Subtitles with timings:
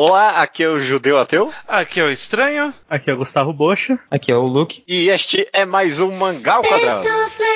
[0.00, 1.52] Olá, aqui é o Judeu Ateu.
[1.66, 2.72] Aqui é o Estranho.
[2.88, 3.98] Aqui é o Gustavo Bocha.
[4.08, 4.84] Aqui é o Luke.
[4.86, 7.02] E este é mais um Mangá ao Quadrado.
[7.02, 7.48] ベ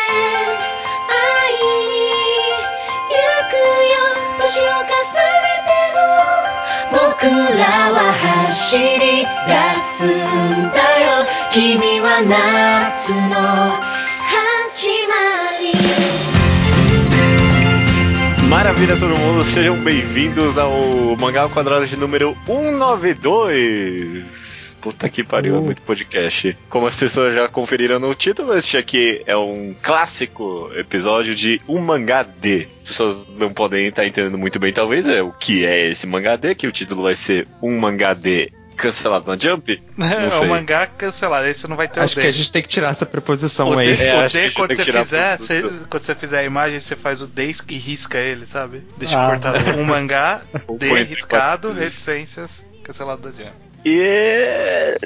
[18.53, 24.77] Maravilha, todo mundo, sejam bem-vindos ao Mangá ao Quadrado de número 192.
[24.79, 25.63] Puta que pariu, é Uh.
[25.63, 26.55] muito podcast.
[26.69, 31.79] Como as pessoas já conferiram no título, este aqui é um clássico episódio de um
[31.79, 32.67] mangá D.
[32.83, 36.37] As pessoas não podem estar entendendo muito bem, talvez, é o que é esse mangá
[36.37, 39.81] D, que o título vai ser um mangá D cancelado na Jump.
[39.99, 40.47] É sei.
[40.47, 42.21] o mangá cancelado, aí você não vai ter Acho o D.
[42.23, 43.95] que a gente tem que tirar essa preposição o aí.
[43.95, 47.23] D, É, o D quando você fizer, você- quando você fizer a imagem, você faz
[47.23, 48.83] o D e risca ele, sabe?
[48.99, 49.29] Deixa Ah.
[49.31, 50.43] cortado um mangá,
[50.79, 53.53] D riscado, reticências, cancelado da Jump.
[53.85, 54.97] E é,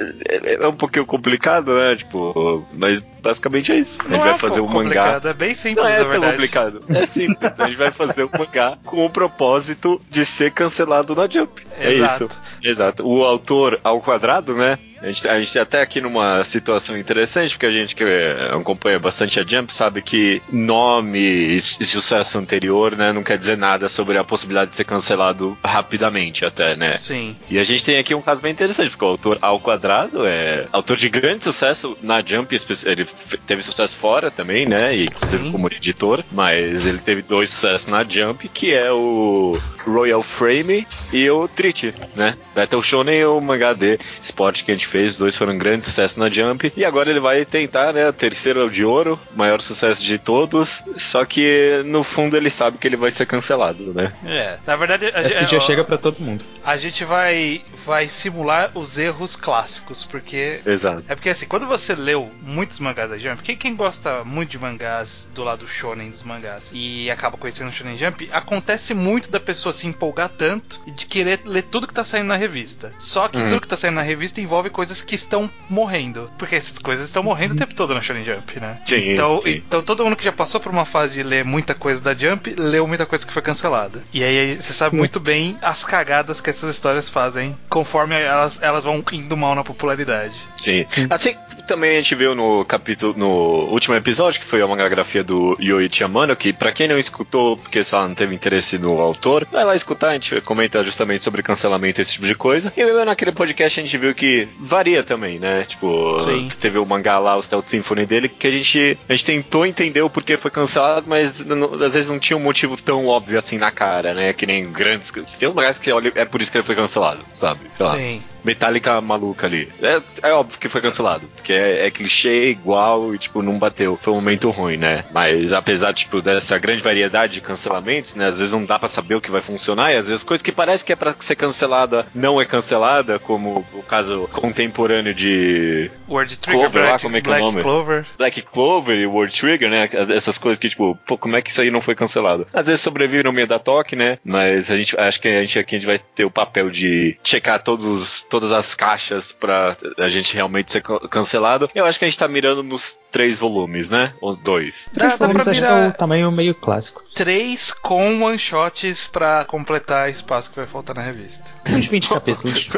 [0.61, 1.95] é um pouquinho complicado, né?
[1.95, 3.99] Tipo, mas basicamente é isso.
[3.99, 5.21] A gente Não vai é fazer um mangá.
[5.23, 6.31] é bem simples, Não é tão verdade.
[6.33, 6.83] complicado.
[6.89, 7.37] É simples.
[7.57, 11.61] A gente vai fazer um mangá com o propósito de ser cancelado na Jump.
[11.77, 12.25] É Exato.
[12.25, 12.41] isso.
[12.63, 13.07] Exato.
[13.07, 14.77] O autor ao quadrado, né?
[15.01, 18.49] A gente, a gente tá até aqui numa situação interessante, porque a gente que é,
[18.51, 23.89] acompanha bastante a Jump sabe que nome e, sucesso anterior, né, não quer dizer nada
[23.89, 26.97] sobre a possibilidade de ser cancelado rapidamente até, né?
[26.97, 27.35] Sim.
[27.49, 30.65] E a gente tem aqui um caso bem interessante, porque o autor ao quadrado é
[30.71, 33.07] autor de grande sucesso na Jump, ele
[33.45, 34.95] teve sucesso fora também, né?
[34.95, 35.51] E inclusive Sim.
[35.51, 41.29] como editor, mas ele teve dois sucessos na Jump, que é o Royal Frame e
[41.29, 42.35] o Treat, né?
[42.55, 45.85] Battle Shonen e o Mangá D Sport que a gente fez, os dois foram grandes
[45.85, 48.07] sucessos na Jump, e agora ele vai tentar, né?
[48.09, 52.49] O terceiro é o de ouro, maior sucesso de todos, só que no fundo ele
[52.49, 54.11] sabe que ele vai ser cancelado, né?
[54.25, 56.43] É, na verdade, a, Esse gente- dia ó, chega pra todo mundo.
[56.63, 61.03] a gente vai, vai simular os erros clássicos, porque Exato.
[61.07, 64.59] É porque assim, quando você leu muitos mangás da Jump, quem, quem gosta muito de
[64.59, 69.39] mangás do lado shonen dos mangás e acaba conhecendo o Shonen Jump, acontece muito da
[69.39, 72.93] pessoa se empolgar tanto e de querer ler tudo que tá saindo na revista.
[72.97, 73.49] Só que Uhum.
[73.49, 76.31] tudo que tá saindo na revista envolve coisas que estão morrendo.
[76.37, 78.79] Porque essas coisas estão morrendo o tempo todo na Shonen Jump, né?
[78.85, 79.61] Sim, então, sim.
[79.67, 82.55] então todo mundo que já passou por uma fase de ler muita coisa da Jump,
[82.57, 84.01] leu muita coisa que foi cancelada.
[84.13, 88.83] E aí você sabe muito bem as cagadas que essas histórias fazem conforme elas, elas
[88.83, 90.35] vão indo mal na popularidade.
[90.57, 90.85] Sim.
[91.09, 91.35] Assim
[91.67, 93.27] também a gente viu no capítulo, no
[93.71, 97.83] último episódio, que foi a mangagrafia do Yoichi Amano, que pra quem não escutou, porque
[97.83, 101.43] sei lá, não teve interesse no autor, vai lá escutar, a gente comenta justamente sobre
[101.43, 102.71] cancelamento e esse tipo de coisa.
[102.75, 105.65] E mesmo naquele podcast a gente viu que varia também, né?
[105.67, 106.47] Tipo, Sim.
[106.59, 110.01] teve o mangá lá, o Stealth Symphony dele, que a gente, a gente tentou entender
[110.01, 111.43] o porquê foi cancelado, mas
[111.85, 114.31] às vezes não tinha um motivo tão óbvio assim na cara, né?
[114.31, 115.11] Que nem grandes.
[115.37, 117.59] Tem uns mangás que é por isso que ele foi cancelado, sabe?
[117.73, 117.95] Sei lá.
[117.95, 118.23] Sim.
[118.43, 119.69] Metallica maluca ali.
[119.81, 121.27] É, é óbvio que foi cancelado.
[121.35, 123.97] Porque é, é clichê, igual e, tipo, não bateu.
[124.01, 125.03] Foi um momento ruim, né?
[125.11, 128.27] Mas apesar, tipo, dessa grande variedade de cancelamentos, né?
[128.27, 129.91] Às vezes não dá pra saber o que vai funcionar.
[129.91, 133.65] E às vezes coisa que parece que é pra ser cancelada não é cancelada, como
[133.73, 137.45] o caso contemporâneo de Word Trigger, Clover lá, Black, como é que é o Black
[137.45, 137.61] nome?
[137.61, 138.05] Clover.
[138.17, 139.89] Black Clover e World Trigger, né?
[140.15, 142.47] Essas coisas que, tipo, pô, como é que isso aí não foi cancelado?
[142.53, 144.19] Às vezes sobrevive no meio da toque, né?
[144.23, 147.17] Mas a gente acho que a gente aqui a gente vai ter o papel de
[147.23, 151.69] checar todos os, todas as caixas pra a gente realmente ser can- cancelado.
[151.73, 154.13] Eu acho que a gente tá mirando nos três volumes, né?
[154.21, 154.87] Ou dois.
[154.93, 157.01] Dá, Três dá volumes acho que é o tamanho meio clássico.
[157.15, 161.43] três com one-shots pra completar espaço que vai faltar na revista.
[161.69, 162.69] Uns 20 capítulos.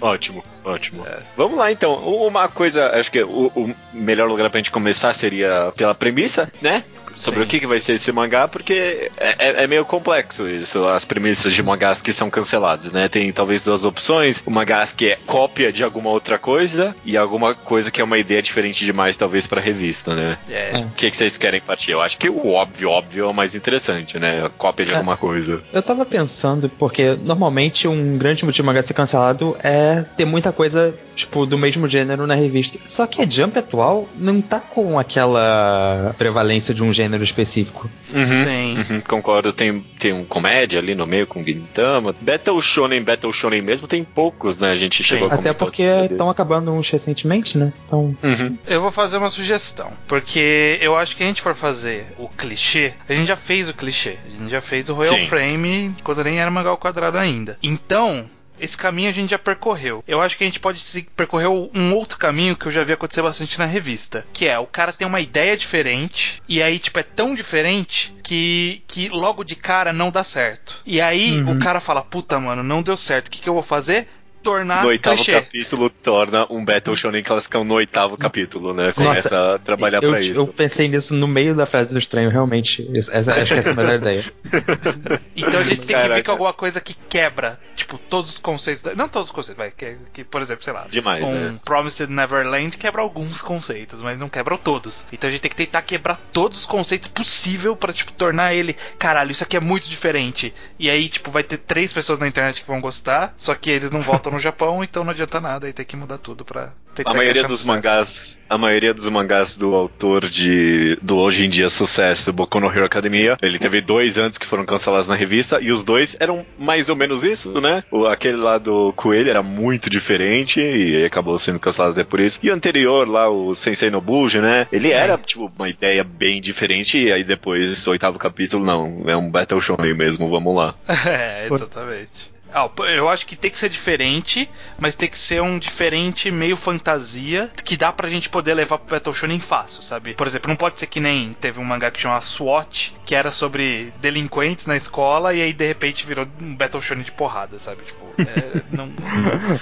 [0.00, 1.06] ótimo, ótimo.
[1.06, 1.22] É.
[1.36, 1.94] Vamos lá então.
[2.04, 6.82] Uma coisa, acho que o, o melhor lugar pra gente começar seria pela premissa, né?
[7.16, 7.44] Sobre Sim.
[7.46, 11.04] o que, que vai ser esse mangá, porque é, é- é meio complexo isso, as
[11.04, 13.08] premissas de mangás que são cancelados, né?
[13.08, 17.54] Tem talvez duas opções: o mangás que é cópia de alguma outra coisa e alguma
[17.54, 20.38] coisa que é uma ideia diferente demais, talvez, pra revista, né?
[20.48, 20.64] É.
[20.74, 20.78] É.
[20.80, 21.92] O que, que vocês querem partir?
[21.92, 24.44] Eu acho que o óbvio, óbvio é o mais interessante, né?
[24.46, 24.96] A cópia de É.
[24.96, 25.62] alguma coisa.
[25.72, 30.52] Eu tava pensando, porque normalmente um grande motivo de mangá ser cancelado é ter muita
[30.52, 32.78] coisa, tipo, do mesmo gênero na revista.
[32.88, 37.90] Só que a Jump atual não tá com aquela prevalência de um gênero específico.
[38.10, 38.78] Sim.
[38.78, 42.14] Uhum, concordo, tem, tem um comédia ali no meio com Gintama.
[42.20, 44.72] Battle Shonen, Battle Shonen mesmo, tem poucos, né?
[44.72, 47.72] A gente chegou a Até porque estão acabando uns recentemente, né?
[47.84, 48.16] Então.
[48.22, 48.58] Uhum.
[48.66, 52.92] Eu vou fazer uma sugestão, porque eu acho que a gente for fazer o clichê,
[53.08, 55.26] a gente já fez o clichê, a gente já fez o Royal Sim.
[55.26, 57.58] Frame quando nem era mangá ao quadrado ainda.
[57.62, 58.24] Então,
[58.58, 60.02] esse caminho a gente já percorreu.
[60.06, 60.82] Eu acho que a gente pode
[61.16, 64.66] percorrer um outro caminho que eu já vi acontecer bastante na revista, que é o
[64.66, 69.56] cara tem uma ideia diferente e aí tipo é tão diferente que que logo de
[69.56, 70.80] cara não dá certo.
[70.86, 71.52] E aí Uhum.
[71.52, 73.28] o cara fala: "Puta, mano, não deu certo.
[73.28, 74.08] O que que eu vou fazer?"
[74.44, 75.32] Tornar no oitavo clichê.
[75.32, 78.92] capítulo torna um Battle Shonen classicão no oitavo capítulo, né?
[78.92, 80.34] Começa a trabalhar eu, pra isso.
[80.34, 82.86] eu pensei nisso no meio da frase do estranho, realmente.
[82.94, 84.24] Essa, acho que essa é a melhor ideia.
[85.36, 86.14] Então a gente tem que Caraca.
[86.14, 88.82] ver com alguma coisa que quebra, tipo, todos os conceitos.
[88.82, 89.70] da- Não todos os conceitos, vai.
[89.70, 90.86] Que, que, por exemplo, sei lá.
[90.88, 91.58] Demais, um né?
[91.64, 95.04] Promised Neverland quebra alguns conceitos, mas não quebra todos.
[95.12, 98.76] Então a gente tem que tentar quebrar todos os conceitos possível pra, tipo, tornar ele.
[98.98, 100.54] Caralho, isso aqui é muito diferente.
[100.78, 103.90] E aí, tipo, vai ter três pessoas na internet que vão gostar, só que eles
[103.90, 105.66] não voltam no Japão, então não adianta nada.
[105.66, 107.76] Aí tem que mudar tudo pra tentar A maioria no dos sucesso.
[107.76, 112.66] mangás, a maioria dos mangás do autor de do hoje em dia sucesso, Boku no
[112.70, 116.44] Hero Academia, ele teve dois antes que foram cancelados na revista e os dois eram
[116.58, 117.82] mais ou menos isso, né?
[117.90, 122.38] O, aquele lá do Coelho era muito diferente e acabou sendo cancelado até por isso.
[122.42, 124.66] E o anterior lá, o Sensei Nobuji, né?
[124.70, 124.94] Ele Sim.
[124.94, 129.30] era tipo uma ideia bem diferente e aí depois esse oitavo capítulo não, é um
[129.30, 130.74] Battle Shonen mesmo, vamos lá.
[131.06, 132.33] É, exatamente.
[132.56, 134.48] Ah, eu acho que tem que ser diferente,
[134.78, 138.94] mas tem que ser um diferente meio fantasia que dá pra gente poder levar pro
[138.94, 140.14] Battle Shonen fácil, sabe?
[140.14, 143.32] Por exemplo, não pode ser que nem teve um mangá que chama SWAT, que era
[143.32, 147.82] sobre delinquentes na escola e aí de repente virou um Battle Shonen de porrada, sabe?
[147.82, 148.86] Tipo, é, não,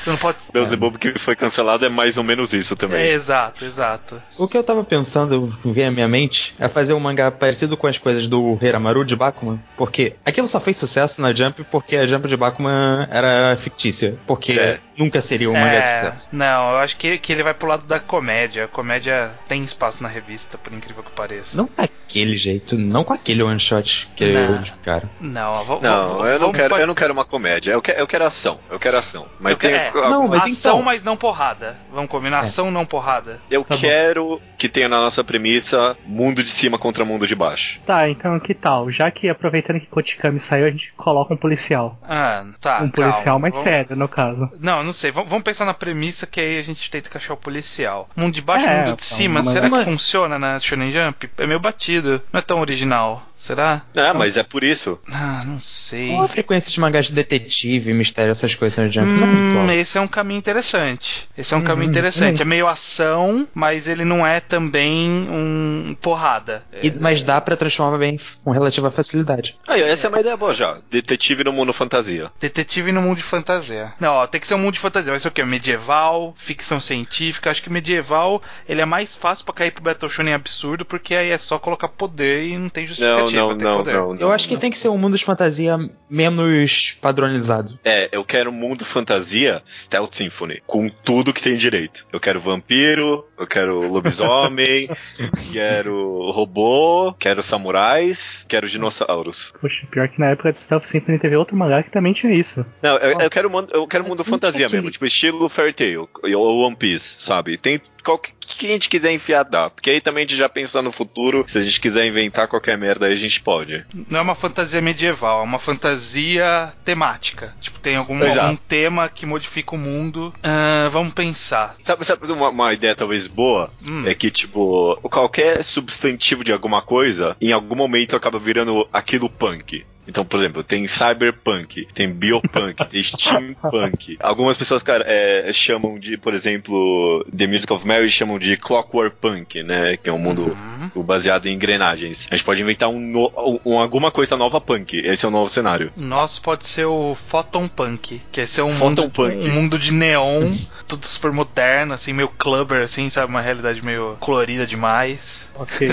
[0.06, 3.00] não pode Beelzebub que foi cancelado é mais ou menos isso também.
[3.02, 4.22] É, exato, exato.
[4.38, 7.86] O que eu tava pensando, veio à minha mente, é fazer um mangá parecido com
[7.86, 9.58] as coisas do Hiramaru de Bakuman.
[9.76, 14.16] Porque aquilo só fez sucesso na Jump porque a Jump de Bakuman era fictícia.
[14.26, 14.78] Porque É.
[14.96, 16.28] nunca seria um mangá de É, sucesso.
[16.32, 18.64] Não, eu acho que, que ele vai pro lado da comédia.
[18.64, 21.56] A comédia tem espaço na revista, por incrível que pareça.
[21.56, 24.56] Não daquele jeito, não com aquele one shot que Não.
[24.56, 25.08] eu cara.
[25.20, 25.82] Não, vamos.
[25.82, 27.72] Não, eu não, quero, eu não quero uma comédia.
[27.72, 28.58] Eu quero, eu quero ação.
[28.70, 29.26] Eu quero ação.
[29.40, 29.70] Mas Eu tem.
[29.70, 30.08] quero- é.
[30.10, 31.76] Não, mas ação, então- mas não porrada.
[31.92, 32.38] Vamos combinar?
[32.38, 32.40] É.
[32.40, 33.40] Ação, não porrada.
[33.50, 33.80] Eu Tá bom.
[33.80, 37.80] quero que tenha na nossa premissa mundo de cima contra mundo de baixo.
[37.86, 38.90] Tá, então que tal?
[38.90, 41.98] Já que aproveitando que Kotikami saiu, a gente coloca um policial.
[42.02, 42.80] Ah, tá.
[42.82, 43.38] um policial calma.
[43.40, 44.50] mais Vamos- sério, no caso.
[44.58, 45.10] Não, não sei.
[45.10, 48.08] Vamos, vamos pensar na premissa que aí a gente tenta encaixar o policial.
[48.16, 49.42] Mundo de baixo É, e mundo de então, cima.
[49.42, 51.30] mas- Será que mas- funciona na Shonen Jump?
[51.38, 52.20] É meio batido.
[52.32, 53.22] Não é tão original.
[53.42, 53.82] Será?
[53.96, 55.00] Ah, mas é por isso.
[55.12, 56.06] Ah, não sei.
[56.10, 59.18] Qual a frequência de mangás de detetive, mistério, essas coisas na Jump?
[59.18, 59.74] não é muito Hum, alta.
[59.74, 61.28] esse é um caminho interessante.
[61.36, 62.36] Esse é um Uhum, caminho interessante.
[62.36, 62.42] uhum.
[62.42, 66.64] É meio ação, mas ele não é também um porrada.
[66.80, 69.58] E- mas dá pra transformar bem com relativa facilidade.
[69.66, 70.78] Aí, essa é uma ideia boa já.
[70.88, 72.30] Detetive no mundo fantasia.
[72.40, 73.92] Detetive no mundo de fantasia.
[73.98, 75.10] Não, ó, tem que ser um mundo de fantasia.
[75.10, 75.42] Vai ser o quê?
[75.42, 77.50] Medieval, ficção científica.
[77.50, 81.30] Acho que medieval ele é mais fácil pra cair pro Battle Shonen absurdo, porque aí
[81.30, 83.31] é só colocar poder e não tem Não, justificativa.
[83.31, 83.94] não, não, poder.
[83.94, 84.20] não, não.
[84.20, 87.78] Eu acho que tem que ser um mundo de fantasia menos padronizado.
[87.84, 92.06] É, eu quero mundo fantasia Stealth Symphony, com tudo que tem direito.
[92.12, 94.88] Eu quero vampiro, eu quero lobisomem,
[95.52, 99.52] quero robô, quero samurais, quero dinossauros.
[99.60, 102.64] Poxa, pior que na época de Stealth Symphony teve outro mangá que também tinha isso.
[102.82, 106.58] Não, eu, eu quero mundo, eu quero mundo fantasia mesmo, tipo estilo Fairy Tail ou
[106.60, 107.58] One Piece, sabe?
[107.58, 110.82] Tem qualquer que a gente quiser enfiar dá, porque aí também a gente já pensa
[110.82, 113.84] no futuro, se a gente quiser inventar qualquer merda aí a gente pode.
[114.08, 117.54] Não é uma fantasia medieval, é uma fantasia temática.
[117.60, 120.32] Tipo, tem algum, algum tema que modifica o mundo.
[120.42, 121.76] Ah, vamos pensar.
[121.82, 123.70] Sabe, sabe uma, uma ideia talvez boa?
[123.84, 124.06] Hum.
[124.06, 129.84] É que, tipo, qualquer substantivo de alguma coisa, em algum momento acaba virando aquilo punk.
[130.06, 134.16] Então, por exemplo, tem cyberpunk, tem biopunk, tem steampunk.
[134.20, 139.16] Algumas pessoas, cara, é, chamam de, por exemplo, The Music of Mary chamam de clockwork
[139.20, 139.96] punk, né?
[139.96, 140.56] Que é um mundo
[140.94, 141.02] Uhum.
[141.02, 142.26] baseado em engrenagens.
[142.30, 144.96] A gente pode inventar um, no- um- alguma coisa nova punk.
[144.98, 145.92] Esse é o novo cenário.
[145.96, 149.34] Nosso pode ser o Photon Punk, que é ser um mundo, Punk.
[149.36, 150.42] um mundo de neon,
[150.88, 153.28] tudo super moderno, assim, meio clubber, assim, sabe?
[153.30, 155.50] Uma realidade meio colorida demais.
[155.54, 155.88] Ok.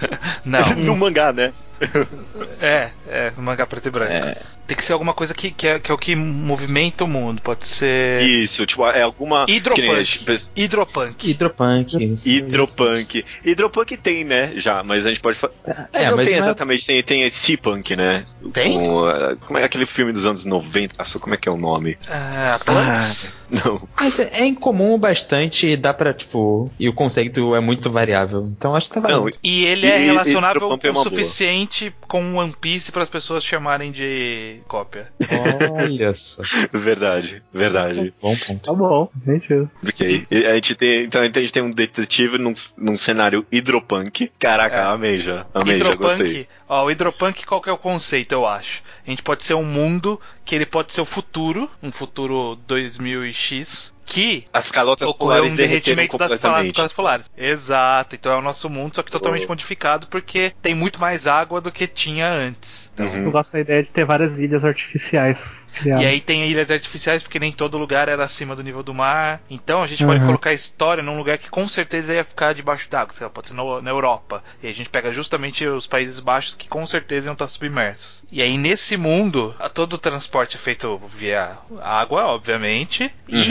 [0.44, 1.52] Não, no mangá, né?
[2.60, 4.12] é, é, no mangá preto e branco.
[4.66, 7.42] Tem que ser alguma coisa que, que, é, que é o que movimenta o mundo.
[7.42, 9.44] Pode ser Isso, tipo, é alguma.
[9.44, 10.04] que nem a Hidropunk.
[10.04, 11.30] gente- Hidropunk.
[11.30, 12.04] Hidropunk.
[12.12, 13.24] isso, Hidropunk.
[13.44, 14.54] Hidropunk tem, né?
[14.56, 15.52] Já, mas a gente pode falar.
[15.92, 18.24] É, não mas tem não é- exatamente, tem, tem esse punk, né?
[18.54, 18.78] Tem?
[18.78, 20.94] Com, uh, como é aquele filme dos anos 90?
[20.98, 21.98] Nossa, como é que é o nome?
[22.08, 23.34] Ah, Atlantis?
[23.50, 23.86] Não.
[23.94, 26.72] Mas é é incomum bastante e dá pra, tipo.
[26.80, 28.46] E o conceito é muito variável.
[28.56, 29.36] Então acho que tá Não, valendo.
[29.42, 31.04] E ele E- é e- relacionável Hidropunk é o uma
[31.74, 35.10] suficiente com One Piece para as pessoas chamarem de cópia.
[35.72, 36.42] Olha só.
[36.72, 38.14] Verdade, verdade.
[38.22, 38.62] Bom ponto.
[38.62, 39.68] Tá bom, gente.
[39.86, 40.26] Ok.
[40.30, 44.30] E a gente tem, então a gente tem um detetive num, num cenário hidropunk.
[44.38, 44.82] Caraca, É.
[44.84, 45.46] amei já.
[45.52, 46.26] Amei, já gostei.
[46.26, 48.82] Hidropunk, ó, o hidropunk qual que é o conceito, eu acho?
[49.06, 53.92] A gente pode ser um mundo que ele pode ser o futuro, um futuro 2000x,
[54.04, 57.30] que As calotas ocorreu polares um derretimento das calotas polares.
[57.36, 59.48] Exato, então é o nosso mundo, só que totalmente Oh.
[59.48, 62.90] modificado porque tem muito mais água do que tinha antes.
[62.94, 63.24] Então, Uhum.
[63.24, 66.04] Eu gosto da ideia de ter várias ilhas artificiais criadas.
[66.04, 69.40] E aí tem ilhas artificiais porque nem todo lugar era acima do nível do mar.
[69.50, 70.26] Então a gente pode Uhum.
[70.26, 73.12] colocar a história num lugar que com certeza ia ficar debaixo d'água.
[73.12, 74.44] Sei lá, pode ser na, na Europa.
[74.62, 78.22] E a gente pega justamente os Países Baixos que com certeza iam estar submersos.
[78.30, 83.12] E aí nesse mundo, todo o transporte é feito via água, obviamente.
[83.28, 83.42] E Uhum.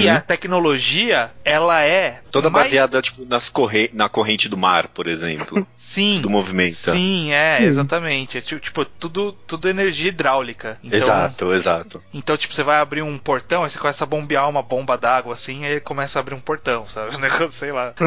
[0.43, 3.89] A tecnologia, ela é Toda mais- baseada tipo, nas corre...
[3.93, 5.65] na corrente do mar, por exemplo.
[5.75, 6.21] Sim.
[6.21, 6.75] do movimento.
[6.75, 7.63] Sim, é, Sim.
[7.65, 8.37] exatamente.
[8.37, 10.77] É ti- tipo, tudo, tudo energia hidráulica.
[10.83, 12.03] Então, Exato, exato.
[12.13, 15.33] Então, tipo, você vai abrir um portão, aí você começa a bombear uma bomba d'água
[15.33, 17.15] assim, aí começa a abrir um portão, sabe?
[17.15, 17.93] Um negócio, sei lá.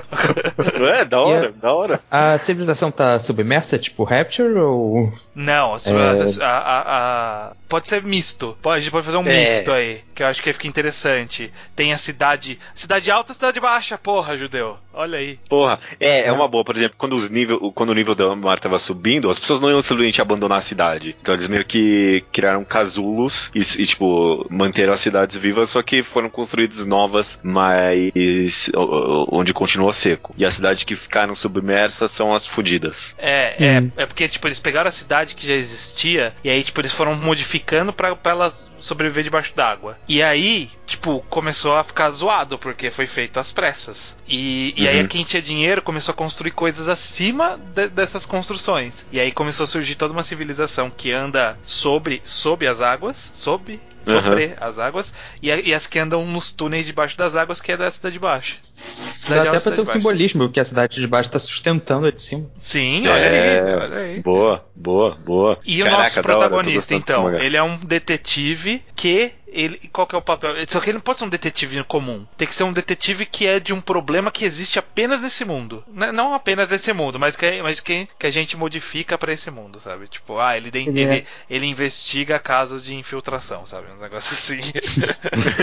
[0.97, 2.01] É, da hora, da hora.
[2.11, 5.13] A civilização tá submersa, tipo Rapture, ou.
[5.35, 6.45] Não, a, É.
[6.45, 8.57] a- a- a- pode ser misto.
[8.63, 9.45] Pode, a gente pode fazer um É.
[9.45, 11.53] misto aí, que eu acho que fica interessante.
[11.75, 12.59] Tem a cidade.
[12.75, 14.79] Cidade alta e cidade baixa, porra, judeu.
[14.93, 15.39] Olha aí.
[15.49, 16.65] Porra, é, é uma boa.
[16.65, 19.69] Por exemplo, quando, os nível, quando o nível do mar tava subindo, as pessoas não
[19.71, 21.15] iam simplesmente abandonar a cidade.
[21.21, 26.03] Então eles meio que criaram casulos e, e, tipo, manteram as cidades vivas, só que
[26.03, 28.71] foram construídas novas, mas
[29.31, 30.35] onde continua seco.
[30.39, 33.15] E as cidades que ficaram submersas são as fudidas.
[33.19, 33.91] É, é, Hum.
[33.97, 37.15] é porque, tipo, eles pegaram a cidade que já existia e aí, tipo, eles foram
[37.15, 37.56] modificando
[37.93, 39.99] pra, pra ela sobreviver debaixo d'água.
[40.07, 44.17] E aí, tipo, começou a ficar zoado porque foi feito às pressas.
[44.29, 45.09] E, e aí, Uhum.
[45.09, 49.07] quem tinha dinheiro começou a construir coisas acima de- dessas construções.
[49.11, 53.81] E aí começou a surgir toda uma civilização que anda sobre, sob as águas, sob,
[54.05, 57.77] sobre as águas, e, e as que andam nos túneis debaixo das águas, que é
[57.77, 58.59] da cidade de baixo.
[58.97, 62.07] Dá Cidade até alta, pra ter um simbolismo, porque a cidade de baixo tá sustentando
[62.07, 62.51] a de cima.
[62.59, 63.61] Sim, olha É.
[63.61, 64.21] aí, olha aí.
[64.21, 65.59] Boa, boa, boa.
[65.65, 69.33] E o Caraca, nosso hora, eu tô protagonista, desse então, ele é um detetive que.
[69.49, 70.55] Ele, qual que é o papel?
[70.69, 72.27] Só que ele não pode ser um detetive comum.
[72.37, 75.83] Tem que ser um detetive que é de um problema que existe apenas nesse mundo.
[75.91, 79.51] N- Não apenas nesse mundo, mas que, mas que, que a gente modifica pra esse
[79.51, 80.09] mundo, sabe?
[80.09, 83.87] Tipo, ah, ele, Ele ele, é- ele, investiga casos de infiltração, sabe?
[83.93, 84.61] Um negócio assim.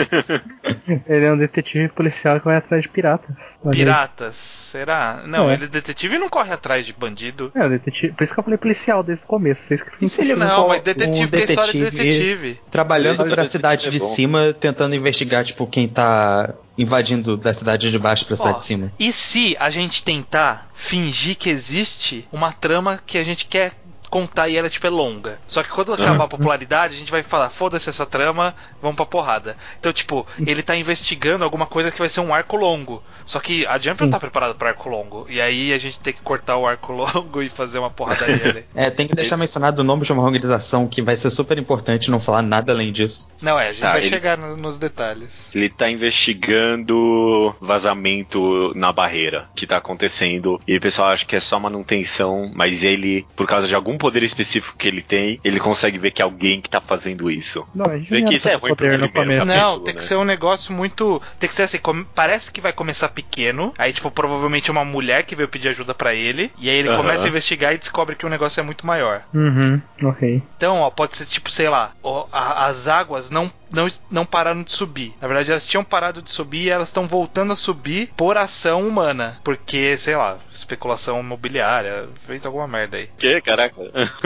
[1.08, 2.90] Ele é um detetive policial que vai atrás de
[3.24, 3.58] piratas.
[3.64, 3.78] Olha aí.
[3.78, 5.24] Piratas, será?
[5.26, 5.54] Não, É.
[5.54, 7.52] ele é detetive e não corre atrás de bandido.
[7.56, 8.14] É, o detetive.
[8.14, 9.62] Por isso que eu falei policial desde o começo.
[9.64, 12.62] Vocês que se ele Não, mas detetive um tem história de detetive detetive.
[12.70, 17.54] trabalhando Esse pra detetive cidade é de cima, tentando investigar, tipo, quem tá invadindo da
[17.54, 18.92] cidade de baixo pra cidade Ó, de cima?
[19.00, 23.74] E se a gente tentar fingir que existe uma trama que a gente quer
[24.14, 25.40] contar e ela tipo é longa.
[25.48, 29.06] Só que quando acabar a popularidade, a gente vai falar, foda-se essa trama, vamos pra
[29.08, 29.58] porrada.
[29.80, 33.02] Então, tipo, ele tá investigando alguma coisa que vai ser um arco longo.
[33.26, 35.26] Só que a Jump não tá preparada pra arco longo.
[35.30, 38.66] E aí a gente tem que cortar o arco longo e fazer uma porradaria ali.
[38.76, 42.12] É, tem que deixar mencionado o nome de uma organização que vai ser super importante
[42.12, 43.36] não falar nada além disso.
[43.42, 45.50] Não, é, a gente Tá, vai ele- chegar no- nos detalhes.
[45.56, 50.60] Ele tá investigando vazamento na barreira que tá acontecendo.
[50.68, 54.22] E o pessoal acha que é só manutenção, mas ele, por causa de algum poder
[54.24, 57.66] específico que ele tem, ele consegue ver que é alguém que tá fazendo isso.
[57.74, 59.46] Não, a gente Vê não que isso é ruim pro primeiro começo.
[59.48, 59.58] capítulo.
[59.58, 60.08] Não, tem que né?
[60.08, 61.22] ser um negócio muito.
[61.40, 63.74] Tem que ser assim, come- parece que vai começar pequeno.
[63.78, 66.52] Aí, tipo, provavelmente uma mulher que veio pedir ajuda pra ele.
[66.58, 66.98] E aí ele Aham.
[66.98, 69.24] começa a investigar e descobre que o negócio é muito maior.
[69.34, 70.44] Uhum, ok.
[70.58, 74.64] Então, ó, pode ser tipo, sei lá, ó, a- as águas não, não, não pararam
[74.64, 75.14] de subir.
[75.20, 78.88] Na verdade, elas tinham parado de subir e elas estão voltando a subir por ação
[78.88, 79.40] humana.
[79.44, 83.10] Porque, sei lá, especulação imobiliária, fez alguma merda aí.
[83.18, 83.76] Que, caraca.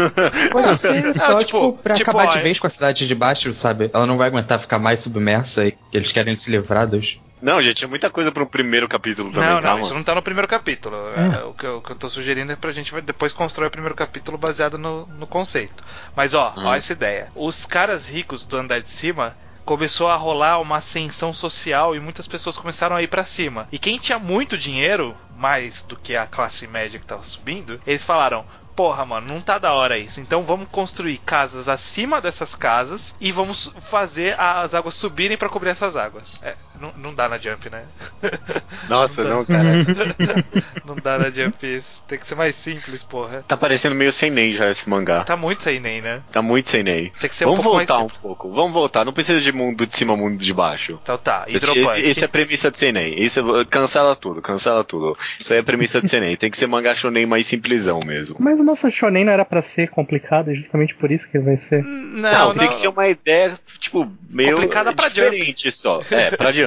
[0.52, 3.16] Pode ser só, tipo, tipo, pra tipo, acabar ó, de vez com a cidade de
[3.16, 3.90] baixo, sabe?
[3.94, 7.20] Ela não vai aguentar ficar mais submersa e eles querem se livrar dos.
[7.42, 9.82] Não, gente, é muita coisa pro primeiro capítulo também, não, não, calma.
[9.82, 10.96] isso não tá no primeiro capítulo.
[11.16, 13.72] É, o, que eu, o que eu tô sugerindo é pra gente depois construir o
[13.72, 15.84] primeiro capítulo baseado no, no conceito.
[16.16, 16.66] Mas ó, Hum.
[16.66, 17.32] ó essa ideia.
[17.36, 22.26] Os caras ricos do andar de cima começou a rolar uma ascensão social e muitas
[22.26, 23.68] pessoas começaram a ir pra cima.
[23.72, 28.02] E quem tinha muito dinheiro, mais do que a classe média que tava subindo, eles
[28.04, 28.46] falaram:
[28.78, 30.22] Porra, mano, não tá da hora isso.
[30.22, 35.72] Então vamos construir casas acima dessas casas e vamos fazer as águas subirem pra cobrir
[35.72, 36.42] essas águas.
[36.44, 37.84] É, Não, não dá na Jump, né?
[38.90, 39.68] Nossa, Não não, cara.
[40.86, 42.04] Não dá na Jump isso.
[42.08, 43.44] Tem que ser mais simples, porra.
[43.48, 45.24] Tá parecendo meio sem nem já esse mangá.
[45.24, 46.22] Tá muito sem nem, né?
[46.32, 47.10] Tá muito sem nem.
[47.20, 48.52] Tem que ser Vamos um pouco mais voltar um pouco.
[48.54, 49.04] Vamos voltar.
[49.06, 51.00] Não precisa de mundo de cima, mundo de baixo.
[51.04, 52.00] Então tá, Esse, Hidropunk.
[52.00, 53.22] esse, esse é a premissa de Seinen.
[53.22, 55.18] Isso é- cancela tudo, cancela tudo.
[55.38, 56.36] Isso aí é a premissa de Seinen.
[56.38, 58.38] Tem que ser mangá shonen mais simplesão mesmo.
[58.40, 61.46] Mas o nosso shonen não era pra ser complicado, é justamente por isso que ele
[61.46, 61.84] vai ser.
[61.84, 66.02] Não, Não, não, tem que ser uma ideia, tipo, meio Complicada pra diferente só.
[66.12, 66.67] É, pra Jump.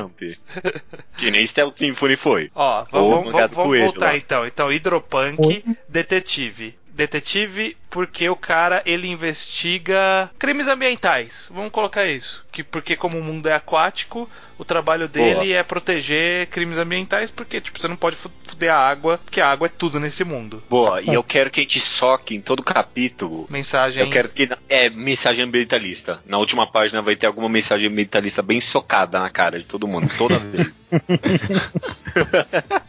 [1.16, 2.50] Que nem Stealth Symphony foi.
[2.54, 4.16] Ó, vamos, voltar lá.
[4.16, 4.46] então.
[4.46, 6.74] Então, Hidropunk, detetive.
[6.92, 11.48] Detetive porque o cara ele investiga crimes ambientais.
[11.52, 12.44] Vamos colocar isso.
[12.52, 14.28] Que porque como o mundo é aquático,
[14.58, 15.46] o trabalho dele Boa.
[15.56, 19.48] é proteger crimes ambientais porque tipo você não pode fu- fuder a água, porque a
[19.50, 20.62] água é tudo nesse mundo.
[20.68, 23.46] Boa, e eu quero que a gente soque em todo capítulo.
[23.50, 24.48] Mensagem Eu quero que.
[24.68, 26.20] É, mensagem ambientalista.
[26.26, 30.08] Na última página vai ter alguma mensagem ambientalista bem socada na cara de todo mundo,
[30.16, 30.74] toda vez.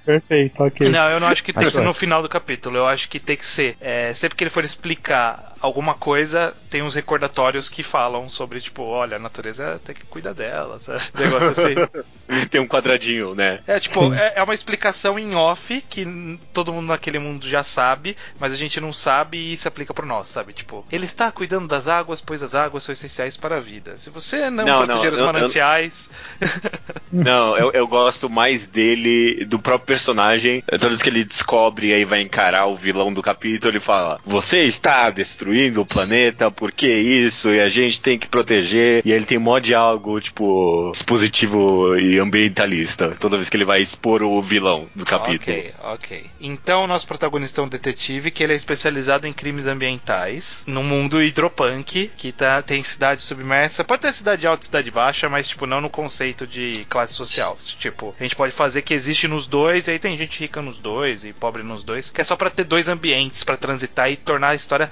[0.05, 0.89] Perfeito, ok.
[0.89, 2.77] Não, eu não acho que tem que ser no final do capítulo.
[2.77, 3.77] Eu acho que tem que ser.
[3.79, 8.59] é, sempre que ele for explicar aplicar alguma coisa, tem uns recordatórios que falam sobre,
[8.59, 11.01] tipo, olha, a natureza tem que cuidar dela, sabe?
[11.17, 11.75] Negócio assim.
[12.49, 13.59] Tem um quadradinho, né?
[13.67, 18.15] É, tipo, é, é uma explicação em off que todo mundo naquele mundo já sabe,
[18.39, 20.53] mas a gente não sabe e se aplica pro nosso, sabe?
[20.53, 23.97] Tipo, ele está cuidando das águas, pois as águas são essenciais para a vida.
[23.97, 26.09] Se você não, Não, proteger não, os eu- eu- mananciais.
[27.11, 30.61] Não, eu, eu gosto mais dele, do próprio personagem.
[30.61, 34.17] Toda vez que ele descobre e aí vai encarar o vilão do capítulo, ele fala:
[34.25, 37.49] Você está destruindo o planeta, por que isso?
[37.49, 39.01] E a gente tem que proteger.
[39.05, 43.15] E ele tem mó de algo, tipo, expositivo e ambientalista.
[43.19, 45.57] Toda vez que ele vai expor o vilão do capítulo.
[45.57, 46.25] Ok, ok.
[46.39, 51.21] Então, nosso protagonista é um detetive que ele é especializado em crimes ambientais no mundo
[51.21, 53.83] hidropunk, que tá, tem cidade submersa.
[53.83, 57.57] Pode ter cidade alta e cidade baixa, mas, tipo, não no conceito de classe social.
[57.79, 60.77] Tipo, a gente pode fazer que existe nos dois, e aí tem gente rica nos
[60.77, 64.15] dois e pobre nos dois, que é só pra ter dois ambientes pra transitar e
[64.15, 64.91] tornar a história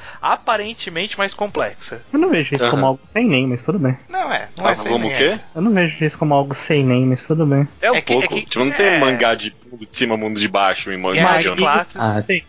[0.50, 2.02] aparentemente mais complexa.
[2.12, 2.72] Eu não vejo isso Aham.
[2.72, 3.96] como algo sem nem, mas tudo bem.
[4.10, 5.24] Não é, não Ah, é sem como nem o quê?
[5.24, 5.40] é.
[5.56, 7.68] Eu não vejo isso como algo sem nem, mas tudo bem.
[7.82, 8.26] É um É que- pouco.
[8.26, 8.98] é que- tipo, não tem é.
[9.00, 11.96] mangá de mundo de cima, mundo de baixo em mangá de classes.
[11.98, 12.44] Ah, Tem.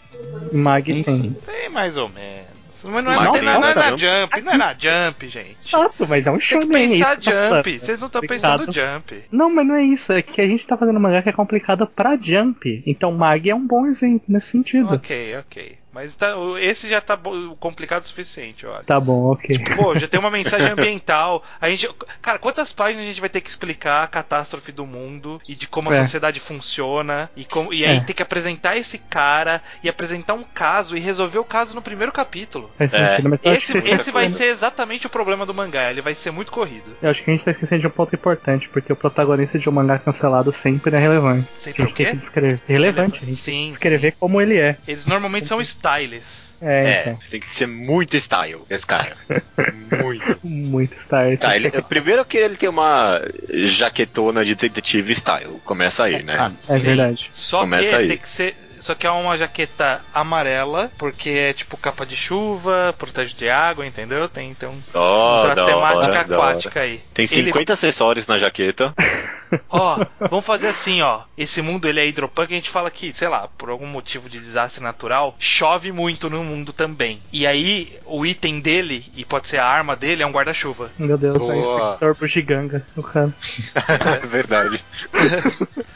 [0.52, 1.14] Mag Sim, tem.
[1.14, 1.36] sim.
[1.46, 2.50] Tem mais ou menos.
[2.82, 3.96] Mas não é, Mas não, tem- não é nossa, na.
[3.96, 5.56] Jump, não é na Jump, gente.
[5.66, 6.68] Exato, mas é um Tem shonen.
[6.70, 7.54] que é isso pensar falando.
[7.56, 7.78] Jump.
[7.80, 9.24] Vocês não estão pensando Jump.
[9.30, 10.12] Não, mas não é isso.
[10.14, 12.82] É que a gente tá fazendo mangá que é complicado pra Jump.
[12.86, 14.94] Então Mag é um bom exemplo nesse sentido.
[14.94, 15.76] Ok, ok.
[16.00, 17.18] Mas tá- esse já tá
[17.58, 18.82] complicado o suficiente, olha.
[18.84, 19.58] Tá bom, ok.
[19.76, 21.44] Pô, já tem uma mensagem ambiental.
[21.60, 21.88] A gente,
[22.22, 25.66] cara, quantas páginas a gente vai ter que explicar a catástrofe do mundo e de
[25.66, 26.02] como a É.
[26.02, 28.00] sociedade funciona e como e aí É.
[28.00, 32.12] ter que apresentar esse cara e apresentar um caso e resolver o caso no primeiro
[32.12, 32.70] capítulo.
[32.78, 32.88] É.
[32.88, 35.90] sentido, acho, Esse, esse vai ser exatamente o problema do mangá.
[35.90, 36.96] Ele vai ser muito corrido.
[37.02, 39.68] eu acho que a gente tá esquecendo de um ponto importante, porque o protagonista de
[39.68, 41.46] um mangá cancelado sempre é relevante.
[41.54, 42.60] A Sempre o gente tem que descrever.
[42.66, 44.76] Relevante, a gente tem Sim, que descrever como ele é.
[44.86, 45.60] Eles normalmente são
[45.98, 46.50] styles.
[46.62, 47.18] É, É, então.
[47.30, 49.16] tem que ser muito style, esse cara.
[50.02, 50.38] muito.
[50.42, 51.36] Muito Star.
[51.38, 55.58] Tá, ele, primeiro que ele tem uma jaquetona de detetive style.
[55.64, 56.36] Começa aí, né?
[56.38, 56.78] Ah, É Sim.
[56.82, 57.30] verdade.
[57.32, 58.08] Só Começa que aí.
[58.08, 58.54] tem que ser.
[58.78, 63.86] Só que é uma jaqueta amarela, porque é tipo capa de chuva, protege de água,
[63.86, 64.26] entendeu?
[64.26, 67.00] Tem então, Ó, então a da temática hora, aquática aí.
[67.12, 68.94] Tem Ele- 50 acessórios na jaqueta.
[69.68, 71.20] Ó, vamos fazer assim, ó.
[71.36, 74.38] Esse mundo ele é hidropunk, a gente fala que, sei lá, por algum motivo de
[74.38, 77.20] desastre natural, chove muito no mundo também.
[77.32, 80.90] E aí, o item dele, e pode ser a arma dele, é um guarda-chuva.
[80.98, 81.92] Meu Deus, é Boa.
[81.94, 82.86] Inspector Bugiganga.
[82.96, 83.32] O cara.
[84.22, 84.82] É verdade.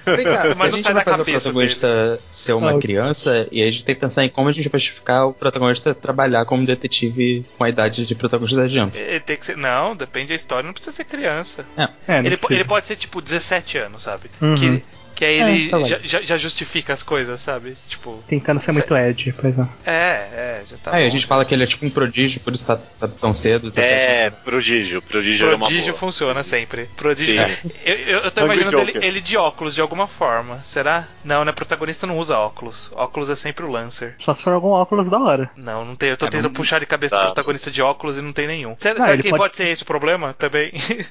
[0.05, 2.79] Vem cá, Mas a não gente sai vai da fazer o protagonista ser uma Ah,
[2.79, 5.95] criança e a gente tem que pensar em como a gente vai justificar o protagonista
[5.95, 8.97] trabalhar como detetive com a idade de protagonista da Jump.
[8.99, 9.57] Ele tem que ser.
[9.57, 11.65] Não, depende da história, não precisa ser criança.
[11.77, 14.31] É, não Ele, ele pode ser tipo 17 anos, sabe?
[14.41, 14.55] Uhum.
[14.55, 17.77] Que, que aí É, ele tá já, já- já justifica as coisas, sabe?
[17.89, 18.23] Tipo.
[18.29, 19.67] Tentando ser muito Ed, pois é.
[19.87, 20.95] É, é, já tá.
[20.97, 23.33] Aí a gente fala que ele é tipo um prodígio, por isso tá, tá tão
[23.33, 23.71] cedo.
[23.71, 25.03] 17 É, prodígio.
[25.03, 25.99] Prodígio, é Prodígio boa.
[25.99, 26.87] funciona sempre.
[26.97, 27.35] Prodígio.
[27.49, 27.71] Sim.
[27.85, 30.63] Eu, eu, eu tô Hungry imaginando ele, ele de óculos de alguma forma.
[30.63, 31.09] Será?
[31.25, 31.53] Não, né?
[31.53, 32.91] Protagonista não usa óculos.
[32.95, 34.15] Óculos é sempre o Lancer.
[34.19, 35.51] Só se for algum óculos da hora.
[35.57, 36.11] Não, não tem.
[36.11, 37.25] Eu tô É, tentando vamos- puxar de cabeça Tá.
[37.27, 38.75] protagonista de óculos e não tem nenhum.
[38.79, 39.43] Será, Ah, será que pode...
[39.43, 40.73] pode- ser esse o problema também?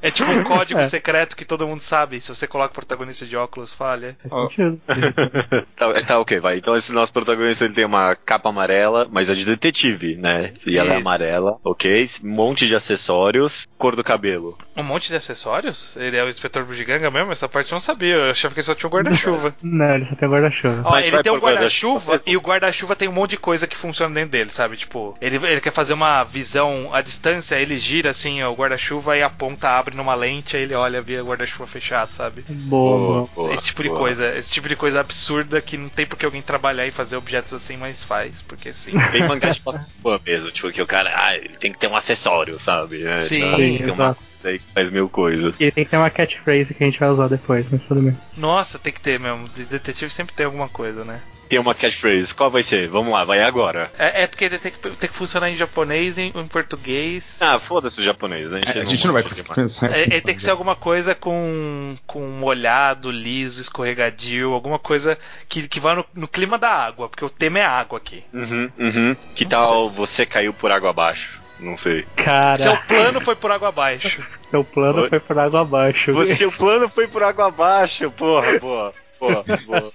[0.00, 0.84] é tipo um código É.
[0.84, 1.91] secreto que todo mundo sabe.
[2.20, 4.16] Se você coloca protagonista de óculos, falha.
[4.22, 4.80] Sentido.
[5.76, 6.58] Tá, tá, ok, vai.
[6.58, 10.52] Então esse nosso protagonista ele tem uma capa amarela, mas é de detetive, né?
[10.66, 11.08] E ela é Isso.
[11.08, 12.08] amarela, ok?
[12.22, 14.56] Um monte de acessórios, cor do cabelo.
[14.76, 15.96] Um monte de acessórios?
[15.96, 17.32] Ele é o inspetor bugiganga mesmo?
[17.32, 18.14] Essa parte eu não sabia.
[18.14, 19.54] Eu achava que ele só tinha um guarda-chuva.
[19.62, 20.82] Não, ele só tem guarda-chuva.
[20.84, 22.12] Ó, ele tem um guarda-chuva.
[22.12, 24.76] guarda-chuva e o guarda-chuva tem um monte de coisa que funciona dentro dele, sabe?
[24.76, 29.16] Tipo, ele, ele quer fazer uma visão à distância, ele gira assim ó, o guarda-chuva
[29.16, 32.44] e a ponta abre numa lente, aí ele olha via guarda-chuva fechado, sabe?
[32.48, 33.28] Boa, boa.
[33.34, 34.00] Boa, esse tipo de boa.
[34.00, 37.16] coisa, esse tipo de coisa absurda que não tem por que alguém trabalhar e fazer
[37.16, 38.92] objetos assim, mas faz, porque sim.
[39.12, 41.96] Tem mangá de boa mesmo, tipo, que o cara, ah, ele tem que ter um
[41.96, 43.04] acessório, sabe?
[43.04, 44.48] É, Sim, então, tem uma exato.
[44.48, 45.60] coisa aí que faz mil coisas.
[45.60, 48.16] E tem que ter uma catchphrase que a gente vai usar depois, mas tudo bem.
[48.36, 49.48] Nossa, tem que ter mesmo.
[49.48, 51.20] De detetive sempre tem alguma coisa, né?
[51.48, 52.88] Tem uma catchphrase, qual vai ser?
[52.88, 53.92] Vamos lá, vai agora.
[53.98, 57.36] É, é porque tem que, tem que funcionar em japonês e em português.
[57.42, 58.62] Ah, foda-se o japonês, né?
[58.64, 59.94] É, a gente não vai conseguir pensar.
[59.94, 65.68] É, é, tem que ser alguma coisa com, com molhado, liso, escorregadio, alguma coisa que,
[65.68, 68.24] que vá no, no clima da água, porque o tema é água aqui.
[68.32, 69.16] Uhum, uhum.
[69.34, 71.41] Que Não tal você caiu por água abaixo?
[71.62, 72.04] Não sei.
[72.16, 74.22] Cara, Seu plano foi por água abaixo.
[74.50, 75.08] seu plano Oi?
[75.08, 76.10] foi por água abaixo.
[76.12, 78.92] O plano foi por água abaixo, porra, boa.
[79.20, 79.92] Boa, boa.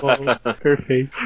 [0.00, 1.16] Bom, perfeito.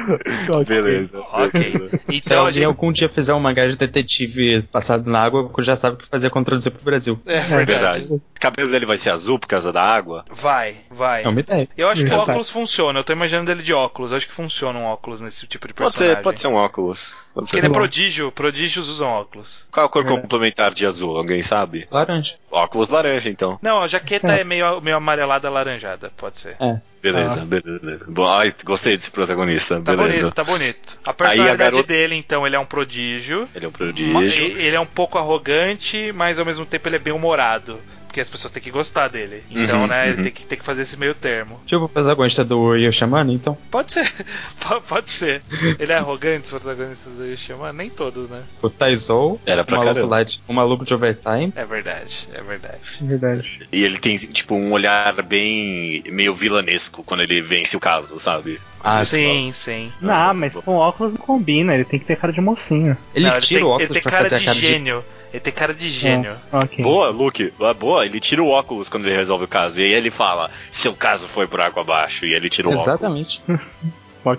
[0.67, 1.19] Beleza.
[1.31, 1.89] Ok.
[1.89, 2.65] Se Então a alguém gente.
[2.65, 6.29] algum dia fizer um mangá de detetive passado na água, já sabe o que fazer
[6.29, 7.19] quando traduzir pro Brasil.
[7.25, 7.65] É Verdade.
[7.65, 8.03] verdade.
[8.13, 10.25] O cabelo dele vai ser azul por causa da água?
[10.29, 11.23] Vai, vai.
[11.23, 11.67] É uma ideia.
[11.75, 12.99] Eu acho que o óculos funciona.
[12.99, 14.11] Eu tô imaginando ele de óculos.
[14.11, 16.17] Eu acho que funciona um óculos nesse tipo de Pode personagem.
[16.17, 17.15] ser, pode ser um óculos.
[17.51, 17.73] Ele é Bom.
[17.73, 18.31] prodígio.
[18.31, 19.65] Prodígios usam óculos.
[19.71, 20.07] Qual é a cor É.
[20.21, 21.17] complementar de azul?
[21.17, 21.85] Alguém sabe?
[21.91, 22.35] Laranja.
[22.51, 23.57] Óculos laranja, então.
[23.61, 24.41] Não, a jaqueta É.
[24.41, 26.55] é meio, meio amarelada alaranjada, pode ser.
[26.59, 26.79] É.
[27.01, 27.45] Beleza, Ah.
[27.45, 28.05] beleza, beleza.
[28.07, 29.81] Bom, ai, gostei desse protagonista.
[29.81, 30.19] Tá beleza.
[30.21, 30.99] bonito, tá bonito.
[31.03, 33.49] A personalidade garota- dele, então, ele é um prodígio.
[33.55, 34.43] Ele é um prodígio.
[34.59, 37.79] Ele é um pouco arrogante, mas ao mesmo tempo ele é bem humorado.
[38.13, 39.43] Porque as pessoas têm que gostar dele.
[39.49, 40.23] Então, Uhum, né, ele uhum.
[40.23, 41.59] tem que, tem que fazer esse meio termo.
[41.65, 43.57] Tipo o protagonista do Yoshamani, então.
[43.71, 44.07] Pode ser.
[44.61, 45.41] Po- Pode ser.
[45.79, 47.73] Ele é arrogante, os protagonistas do Yoshima?
[47.73, 48.43] Nem todos, né?
[48.61, 50.15] O Taizou, Era o pra maluco, caramba.
[50.15, 51.51] lá de, o maluco de Overtime.
[51.55, 52.77] É verdade, é verdade.
[53.01, 53.67] Verdade.
[53.71, 58.61] E ele tem, tipo, um olhar bem meio vilanesco quando ele vence o caso, sabe?
[58.83, 59.91] Ah, sim, sim.
[59.99, 62.95] Não, mas com óculos não combina, ele tem que ter cara de mocinho.
[63.15, 64.65] Ele Não, tira o óculos ele tem pra cara fazer de a cara de.
[64.67, 65.03] gênio.
[65.33, 66.37] Ele tem cara de gênio.
[66.51, 66.83] Ah, ok.
[66.83, 67.51] Boa, Luke.
[67.59, 69.81] Ah, Boa, ele tira o óculos quando ele resolve o caso.
[69.81, 72.23] E aí ele fala, seu caso foi por água abaixo.
[72.25, 73.41] E ele tira o Exatamente.
[73.49, 73.59] Ok.
[73.73, 74.02] Movimento.
[74.23, 74.37] Faz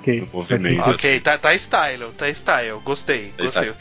[0.94, 2.78] Ok, tá, tá style, tá style.
[2.84, 3.72] Gostei, Tá gostei.
[3.72, 3.74] style.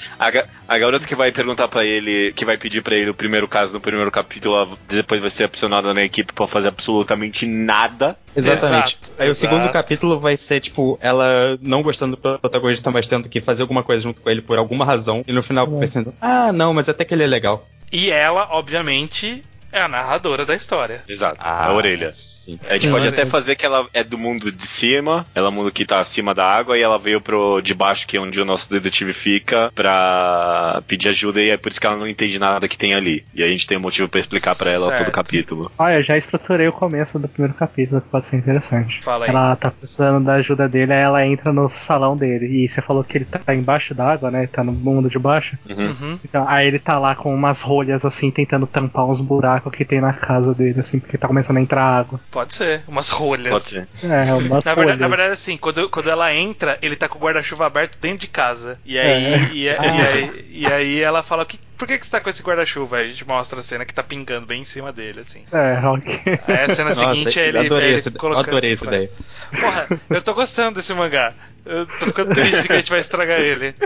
[0.68, 3.48] A, a garota que vai perguntar pra ele, que vai pedir pra ele o primeiro
[3.48, 8.18] caso no primeiro capítulo, depois vai ser opcionada na equipe pra fazer absolutamente nada.
[8.36, 8.98] Exatamente.
[9.02, 9.36] Exato, Aí o exato.
[9.54, 13.84] segundo capítulo vai ser, tipo, ela não gostando do protagonista, mas tendo que fazer alguma
[13.84, 15.24] coisa junto com ele por alguma razão.
[15.28, 15.80] E no final É.
[15.80, 17.68] pensando, ah, não, mas até que ele é legal.
[17.92, 21.04] E ela, obviamente, é a narradora da história.
[21.08, 21.38] Exato.
[21.40, 22.10] Ah, a orelha.
[22.12, 22.60] Sim.
[22.70, 23.32] A gente Sim, pode a até orelha.
[23.32, 26.34] fazer que ela é do mundo de cima, ela é o mundo que tá acima
[26.34, 29.72] da água, e ela veio pro de baixo, que é onde o nosso detetive fica,
[29.74, 33.26] pra pedir ajuda, e é por isso que ela não entende nada que tem ali.
[33.34, 35.72] E a gente tem um motivo pra explicar pra ela todo o capítulo.
[35.78, 39.02] Ah, eu já estruturei o começo do primeiro capítulo, que pode ser interessante.
[39.02, 39.30] Fala aí.
[39.30, 42.64] Ela tá precisando da ajuda dele, aí ela entra no salão dele.
[42.64, 44.48] E você falou que ele tá embaixo d'água, né?
[44.48, 45.58] Tá no mundo de baixo.
[45.70, 45.88] Uhum.
[45.88, 46.20] Uhum.
[46.24, 50.02] Então, aí ele tá lá com umas rolhas assim, tentando tampar uns buracos que tem
[50.02, 52.20] na casa dele, assim, porque tá começando a entrar água.
[52.32, 53.50] Pode ser, umas rolhas.
[53.52, 53.88] Pode ser.
[54.12, 54.76] É, umas Na rolhas.
[54.76, 58.20] verdade, na verdade, assim, quando, quando ela entra, ele tá com o guarda-chuva aberto dentro
[58.20, 58.80] de casa.
[58.86, 59.38] E aí, É.
[59.52, 62.42] e, e aí, e aí ela fala: que, por que, que você tá com esse
[62.44, 62.98] guarda-chuva?
[62.98, 65.44] Aí a gente mostra a cena que tá pingando bem em cima dele, assim.
[65.52, 66.22] É, ok.
[66.48, 67.58] Aí a cena Nossa, seguinte é ele.
[67.60, 69.12] adorei, é ele esse, colocando adorei assim, essa ideia.
[69.60, 71.34] Porra, eu tô gostando desse mangá.
[71.66, 73.74] Eu tô ficando triste que a gente vai estragar ele.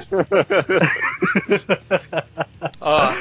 [2.81, 3.13] Ó,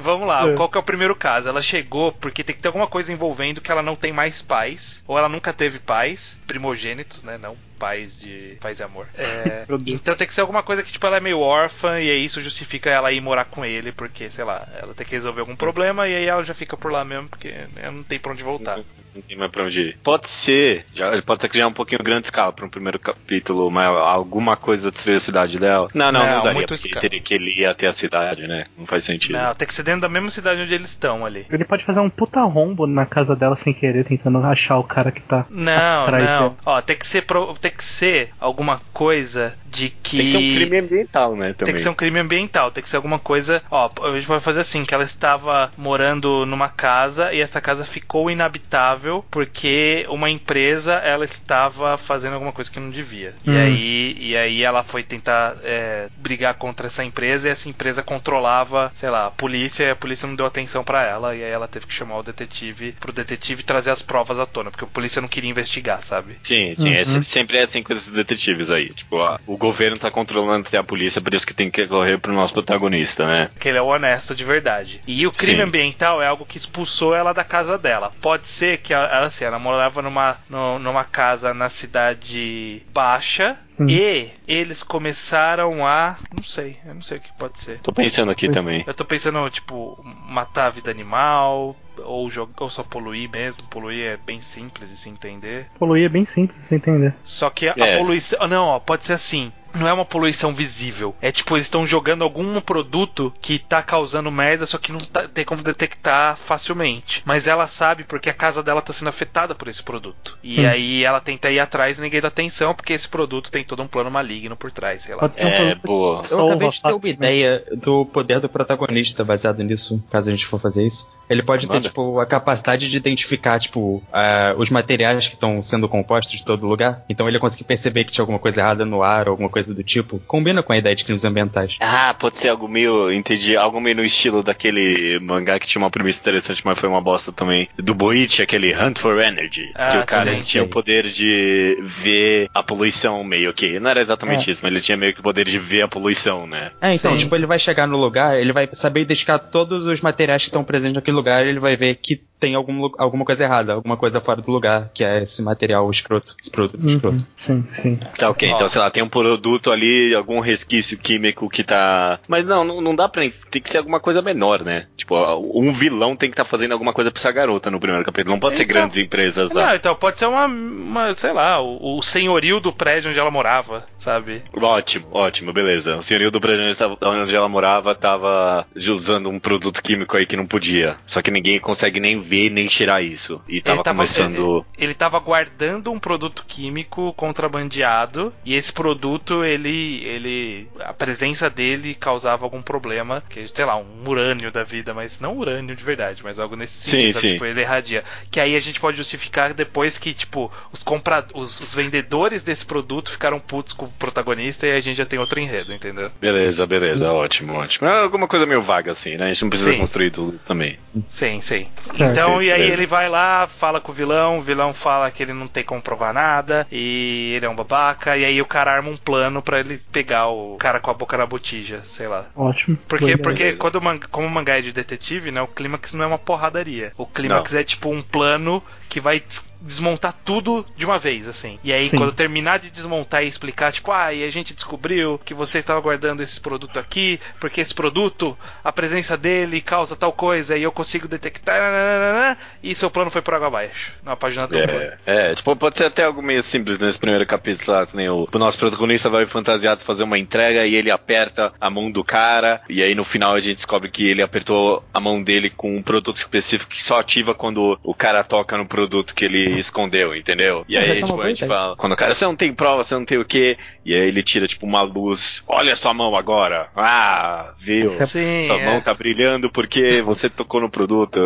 [0.00, 0.48] vamos lá.
[0.48, 0.54] É.
[0.54, 1.48] Qual que é o primeiro caso?
[1.48, 5.02] Ela chegou porque tem que ter alguma coisa envolvendo que ela não tem mais pais,
[5.06, 7.38] ou ela nunca teve pais, primogênitos, né?
[7.38, 9.06] Não pais de pais e amor.
[9.16, 12.24] É, então tem que ser alguma coisa que tipo ela é meio órfã e aí
[12.24, 15.56] isso justifica ela ir morar com ele porque sei lá, ela tem que resolver algum
[15.56, 17.52] problema e aí ela já fica por lá mesmo porque
[17.92, 18.78] não tem pra onde voltar.
[19.12, 19.98] Não tem mais pra onde ir.
[20.04, 22.96] Pode ser, já, pode ser que já é um pouquinho grande escala pra um primeiro
[22.96, 25.88] capítulo, mas alguma coisa destruir a cidade dela.
[25.92, 28.66] Não, não, Não, não, daria, muito porque teria que ele ir até a cidade, né?
[28.78, 29.32] Não faz sentido.
[29.36, 31.44] Não, tem que ser dentro da mesma cidade onde eles estão ali.
[31.50, 35.10] Ele pode fazer um puta rombo na casa dela sem querer, tentando achar o cara
[35.10, 35.44] que tá.
[35.50, 36.42] Não, Atrás não.
[36.50, 36.60] dele.
[36.66, 40.38] Ó, tem que ser pro- tem que ser alguma coisa de que Tem que ser
[40.38, 41.52] um crime ambiental, né?
[41.54, 41.64] Também.
[41.66, 43.62] Tem que ser um crime ambiental, tem que ser alguma coisa.
[43.70, 47.84] Ó, a gente pode fazer assim: que ela estava morando numa casa e essa casa
[47.84, 53.34] ficou inabitável porque uma empresa ela estava fazendo alguma coisa que não devia.
[53.44, 53.56] E Hum.
[53.56, 58.90] aí e aí ela foi tentar é, brigar contra essa empresa e essa empresa controlava,
[58.94, 61.68] sei lá, a polícia e a polícia não deu atenção pra ela e aí ela
[61.68, 65.20] teve que chamar o detetive pro detetive trazer as provas à tona, porque a polícia
[65.20, 66.36] não queria investigar, sabe?
[66.42, 67.04] Sim, sim, é, Uhum.
[67.04, 68.92] se- sempre assim com esses detetives aí.
[68.92, 72.18] Tipo, ó, o governo tá controlando até a polícia, por isso que tem que correr
[72.18, 73.50] pro nosso protagonista, né?
[73.58, 75.00] que ele é o honesto de verdade.
[75.06, 75.62] E o crime Sim.
[75.62, 78.12] ambiental é algo que expulsou ela da casa dela.
[78.20, 83.56] Pode ser que ela, ela, assim, ela morava numa, no- numa casa na cidade baixa.
[83.80, 83.86] Sim.
[83.88, 86.16] E eles começaram a.
[86.34, 87.80] Não sei, eu não sei o que pode ser.
[87.80, 88.84] Tô pensando aqui também.
[88.86, 93.62] Eu tô pensando, tipo, matar a vida animal, ou, ou só poluir mesmo.
[93.64, 95.66] Poluir é bem simples de se entender.
[95.78, 97.14] Poluir é bem simples de você entender.
[97.24, 97.94] Só que a, É.
[97.94, 98.46] a poluição.
[98.46, 99.50] Não, ó, pode ser assim.
[99.74, 101.14] Não é uma poluição visível.
[101.20, 105.28] É tipo, eles estão jogando algum produto que tá causando merda, só que não tá-
[105.28, 107.22] tem como detectar facilmente.
[107.24, 110.36] Mas ela sabe porque a casa dela tá sendo afetada por esse produto.
[110.42, 110.66] E Sim.
[110.66, 113.86] aí ela tenta ir atrás e ninguém dá atenção, porque esse produto tem todo um
[113.88, 115.20] plano maligno por trás, sei lá.
[115.20, 116.22] Pode ser um É, boa.
[116.30, 120.46] Eu acabei de ter uma ideia do poder do protagonista baseado nisso, caso a gente
[120.46, 121.10] for fazer isso.
[121.28, 121.88] Ele pode ter, Manda.
[121.88, 126.66] tipo, a capacidade de identificar, tipo, ah, os materiais que estão sendo compostos de todo
[126.66, 127.04] lugar.
[127.08, 129.82] Então ele conseguir perceber que tinha alguma coisa errada no ar ou alguma coisa do
[129.82, 130.20] tipo.
[130.26, 131.76] Combina com a ideia de crimes ambientais.
[131.80, 135.90] Ah, pode ser algo meio, entendi, algo meio no estilo daquele mangá que tinha uma
[135.90, 137.68] premissa interessante, mas foi uma bosta também.
[137.78, 139.70] Do Boichi, aquele Hunt for Energy.
[139.74, 140.68] Ah, que o cara sim, tinha sim.
[140.68, 143.78] o poder de ver a poluição meio que.
[143.80, 144.52] Não era exatamente É.
[144.52, 146.70] isso, mas ele tinha meio que o poder de ver a poluição, né?
[146.80, 147.18] É, então, Sim.
[147.24, 150.64] tipo, ele vai chegar no lugar, ele vai saber identificar todos os materiais que estão
[150.64, 154.40] presentes naquele lugar, ele vai ver que tem algum, alguma coisa errada, alguma coisa fora
[154.40, 157.16] do lugar, que é esse material escroto, esse produto escroto.
[157.18, 157.96] Uhum, Sim, sim.
[158.16, 158.48] Tá, ok.
[158.48, 162.18] Então, sei lá, tem um produto ali, algum resquício químico que tá.
[162.28, 163.22] Mas não, não, não dá pra.
[163.50, 164.86] Tem que ser alguma coisa menor, né?
[164.96, 165.16] Tipo,
[165.54, 168.32] um vilão tem que estar fazendo alguma coisa pra essa garota no primeiro capítulo.
[168.34, 169.52] Não pode ser Então- grandes empresas.
[169.54, 169.74] Não, ah.
[169.76, 173.86] então pode ser uma, uma, sei lá, o, o senhorio do prédio onde ela morava,
[173.98, 174.42] sabe?
[174.52, 175.96] Ótimo, ótimo, beleza.
[175.96, 180.26] O senhorio do prédio onde tava- onde ela morava tava usando um produto químico aí
[180.26, 180.96] que não podia.
[181.06, 183.40] Só que ninguém consegue nem ver nem tirar isso.
[183.48, 184.64] E tava, começando.
[184.76, 191.48] Ele, ele tava guardando um produto químico contrabandeado e esse produto ele ele a presença
[191.48, 195.84] dele causava algum problema, que sei lá, um urânio da vida, mas não urânio de
[195.84, 197.26] verdade, mas algo nesse Sim, sentido, sabe?
[197.26, 197.32] sim.
[197.34, 198.04] tipo, ele irradia.
[198.30, 202.64] Que aí a gente pode justificar depois que tipo os compra os, os vendedores desse
[202.64, 206.10] produto ficaram putos com o protagonista e a gente já tem outro enredo, entendeu?
[206.20, 207.88] Beleza, beleza, ótimo, ótimo.
[207.88, 209.26] É alguma coisa meio vaga assim, né?
[209.26, 209.78] A gente não precisa Sim.
[209.78, 210.78] construir tudo também.
[211.08, 211.66] Sim, sim.
[211.90, 212.10] Certo.
[212.10, 212.78] Então, e aí Beleza.
[212.82, 215.80] ele vai lá, fala com o vilão, o vilão fala que ele não tem como
[215.80, 219.60] provar nada, e ele é um babaca, e aí o cara arma um plano pra
[219.60, 222.26] ele pegar o cara com a boca na botija, sei lá.
[222.34, 222.76] Ótimo.
[222.88, 226.04] Porque, porque quando o manga, como o mangá é de detetive, né, o clímax não
[226.04, 226.92] é uma porradaria.
[226.96, 231.58] O clímax é tipo um plano que vai des- desmontar tudo de uma vez, assim.
[231.62, 231.98] E aí, Sim.
[231.98, 235.78] quando terminar de desmontar e explicar, tipo, ah, e a gente descobriu que você estava
[235.80, 240.72] guardando esse produto aqui, porque esse produto, a presença dele causa tal coisa, e eu
[240.72, 243.92] consigo detectar, nananana, e seu plano foi por água abaixo.
[244.02, 247.76] Na página do É, é, tipo, pode ser até algo meio simples nesse primeiro capítulo
[247.76, 251.52] lá, que nem o, o nosso protagonista vai fantasiado fazer uma entrega e ele aperta
[251.60, 254.98] a mão do cara, e aí no final a gente descobre que ele apertou a
[254.98, 258.79] mão dele com um produto específico que só ativa quando o cara toca no produto
[259.14, 260.64] que ele escondeu, entendeu?
[260.68, 262.52] E Mas aí, essa é tipo, a gente fala, quando o cara, você não tem
[262.52, 265.92] prova, você não tem o quê, e aí ele tira, tipo, uma luz, olha sua
[265.94, 267.84] mão agora, ah, viu?
[267.84, 268.64] É- Sim, Sua é.
[268.66, 271.18] mão tá brilhando porque você tocou no produto,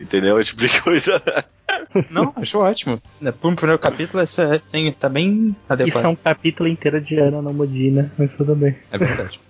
[0.00, 0.38] entendeu?
[0.38, 1.22] Esse tipo de coisa.
[2.10, 3.00] Não, acho ótimo.
[3.40, 5.88] Por um primeiro capítulo, isso é, tem, tá bem adequado.
[5.96, 8.76] Isso é um capítulo inteiro de Ana no Modina, mas tudo bem.
[8.90, 9.40] É verdade.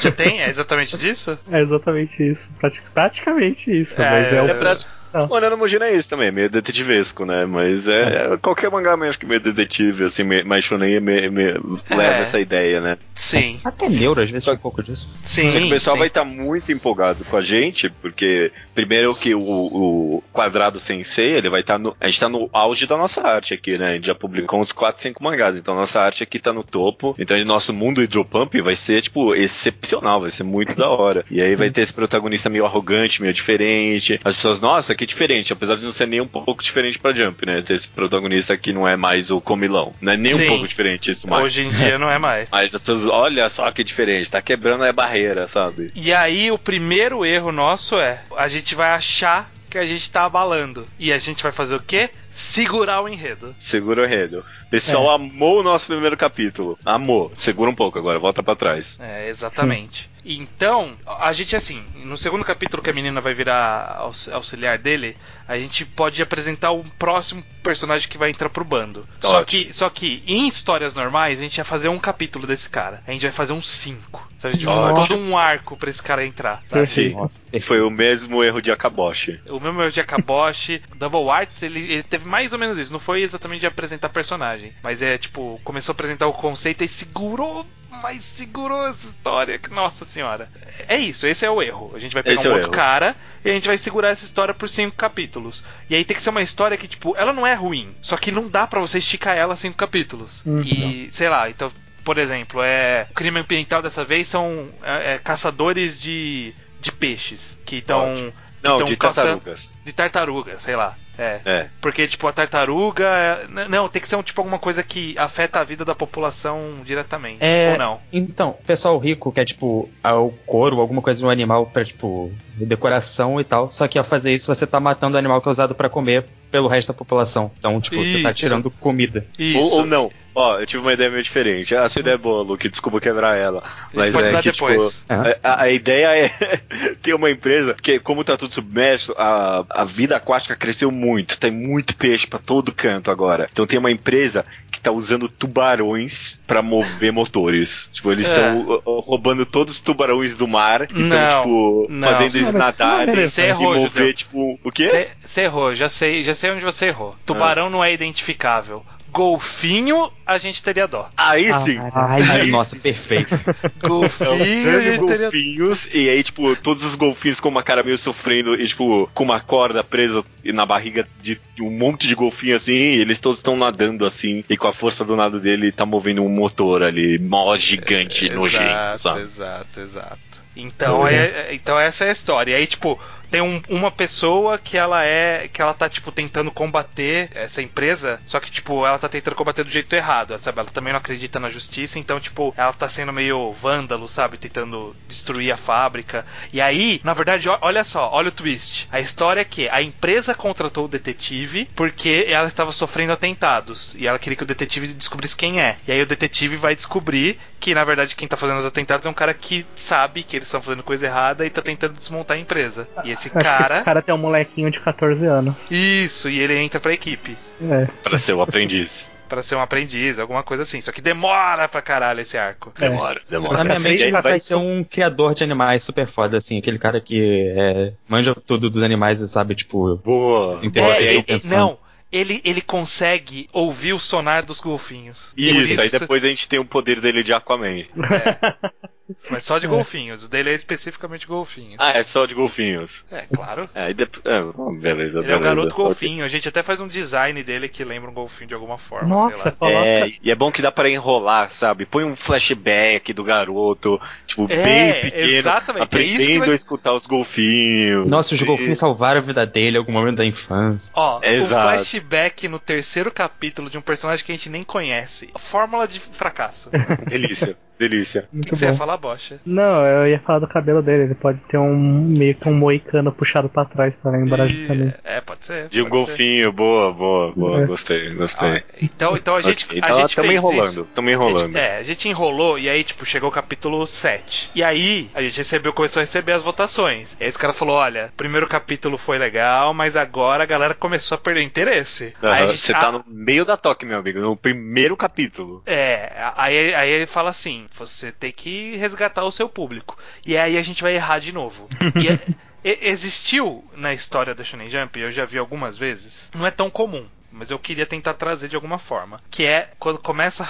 [0.00, 0.42] Já tem?
[0.42, 1.38] É exatamente disso?
[1.50, 2.52] É exatamente isso.
[2.60, 4.00] prati- praticamente isso.
[4.00, 4.46] É, mas é, o.
[4.46, 4.90] É prático.
[5.14, 5.28] Não.
[5.28, 7.44] O Anano Mugina é isso também, meio detetivesco, né?
[7.46, 11.50] Mas é, é qualquer mangá acho que meio detetive, assim, meio, mais shonen me, me-
[11.88, 11.94] É.
[11.94, 12.98] leva essa ideia, né?
[13.14, 13.60] Sim.
[13.64, 15.08] Até neuro, às vezes, tem um pouco disso.
[15.16, 15.50] Sim.
[15.50, 15.98] Só que o pessoal sim.
[16.00, 21.48] vai estar muito empolgado com a gente, porque primeiro que o, o quadrado sensei, ele
[21.48, 21.96] vai estar no.
[22.00, 23.90] A gente tá no auge da nossa arte aqui, né?
[23.90, 27.14] A gente já publicou uns 4, 5 mangás, então nossa arte aqui tá no topo.
[27.18, 31.24] Então o nosso mundo hidropump vai ser, tipo, excepcional, vai ser muito da hora.
[31.30, 34.20] E aí vai ter esse protagonista meio arrogante, meio diferente.
[34.24, 37.46] As pessoas, nossa, que diferente, apesar de não ser nem um pouco diferente pra Jump,
[37.46, 37.62] né?
[37.62, 39.94] Ter esse protagonista que não é mais o comilão.
[40.00, 40.44] Não é nem Sim.
[40.44, 41.44] um pouco diferente isso mais.
[41.44, 42.48] Hoje em dia não é mais.
[42.50, 45.92] Mas as pessoas, olha só que diferente, tá quebrando a barreira, sabe?
[45.94, 50.24] E aí o primeiro erro nosso é a gente vai achar que a gente tá
[50.24, 50.86] abalando.
[51.00, 52.10] E a gente vai fazer o quê?
[52.34, 53.54] Segurar o enredo.
[53.60, 54.44] Segura o enredo.
[54.66, 56.76] O pessoal amou o nosso primeiro capítulo.
[56.84, 57.30] Amou.
[57.36, 58.98] Segura um pouco agora, volta pra trás.
[59.00, 60.10] É, exatamente.
[60.26, 65.16] Então, a gente assim, no segundo capítulo que a menina vai virar aux- auxiliar dele,
[65.46, 69.06] a gente pode apresentar o próximo personagem que vai entrar pro bando.
[69.20, 69.46] Só Ótimo.
[69.66, 73.02] que, só que em histórias normais a gente ia fazer um capítulo desse cara.
[73.06, 74.26] A gente vai fazer uns cinco.
[74.38, 74.54] Sabe?
[74.54, 76.56] A gente vai todo um arco pra esse cara entrar.
[76.68, 76.70] sabe?
[76.70, 77.30] Perfeito.
[77.60, 79.40] Foi o mesmo erro de Akaboshi.
[79.48, 82.92] O mesmo erro de Akaboshi, Double Arts, ele, ele teve mais ou menos isso.
[82.92, 86.88] Não foi exatamente de apresentar personagem, mas é tipo, começou a apresentar o conceito e
[86.88, 87.66] segurou,
[88.02, 89.58] mas segurou essa história.
[89.58, 90.48] que Nossa senhora.
[90.88, 91.92] É isso, esse é o erro.
[91.94, 92.76] A gente vai pegar Esse um é outro erro.
[92.76, 95.62] cara e a gente vai segurar essa história por cinco capítulos.
[95.88, 98.30] E aí tem que ser uma história que, tipo, ela não é ruim, só que
[98.32, 100.42] não dá pra você esticar ela cinco capítulos.
[100.44, 100.60] Uhum.
[100.62, 101.70] E, sei lá, então
[102.04, 107.58] por exemplo, é o crime ambiental dessa vez são é, é, caçadores de, de peixes
[107.64, 108.14] que estão.
[108.62, 109.74] Não, Então, de caça- tartarugas.
[109.82, 110.98] de tartaruga, sei lá.
[111.18, 111.40] É.
[111.44, 111.68] É.
[111.80, 113.04] Porque, tipo, a tartaruga.
[113.04, 116.80] é- Não, tem que ser um, tipo alguma coisa que afeta a vida da população
[116.84, 117.38] diretamente.
[117.44, 117.72] É.
[117.72, 118.00] Ou não?
[118.12, 123.40] Então, pessoal rico quer, tipo, o couro, alguma coisa de um animal pra, tipo, decoração
[123.40, 123.70] e tal.
[123.70, 126.24] Só que ao fazer isso, você tá matando o animal que é usado pra comer
[126.54, 127.50] pelo resto da população.
[127.58, 128.38] Então, tipo, você tá Isso.
[128.38, 129.26] tirando comida.
[129.36, 129.58] Isso.
[129.58, 130.08] Ou, ou não.
[130.36, 131.76] Ó, eu tive uma ideia meio diferente.
[131.76, 132.68] A sua ideia é boa, Luke.
[132.68, 133.62] Desculpa quebrar ela.
[133.92, 134.92] Mas é que, depois.
[134.98, 135.04] tipo,
[135.44, 136.28] a, a ideia é
[137.02, 141.38] ter uma empresa, porque como tá tudo submerso, a, a vida aquática cresceu muito.
[141.38, 143.48] Tem muito peixe pra todo canto agora.
[143.52, 147.88] Então tem uma empresa que tá usando tubarões pra mover motores.
[147.92, 148.34] Tipo, eles É.
[148.34, 152.08] estão roubando todos os tubarões do mar e estão, tipo, não.
[152.08, 154.88] fazendo eles nadarem Você e mover, tipo, o quê?
[154.88, 157.16] Você você errou, já sei, já sei onde você errou.
[157.24, 158.84] Tubarão não é identificável.
[159.10, 161.08] Golfinho, a gente teria dó.
[161.16, 161.78] Aí Ah, sim.
[161.94, 163.30] Ai, Aí nossa, perfeito.
[163.80, 167.84] Golfinho, a Usando gente teria golfinhos, e aí, tipo, todos os golfinhos com uma cara
[167.84, 172.56] meio sofrendo, e, tipo, com uma corda presa na barriga de um monte de golfinho
[172.56, 175.86] assim, e eles todos estão nadando assim, e com a força do nado dele tá
[175.86, 179.20] movendo um motor ali, mó gigante, nojento, sabe?
[179.20, 180.18] Exato, exato.
[180.56, 182.52] Então, é, é- então essa é a história.
[182.52, 182.98] E aí, tipo,
[183.34, 185.48] tem um- uma pessoa que ela é.
[185.52, 189.64] que ela tá, tipo, tentando combater essa empresa, só que, tipo, ela tá tentando combater
[189.64, 190.60] do jeito errado, sabe?
[190.60, 194.38] Ela também não acredita na justiça, então, tipo, ela tá sendo meio vândalo, sabe?
[194.38, 196.24] Tentando destruir a fábrica.
[196.52, 198.88] E aí, na verdade, olha só, olha o twist.
[198.92, 203.94] A história é que a empresa contratou o detetive porque ela estava sofrendo atentados.
[203.98, 205.76] E ela queria que o detetive descobrisse quem é.
[205.88, 209.10] E aí o detetive vai descobrir que, na verdade, quem tá fazendo os atentados é
[209.10, 212.40] um cara que sabe que eles estão fazendo coisa errada e tá tentando desmontar a
[212.40, 212.88] empresa.
[213.04, 213.76] E esse Acho que cara.
[213.76, 215.54] esse cara tem um molequinho de 14 anos.
[215.70, 217.34] Isso, e ele entra pra equipe.
[217.70, 217.86] É.
[218.02, 219.12] Pra ser o aprendiz.
[219.28, 220.80] Pra ser um aprendiz, alguma coisa assim.
[220.80, 222.72] Só que demora pra caralho esse arco.
[222.78, 222.88] É.
[222.88, 223.58] Demora, demora.
[223.58, 226.78] Na minha mente Vai- ele vai ser um criador de animais super foda, assim, aquele
[226.78, 230.60] cara que é, manja tudo dos animais e sabe, tipo, Boa.
[230.62, 231.58] Boa, É, pensando.
[231.58, 231.78] não,
[232.12, 235.32] ele, ele consegue ouvir o sonar dos golfinhos.
[235.36, 237.84] Isso, aí depois a gente tem o poder dele de Aquaman.
[239.30, 239.68] Mas só de É.
[239.68, 240.24] golfinhos.
[240.24, 241.76] O dele é especificamente golfinhos.
[241.78, 243.04] Ah, é só de golfinhos.
[243.10, 243.68] É, claro.
[243.74, 243.90] É.
[243.90, 245.38] É, bom, beleza, Ele é o beleza.
[245.40, 246.24] garoto golfinho.
[246.24, 249.06] A gente até faz um design dele que lembra um golfinho de alguma forma.
[249.08, 249.56] Nossa, sei lá.
[249.58, 249.86] coloca.
[249.86, 251.84] É, e é bom que dá pra enrolar, sabe?
[251.84, 256.50] Põe um flashback do garoto, tipo, É, bem pequeno, exatamente, é isso que aprendendo vai-
[256.50, 258.06] a escutar os golfinhos.
[258.08, 260.92] nossa, os E- golfinhos salvaram a vida dele em algum momento da infância.
[260.96, 261.62] Ó, o Exato.
[261.76, 265.28] flashback no terceiro capítulo de um personagem que a gente nem conhece.
[265.36, 266.70] Fórmula de fracasso.
[267.06, 268.28] Delícia, delícia.
[268.32, 268.78] Muito Você ia bom.
[268.78, 269.38] falar bocha.
[269.44, 271.04] Não, eu ia falar do cabelo dele.
[271.04, 274.94] Ele pode ter um meio que um moicano puxado pra trás pra lembrar E- justamente.
[275.04, 275.68] É, pode ser.
[275.68, 276.06] De um pode ser.
[276.06, 277.66] golfinho, boa, boa, boa, É.
[277.66, 278.62] gostei, Ah, gostei.
[278.82, 280.88] então, então a gente, Ok, a então gente tamo enrolando, isso.
[280.94, 281.56] tamo enrolando.
[281.56, 284.50] É, a gente enrolou e aí, tipo, chegou o capítulo 7.
[284.54, 287.16] E aí, a gente recebeu, começou a receber as votações.
[287.18, 290.74] E aí esse cara falou: olha, o primeiro capítulo foi legal, mas agora a galera
[290.74, 292.14] começou a perder interesse.
[292.22, 294.96] Aí a Aham, gente- Você a- tá no meio da toque, meu amigo, no primeiro
[294.96, 295.62] capítulo.
[295.66, 299.98] É, aí, aí ele fala assim: você tem que resgatar o seu público.
[300.26, 301.68] E aí a gente vai errar de novo.
[301.96, 306.50] E é- existiu na história da Shonen Jump, eu já vi algumas vezes, não é
[306.50, 307.06] tão comum.
[307.34, 309.20] Mas eu queria tentar trazer de alguma forma.
[309.30, 310.46] Que é quando começa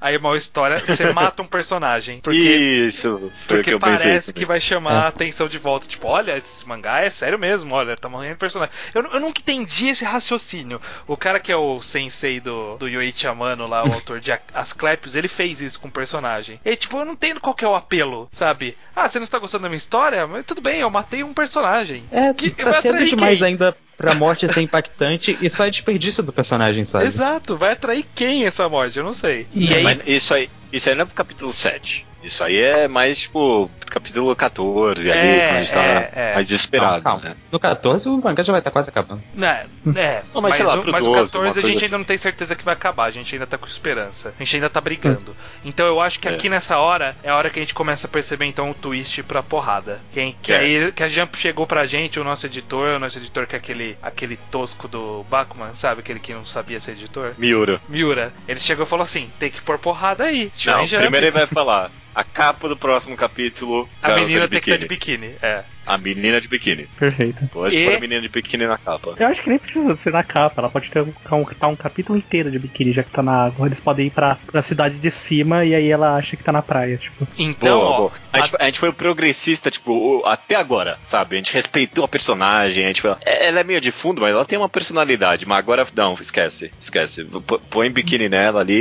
[0.00, 2.20] a ir mal história, você mata um personagem.
[2.20, 4.06] Porque, Isso, porque que eu pensei.
[4.08, 5.86] parece que vai chamar a atenção de volta.
[5.86, 8.74] Tipo, olha, esse mangá é sério mesmo, olha, tá morrendo personagem.
[8.92, 10.80] Eu, eu nunca entendi esse raciocínio.
[11.06, 15.14] O cara que é o sensei do, do Yoichi Amano lá, o autor de Asclepios,
[15.14, 16.60] ele fez isso com o personagem.
[16.64, 18.76] E tipo, eu não entendo qual que é o apelo, sabe?
[18.96, 20.26] Ah, você não está gostando da minha história?
[20.26, 22.04] Mas tudo bem, eu matei um personagem.
[22.10, 23.48] É, Que- tá cedo demais quem?
[23.48, 27.06] ainda pra morte ser impactante e só é desperdício do personagem, sabe?
[27.06, 28.98] Exato, vai atrair quem essa morte?
[28.98, 29.46] Eu não sei.
[29.54, 32.06] E É, aí, mas isso aí, isso aí não é pro capítulo 7.
[32.24, 36.34] Isso aí é mais, tipo, capítulo 14 ali, É, quando a gente tá é, é.
[36.34, 37.34] mais desesperado, Calma, calma.
[37.36, 37.40] né?
[37.52, 39.22] No 14 o mangá já vai estar quase acabando.
[39.34, 41.54] né, é, Não, mas sei lá, o, pro mas o 12, 14 uma a gente
[41.62, 41.92] coisa ainda assim.
[41.92, 44.34] não tem certeza que vai acabar, a gente ainda tá com esperança.
[44.40, 45.36] A gente ainda tá brigando.
[45.64, 46.32] Então eu acho que É.
[46.32, 49.22] aqui nessa hora é a hora que a gente começa a perceber então o twist
[49.22, 50.00] pra porrada.
[50.12, 50.56] Quem, que É.
[50.58, 53.58] aí que a Jump chegou pra gente, o nosso editor, o nosso editor que é
[53.58, 56.00] aquele, aquele tosco do Bakuman, sabe?
[56.00, 57.34] Aquele que não sabia ser editor.
[57.36, 57.80] Miura.
[57.88, 60.50] Miura, ele chegou e falou assim: tem que pôr porrada aí.
[60.66, 61.02] Não, Jump.
[61.02, 61.90] primeiro ele vai falar.
[62.14, 65.34] A capa do próximo capítulo A menina tem que estar de biquíni.
[65.42, 65.64] É.
[65.86, 66.86] A menina de biquíni.
[66.98, 67.46] Perfeito.
[67.52, 69.14] Pode E- pôr a menina de biquíni na capa.
[69.18, 71.76] Eu acho que nem precisa ser na capa, ela pode ter um, um, tá um
[71.76, 73.66] capítulo inteiro de biquíni, já que tá na água.
[73.66, 76.62] Eles podem ir pra, pra cidade de cima e aí ela acha que tá na
[76.62, 77.26] praia, tipo.
[77.38, 78.12] Então, boa, ó, boa.
[78.32, 81.36] A, gente, a gente foi progressista, tipo, o- até agora, sabe?
[81.36, 84.30] A gente respeitou a personagem, a gente foi, é- ela é meio de fundo, mas
[84.32, 85.46] ela tem uma personalidade.
[85.46, 87.24] Mas agora, não, esquece, esquece.
[87.24, 88.74] P- Põe biquíni nela ali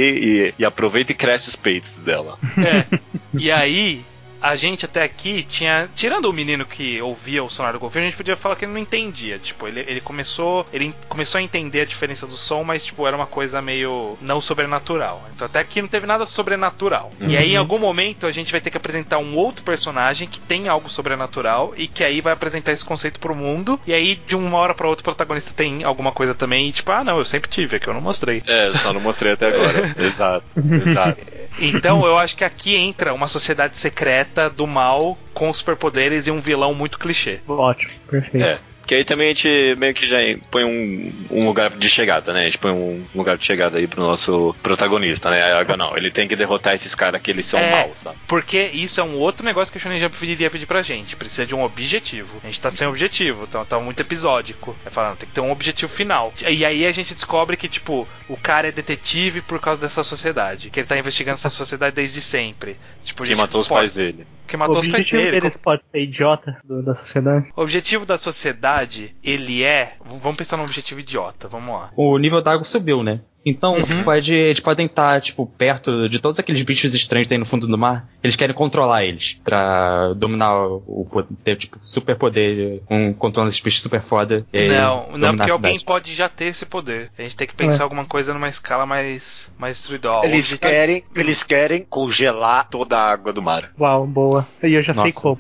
[0.48, 2.38] e, e aproveita e cresce os peitos dela.
[2.58, 2.86] É.
[3.34, 4.02] E aí,
[4.44, 5.90] a gente até aqui tinha.
[5.96, 8.74] Tirando o menino que ouvia o sonar do golfinho, a gente podia falar que ele
[8.74, 9.40] não entendia.
[9.40, 10.68] Tipo, ele, ele começou.
[10.74, 14.42] Ele começou a entender a diferença do som, mas, tipo, era uma coisa meio não
[14.42, 15.26] sobrenatural.
[15.34, 17.14] Então até aqui não teve nada sobrenatural.
[17.22, 20.42] E aí, em algum momento, a gente vai ter que apresentar um outro personagem que
[20.42, 23.80] tem algo sobrenatural e que aí vai apresentar esse conceito pro mundo.
[23.88, 26.68] E aí, de uma hora pra outra, o protagonista tem alguma coisa também.
[26.68, 28.44] E tipo, ah, não, eu sempre tive, é que eu não mostrei.
[28.46, 29.96] É, só não mostrei até agora.
[30.04, 30.46] exato,
[30.86, 31.22] exato.
[31.62, 36.40] Então eu acho que aqui entra uma sociedade secreta do mal com superpoderes e um
[36.40, 37.40] vilão muito clichê.
[37.48, 38.46] Ótimo, perfeito.
[38.46, 38.73] É.
[38.86, 40.18] Que aí também a gente meio que já
[40.52, 42.42] põe um, um lugar de chegada, né?
[42.42, 45.42] A gente põe um lugar de chegada aí pro nosso protagonista, né?
[45.42, 47.72] Aí, Não, ele tem que derrotar esses caras que eles são É.
[47.72, 48.18] maus, sabe?
[48.28, 51.16] Porque isso é um outro negócio que o Shonen Jump iria pedir pra gente.
[51.16, 52.40] Precisa de um objetivo.
[52.44, 54.76] A gente tá sem objetivo, então tá muito episódico.
[54.86, 56.34] É falando, tem que ter um objetivo final.
[56.48, 60.70] E aí a gente descobre que, tipo, o cara é detetive por causa dessa sociedade.
[60.70, 62.76] Que ele tá investigando essa sociedade desde sempre.
[63.04, 64.26] Tipo, Que matou os foda- pais dele.
[64.48, 65.40] Que o matou os pais objetivo dele.
[65.42, 67.48] deles pode ser idiota do- da sociedade.
[67.56, 69.94] O objetivo da sociedade, ele é.
[70.06, 71.92] Vamos pensar num objetivo idiota, vamos lá.
[71.96, 73.22] O nível d'água subiu, né?
[73.46, 74.04] Então, Uhum.
[74.04, 77.68] pode, eles podem estar, tipo, perto de todos aqueles bichos estranhos que tem no fundo
[77.68, 78.08] do mar.
[78.24, 79.40] Eles querem controlar eles.
[79.44, 84.46] Pra dominar o poder, ter, tipo, super poder, um controle desses bichos super foda.
[84.54, 87.12] e Não, não, porque alguém pode já ter esse poder.
[87.18, 87.84] A gente tem que pensar É.
[87.84, 90.12] alguma coisa numa escala mais, mais destruída.
[90.12, 93.72] Ó, Eles querem, eles querem congelar toda a água do mar.
[93.80, 94.48] Uau, boa.
[94.64, 95.22] E eu já sei Nossa.
[95.22, 95.38] como.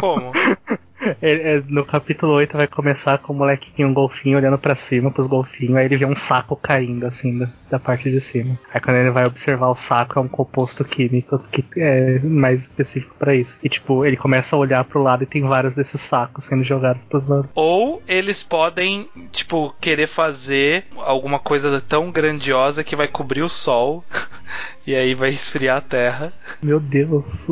[0.00, 0.32] Como?
[1.22, 4.74] É- no capítulo 8 vai começar com o moleque que tem um golfinho olhando pra
[4.74, 8.58] cima pros golfinhos, aí ele vê um saco caindo assim da, da parte de cima.
[8.72, 13.14] Aí quando ele vai observar o saco é um composto químico que é mais específico
[13.18, 13.58] pra isso.
[13.62, 17.04] E tipo, ele começa a olhar pro lado e tem vários desses sacos sendo jogados
[17.04, 17.50] pros lados.
[17.54, 24.04] Ou eles podem, tipo, querer fazer alguma coisa tão grandiosa que vai cobrir o sol
[24.86, 26.32] e aí vai esfriar a terra.
[26.62, 27.48] Meu Deus.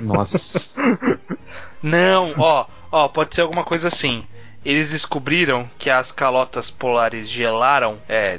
[0.00, 0.74] Nossa.
[1.82, 4.24] Não, ó, ó, pode ser alguma coisa assim.
[4.64, 8.38] Eles descobriram que as calotas polares gelaram, é,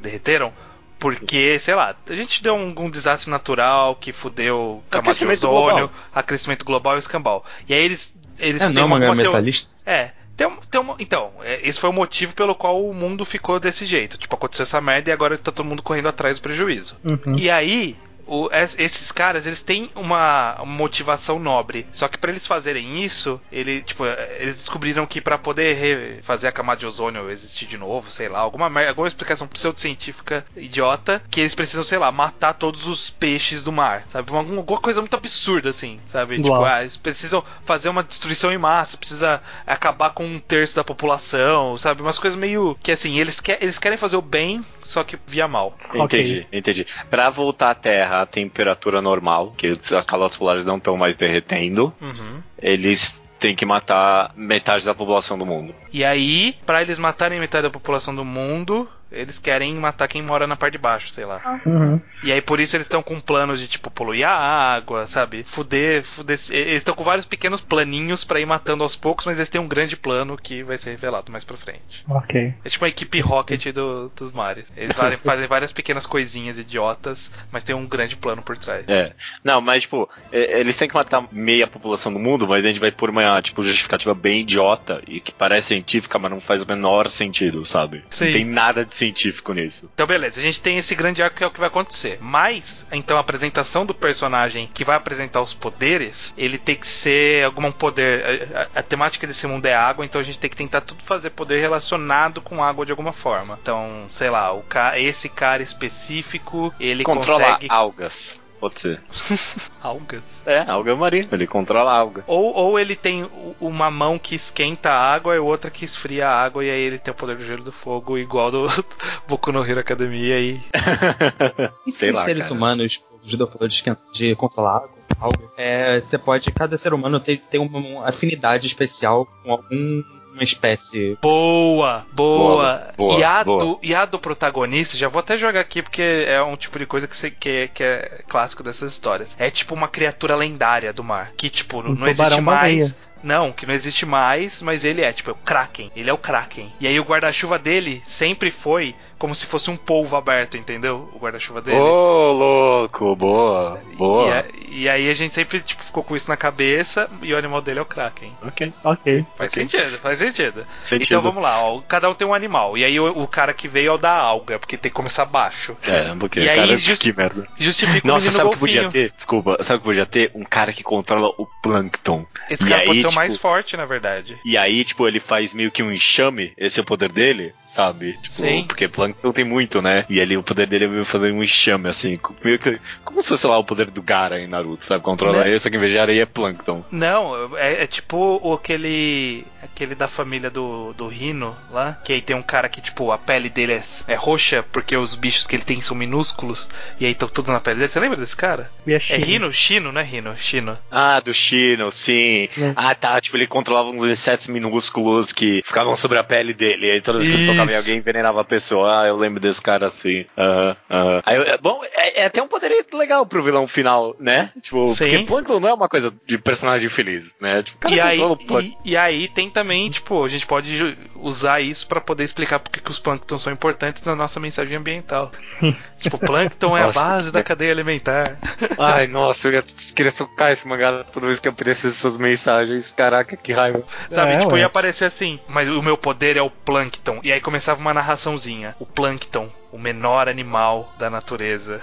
[0.00, 0.52] derreteram,
[0.98, 5.48] porque, sei lá, a gente deu um, um desastre natural que fudeu camada de Aquecimento
[5.48, 5.90] ozônio, global.
[6.14, 7.44] aquecimento global e escambau.
[7.68, 9.74] E aí eles, eles É, têm não é uma, uma metalista?
[9.84, 10.10] É.
[10.36, 13.60] Tem, um- tem uma, então, é, esse foi o motivo pelo qual o mundo ficou
[13.60, 14.16] desse jeito.
[14.18, 16.96] Tipo, aconteceu essa merda e agora tá todo mundo correndo atrás do prejuízo.
[17.04, 17.36] Uhum.
[17.36, 17.96] E aí,
[18.26, 21.86] o- es- esses caras, eles têm uma motivação nobre.
[21.92, 26.48] Só que pra eles fazerem isso, ele, tipo, eh, eles descobriram que pra poder fazer
[26.48, 31.40] a camada de ozônio existir de novo, sei lá, alguma alguma explicação pseudocientífica idiota, que
[31.40, 34.30] eles precisam, sei lá, matar todos os peixes do mar, sabe?
[34.30, 36.36] Uma, alguma coisa muito absurda assim, sabe?
[36.36, 36.64] Tipo, Uau.
[36.64, 41.76] ah, eles precisam fazer uma destruição em massa, precisa acabar com um terço da população,
[41.78, 42.02] sabe?
[42.02, 45.46] Umas coisas meio que assim, eles, que, eles querem fazer o bem, só que via
[45.48, 45.76] mal.
[45.94, 46.86] Entendi, entendi.
[47.10, 51.92] Pra voltar à Terra à temperatura normal, que as calotas polares não estão mais derretendo,
[52.00, 52.40] Uhum.
[52.60, 55.74] eles têm que matar metade da população do mundo.
[55.92, 60.46] E aí, pra eles matarem metade da população do mundo, eles querem matar quem mora
[60.46, 61.60] na parte de baixo, sei lá.
[61.64, 62.00] Uhum.
[62.22, 64.32] E aí por isso eles estão com planos de tipo poluir a
[64.74, 65.42] água, sabe?
[65.44, 66.38] Fuder, fuder.
[66.50, 69.68] Eles estão com vários pequenos planinhos pra ir matando aos poucos, mas eles têm um
[69.68, 72.04] grande plano que vai ser revelado mais pra frente.
[72.08, 72.54] Ok.
[72.64, 74.64] É tipo uma equipe Rocket do- dos mares.
[74.76, 74.94] Eles
[75.24, 78.84] fazem, várias pequenas coisinhas idiotas, mas tem um grande plano por trás.
[78.88, 79.12] É.
[79.42, 82.90] Não, mas tipo, eles têm que matar meia população do mundo, mas a gente vai
[82.90, 87.08] pôr uma tipo, justificativa bem idiota e que parece científica, mas não faz o menor
[87.10, 88.04] sentido, sabe?
[88.10, 88.26] Sim.
[88.26, 89.90] Não tem nada de científico nisso.
[89.92, 92.18] Então, beleza, a gente tem esse grande arco que é o que vai acontecer.
[92.20, 97.44] Mas, então, a apresentação do personagem que vai apresentar os poderes, ele tem que ser
[97.44, 98.48] algum poder.
[98.54, 101.02] A, a- a temática desse mundo é água, então a gente tem que tentar tudo
[101.04, 103.58] fazer poder relacionado com água de alguma forma.
[103.60, 107.66] Então, sei lá, o ca esse cara específico, ele Controla consegue.
[107.70, 108.38] algas.
[108.60, 109.02] Pode ser.
[109.82, 110.42] Algas.
[110.46, 111.28] É, alga marinha.
[111.30, 112.24] Ele controla a alga.
[112.26, 113.28] Ou, ou ele tem
[113.60, 116.98] uma mão que esquenta a água e outra que esfria a água, e aí ele
[116.98, 118.66] tem o poder do gelo e do fogo, igual do
[119.28, 120.62] Boku no Hero Academia e.
[121.86, 122.54] E se Sei os lá, seres cara.
[122.54, 123.68] humanos, tipo, o falou
[124.12, 128.66] de, controlar água, algo, é, você pode, cada ser humano tem, tem uma, uma afinidade
[128.66, 130.02] especial com algum
[130.34, 131.16] uma espécie.
[131.22, 132.48] Boa, boa.
[132.54, 133.58] Boa, boa, e, a boa.
[133.58, 136.86] Do, e a do protagonista, já vou até jogar aqui porque é um tipo de
[136.86, 139.34] coisa que, você, que, é- que é clássico dessas histórias.
[139.38, 141.32] É tipo uma criatura lendária do mar.
[141.36, 142.94] Que, tipo, Um não existe mais.
[143.22, 145.90] Não, que não existe mais, mas ele é, tipo, é o Kraken.
[145.96, 146.70] Ele é o Kraken.
[146.78, 148.94] E aí o guarda-chuva dele sempre foi
[149.24, 151.08] como se fosse um polvo aberto, entendeu?
[151.14, 151.78] O guarda-chuva dele.
[151.78, 154.28] Ô, louco, boa, boa.
[154.28, 157.38] E, a- e aí a gente sempre tipo, ficou com isso na cabeça e o
[157.38, 158.30] animal dele é o Kraken.
[158.42, 159.24] Ok, Ok.
[159.38, 159.66] Faz Ok.
[159.66, 160.66] sentido, faz sentido.
[160.84, 161.06] sentido.
[161.06, 162.76] Então vamos lá, ó, cada um tem um animal.
[162.76, 165.24] E aí o, o cara que veio é o da alga, porque tem que começar
[165.24, 165.74] baixo.
[165.86, 167.48] É, porque, E aí, cara, just- que merda.
[167.56, 169.10] Justifica Nossa, o sabe o que podia ter?
[169.16, 170.30] Desculpa, sabe o que podia ter?
[170.34, 172.26] Um cara que controla o plâncton.
[172.50, 174.36] Esse E cara aí, pode ser o tipo, mais forte, na verdade.
[174.44, 178.12] E aí, tipo, ele faz meio que um enxame, esse é o poder dele, sabe?
[178.22, 178.64] Tipo, Sim.
[178.66, 180.04] porque plâncton tem muito, né?
[180.08, 182.78] E ele, o poder dele é fazer um enxame, assim, meio que.
[183.04, 185.02] Como se fosse lá o poder do Gara em Naruto, sabe?
[185.02, 185.48] Controla Né?
[185.50, 186.84] ele, só que em vez de areia é plâncton.
[186.90, 189.44] Não, é, é tipo o- aquele.
[189.62, 191.98] aquele da família do, do Rino lá.
[192.04, 195.14] Que aí tem um cara que, tipo, a pele dele é, é roxa porque os
[195.14, 196.68] bichos que ele tem são minúsculos.
[197.00, 197.88] E aí estão todos na pele dele.
[197.88, 198.70] Você lembra desse cara?
[198.86, 199.24] É É Chino.
[199.26, 199.52] Rino?
[199.52, 200.36] Chino, não é Rino?
[200.36, 200.76] Chino.
[200.90, 202.48] Ah, do Shino, sim.
[202.58, 202.72] É.
[202.76, 203.20] Ah, tá.
[203.20, 206.86] Tipo, ele controlava uns insetos minúsculos que ficavam sobre a pele dele.
[206.86, 208.93] E aí toda vez que ele tocava em alguém, envenenava a pessoa.
[209.00, 210.24] Ah, eu lembro desse cara assim.
[210.36, 211.22] Aham, aham.
[211.24, 214.50] Aí, é bom, é, é até um poder legal pro vilão final, né?
[214.60, 215.04] Tipo, Sim.
[215.10, 217.62] porque Plankton não é uma coisa de personagem feliz, né?
[217.62, 218.60] Tipo, cara E aí, Plankton.
[218.60, 222.80] e, e aí tem também, tipo, a gente pode usar isso pra poder explicar porque
[222.80, 225.32] que os plânctons são importantes na nossa mensagem ambiental.
[225.40, 225.74] Sim.
[225.98, 228.38] Tipo, plâncton é a base que da mer- cadeia alimentar.
[228.78, 229.64] Ai, nossa, eu ia
[229.94, 232.92] querer socar esse mangá toda vez que aparecesse essas mensagens.
[232.92, 233.82] Caraca, que raiva.
[234.10, 234.32] Sabe?
[234.34, 234.60] É, tipo, ué.
[234.60, 237.20] ia aparecer assim, mas o meu poder é o plâncton.
[237.22, 238.76] E aí começava uma narraçãozinha.
[238.84, 241.80] O plâncton, o menor animal da natureza.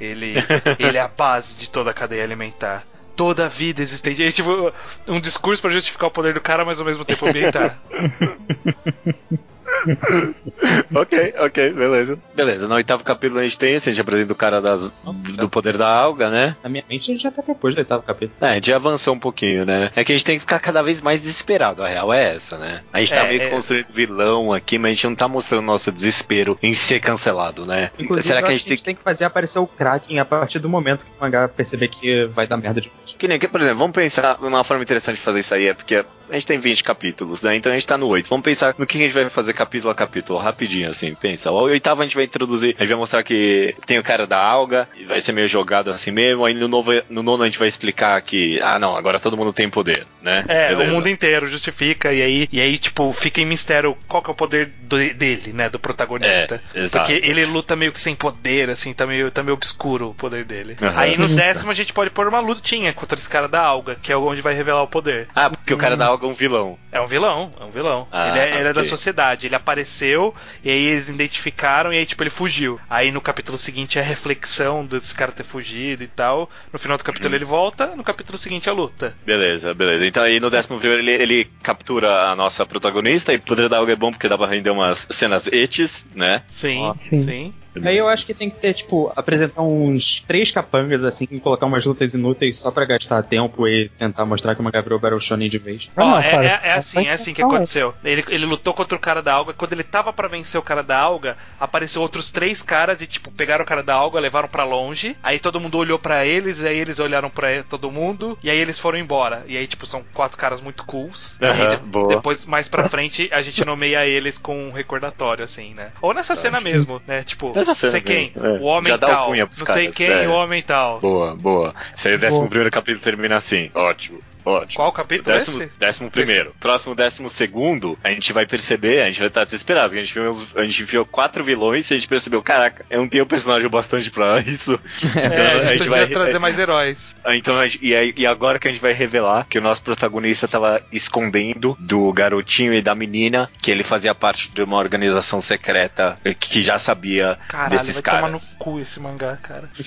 [0.00, 0.34] Ele,
[0.80, 2.84] ele é a base de toda a cadeia alimentar.
[3.14, 4.20] Toda a vida existente.
[4.20, 4.72] E, tipo,
[5.06, 7.78] um discurso pra justificar o poder do cara, mas ao mesmo tempo ambientar.
[10.94, 12.18] ok, ok, beleza.
[12.34, 14.92] Beleza, no oitavo capítulo a gente tem esse, a gente apresenta o cara das,
[15.36, 16.56] do poder da alga, né?
[16.62, 18.36] Na minha mente a gente já tá depois do oitavo capítulo.
[18.40, 19.90] É, a gente já avançou um pouquinho, né?
[19.94, 22.56] É que a gente tem que ficar cada vez mais desesperado, a real é essa,
[22.58, 22.82] né?
[22.92, 23.50] A gente tá É, meio que é.
[23.50, 27.90] construindo vilão aqui, mas a gente não tá mostrando nosso desespero em ser cancelado, né?
[27.98, 28.98] Inclusive, Será que a acho gente tem que.
[28.98, 32.46] que fazer aparecer o Kraken a partir do momento que o mangá perceber que vai
[32.46, 33.16] dar merda de vez.
[33.18, 35.74] Que nem, que, por exemplo, vamos pensar numa forma interessante de fazer isso aí, é
[35.74, 37.54] porque a gente tem 20 capítulos, né?
[37.54, 38.28] Então a gente tá no 8.
[38.28, 41.50] Vamos pensar no que a gente vai fazer capítulo a capítulo, rapidinho, assim, pensa.
[41.50, 44.38] O oitavo a gente vai introduzir, a gente vai mostrar que tem o cara da
[44.38, 47.58] alga, e vai ser meio jogado assim mesmo, aí no, novo, no nono a gente
[47.58, 50.44] vai explicar que, ah não, agora todo mundo tem poder, né?
[50.48, 50.90] É, Beleza.
[50.90, 54.32] o mundo inteiro justifica, e aí, e aí, tipo, fica em mistério qual que é
[54.32, 55.68] o poder do- dele, né?
[55.68, 56.62] Do protagonista.
[56.74, 57.06] É, exato.
[57.10, 60.44] Porque ele luta meio que sem poder, assim, tá meio, tá meio obscuro o poder
[60.44, 60.76] dele.
[60.80, 61.00] Aham.
[61.00, 64.12] Aí no décimo a gente pode pôr uma lutinha contra esse cara da alga, que
[64.12, 65.28] é onde vai revelar o poder.
[65.34, 66.78] Ah, porque o cara da alga é um vilão.
[66.92, 68.06] É um vilão, é um vilão.
[68.12, 69.46] Ah, ele é, ele é da sociedade.
[69.46, 72.78] Ele apareceu, e aí eles identificaram, e aí, tipo, ele fugiu.
[72.88, 76.48] Aí no capítulo seguinte é a reflexão desse cara ter fugido e tal.
[76.72, 77.36] No final do capítulo Uhum.
[77.36, 79.16] ele volta, no capítulo seguinte a luta.
[79.24, 80.06] Beleza, beleza.
[80.06, 83.78] Então aí no décimo primeiro ele, ele captura a nossa protagonista e o poder da
[83.78, 86.42] alga é bom porque dá pra render umas cenas etes, né?
[86.46, 87.24] Sim, Ó, sim.
[87.24, 87.54] sim.
[87.82, 91.66] Aí eu acho que tem que ter, tipo, apresentar uns três capangas, assim, e colocar
[91.66, 95.20] umas lutas inúteis só pra gastar tempo e tentar mostrar que o mangá virou Battle
[95.20, 95.90] Shonen de vez.
[95.96, 97.94] Ah, Ó, é, cara, é- é assim, é assim que aconteceu.
[98.04, 99.52] Ele, ele lutou contra o cara da alga.
[99.52, 103.30] Quando ele tava pra vencer o cara da alga, apareceu outros três caras e, tipo,
[103.30, 105.16] pegaram o cara da alga, levaram pra longe.
[105.22, 108.78] Aí todo mundo olhou pra eles, aí eles olharam pra todo mundo, e aí eles
[108.78, 109.44] foram embora.
[109.46, 111.36] E aí, tipo, são quatro caras muito cools.
[111.40, 112.08] E de- boa.
[112.08, 115.92] depois, mais pra frente, a gente nomeia eles com um recordatório, assim, né?
[116.00, 116.72] Ou nessa cena sim.
[116.72, 117.22] mesmo, né?
[117.22, 118.58] Tipo, Nessa não cena sei quem, mesmo, é.
[118.58, 119.34] o homem Já dá tal.
[119.34, 120.28] Não pros sei caras, quem, é.
[120.28, 121.00] o homem tal.
[121.00, 121.74] Boa, boa.
[121.96, 122.48] Esse aí o décimo Boa.
[122.48, 123.70] primeiro capítulo termina assim.
[123.74, 124.74] Ótimo, ótimo.
[124.76, 125.72] Qual capítulo é Décimo, esse?
[125.78, 126.54] décimo primeiro.
[126.60, 130.14] Próximo décimo segundo, a gente vai perceber, a gente vai estar desesperado, porque a gente
[130.14, 133.26] viu, uns- a gente viu quatro vilões e a gente percebeu, caraca, eu não tenho
[133.26, 134.78] personagem bastante pra isso.
[135.16, 137.14] É, a gente, a gente precisa vai- trazer mais heróis.
[137.24, 139.82] Ah, Então, gente- e, aí- e agora que a gente vai revelar que o nosso
[139.82, 145.40] protagonista tava escondendo do garotinho e da menina que ele fazia parte de uma organização
[145.40, 148.20] secreta eh, que já sabia Caralho, desses vai caras.
[148.20, 149.68] tomar no cu esse mangá, cara.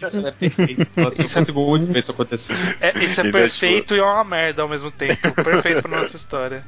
[0.00, 0.90] Mas isso é perfeito.
[0.96, 2.56] Nossa, eu consigo muito ver isso acontecer.
[2.80, 5.18] É, isso é Então, perfeito e é uma merda ao mesmo tempo.
[5.42, 6.64] Perfeito pra nossa história.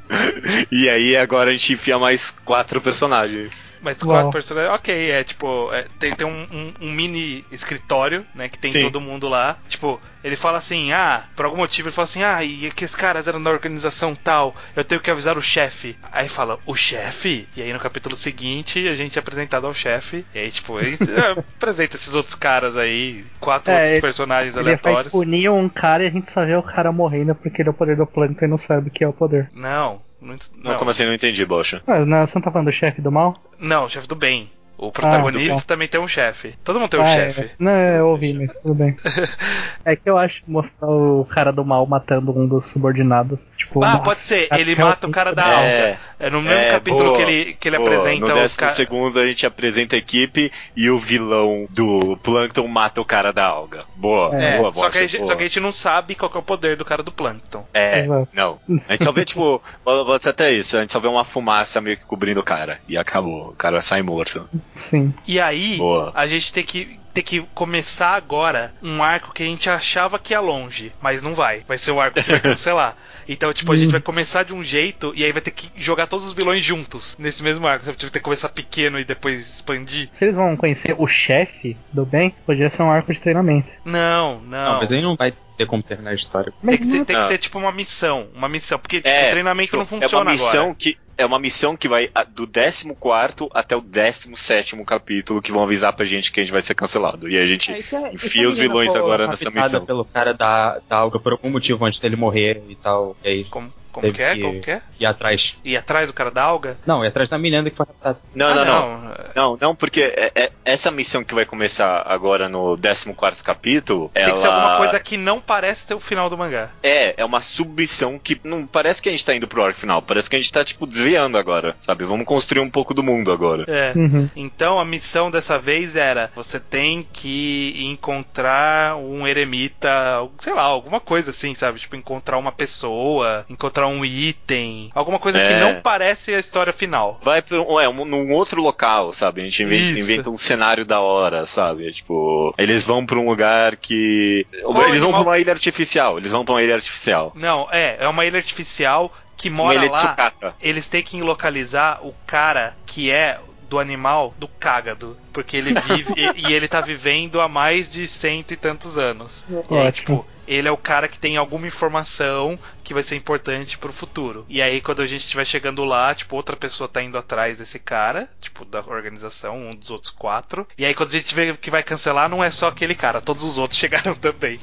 [0.71, 3.77] E aí agora a gente enfia mais quatro personagens.
[3.83, 4.15] Mas Uau.
[4.15, 8.59] quatro personagens, ok, é tipo, é, tem, tem um, um- um mini escritório, né, que
[8.59, 8.83] tem Sim.
[8.83, 9.57] todo mundo lá.
[9.69, 13.27] Tipo, ele fala assim, ah, por algum motivo ele fala assim, ah, e aqueles caras
[13.27, 15.97] eram da organização tal, eu tenho que avisar o chefe.
[16.13, 17.49] Aí fala, o chefe?
[17.57, 20.25] E aí no capítulo seguinte a gente é apresentado ao chefe.
[20.35, 24.57] E aí, tipo, ele é, apresenta esses outros caras aí, quatro É, outros ele- personagens
[24.57, 25.13] Ele aleatórios.
[25.13, 27.75] punir um cara e a gente só vê o cara morrendo porque ele é o
[27.75, 29.51] poder do plâncton e não sabe o que é o poder.
[29.55, 30.03] Não.
[30.21, 31.07] Não, Não, como assim?
[31.07, 31.83] Não entendi, Bocha.
[31.87, 33.43] Mas não, você não tá falando do chefe do mal?
[33.59, 34.51] Não, chefe do bem.
[34.83, 36.55] O protagonista Ah, também tem um chefe.
[36.65, 37.43] Todo mundo tem um Ah, chefe.
[37.43, 37.51] é.
[37.59, 38.97] Não, eu ouvi, mas tudo bem.
[39.85, 43.47] é que eu acho que mostrar o cara do mal matando um dos subordinados.
[43.59, 44.49] Tipo, Ah, nossa, pode ser.
[44.53, 45.55] Ele mata o cara da é-
[45.91, 45.99] alga.
[46.19, 47.89] É no mesmo É, capítulo boa, que ele, que ele boa.
[47.89, 48.75] apresenta no os caras.
[48.77, 53.45] segundo a gente apresenta a equipe e o vilão do Plankton mata o cara da
[53.47, 53.85] alga.
[53.97, 55.27] Boa, É, boa, só, que a gente, boa.
[55.29, 57.67] só que a gente não sabe qual que é o poder do cara do Plankton.
[57.75, 58.29] É, Exato.
[58.33, 58.59] não.
[58.89, 61.81] A gente só vê, tipo, pode ser até isso, a gente só vê uma fumaça
[61.81, 62.79] meio que cobrindo o cara.
[62.89, 64.49] E acabou, o cara sai morto.
[64.75, 65.13] Sim.
[65.27, 66.13] E aí, Boa.
[66.15, 70.33] a gente tem que, tem que começar agora um arco que a gente achava que
[70.33, 71.63] ia longe, mas não vai.
[71.69, 72.97] Vai ser o arco que vai cancelar.
[73.29, 76.09] Então, tipo, a gente vai começar de um jeito e aí vai ter que jogar
[76.09, 77.85] todos os vilões juntos nesse mesmo arco.
[77.85, 77.97] Sabe?
[77.97, 80.09] Tipo, ter que começar pequeno e depois expandir.
[80.11, 83.69] Se eles vão conhecer o chefe do bem, poderia ser um arco de treinamento.
[83.85, 84.73] Não, não.
[84.73, 86.53] Não, mas aí não vai ter como terminar a história.
[86.67, 88.27] Tem que, ser, tem que ser tipo uma missão.
[88.35, 88.81] Uma missão.
[88.81, 90.75] Porque tipo, É, o treinamento não É uma funciona missão agora.
[90.77, 95.93] que é uma missão que vai do 14 até o 17 capítulo que vão avisar
[95.93, 97.29] pra gente que a gente vai ser cancelado.
[97.29, 99.85] E a gente É, se enfia a os vilões agora nessa missão.
[99.85, 103.17] pelo cara da, da alga por algum motivo antes dele morrer e tal.
[103.25, 104.35] E aí Como, como Teve que é?
[104.35, 104.83] que- Como que é?
[104.99, 105.59] ir atrás.
[105.65, 106.77] Ir atrás do cara da alga?
[106.87, 108.19] Não, ir atrás da menina que foi raptada.
[108.35, 108.99] Não, Ah, não, não.
[109.01, 109.11] não.
[109.35, 114.23] Não, não, porque é- é- essa missão que vai começar agora no 14 capítulo, Tem
[114.25, 116.71] ela que ser alguma coisa que não parece ter o final do mangá.
[116.83, 120.03] é, é uma submissão que não parece que a gente tá indo pro arco final,
[120.03, 122.05] parece que a gente tá tipo desviando agora, sabe?
[122.05, 123.65] Vamos construir um pouco do mundo agora.
[123.69, 123.93] É.
[123.97, 124.29] Uhum.
[124.35, 129.91] Então a missão dessa vez era: você tem que encontrar um eremita,
[130.39, 131.79] sei lá, alguma coisa assim, sabe?
[131.79, 135.61] Tipo, encontrar uma pessoa, encontrar um item, alguma coisa que É.
[135.61, 137.21] não parece a história final.
[137.23, 139.41] Vai pra um, é, um, num outro local, sabe?
[139.41, 141.89] A gente inventa, inventa um cenário da hora, sabe?
[141.89, 144.47] É, Tipo, eles vão pra um lugar que.
[144.63, 146.19] Qual eles vão animal- pra uma ilha artificial.
[146.19, 147.33] Eles vão pra uma ilha artificial.
[147.35, 150.33] Não, é, é uma ilha artificial que Uma mora ilha de lá.
[150.61, 155.17] Eles têm que localizar o cara que é do animal do cágado.
[155.33, 159.45] Porque ele vive e, e ele tá vivendo há mais de cento e tantos anos.
[159.49, 159.93] E aí, Ótimo.
[159.93, 162.59] tipo, ele é o cara que tem alguma informação
[162.91, 164.45] que vai ser importante pro futuro.
[164.49, 167.79] E aí, quando a gente estiver chegando lá, tipo, outra pessoa tá indo atrás desse
[167.79, 170.67] cara, tipo, da organização, um dos outros quatro.
[170.77, 173.45] E aí, quando a gente vê que vai cancelar, não é só aquele cara, todos
[173.45, 174.59] os outros chegaram também.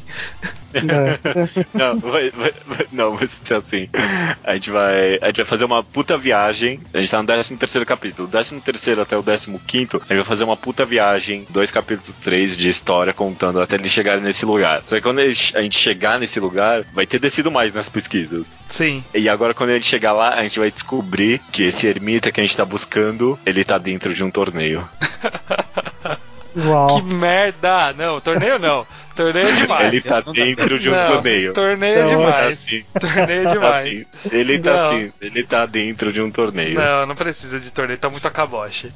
[0.74, 1.18] É.
[1.74, 3.88] Não, vai, vai- vai- não, vai ser assim.
[4.44, 5.18] A gente vai.
[5.22, 6.80] A gente vai fazer uma puta viagem.
[6.94, 8.28] A gente tá no 13 terceiro capítulo.
[8.28, 11.72] Do 13 terceiro até o 15 quinto, a gente vai fazer uma puta viagem, dois
[11.72, 14.84] capítulos, três de história contando até eles chegarem nesse lugar.
[14.86, 18.17] Só que quando a gente chegar nesse lugar, vai ter descido mais nas pesquisas.
[18.70, 19.04] Sim.
[19.14, 22.40] E agora, quando a gente chegar lá, a gente vai descobrir que esse ermita que
[22.40, 24.88] a gente tá buscando, ele tá dentro de um torneio.
[26.56, 26.88] Uau.
[26.96, 27.94] Que merda!
[27.94, 28.86] Não, torneio não.
[29.16, 29.88] Torneio é demais.
[29.94, 31.54] Ele tá dentro de um Não, torneio.
[31.54, 32.52] Torneio é Não, Tá demais.
[32.54, 33.86] assim, Torneio é tá demais.
[33.86, 34.06] assim.
[34.32, 34.88] Ele tá Não.
[34.90, 36.76] assim, ele tá dentro de um torneio.
[36.76, 38.92] Não, não precisa de torneio, tá muito acaboche.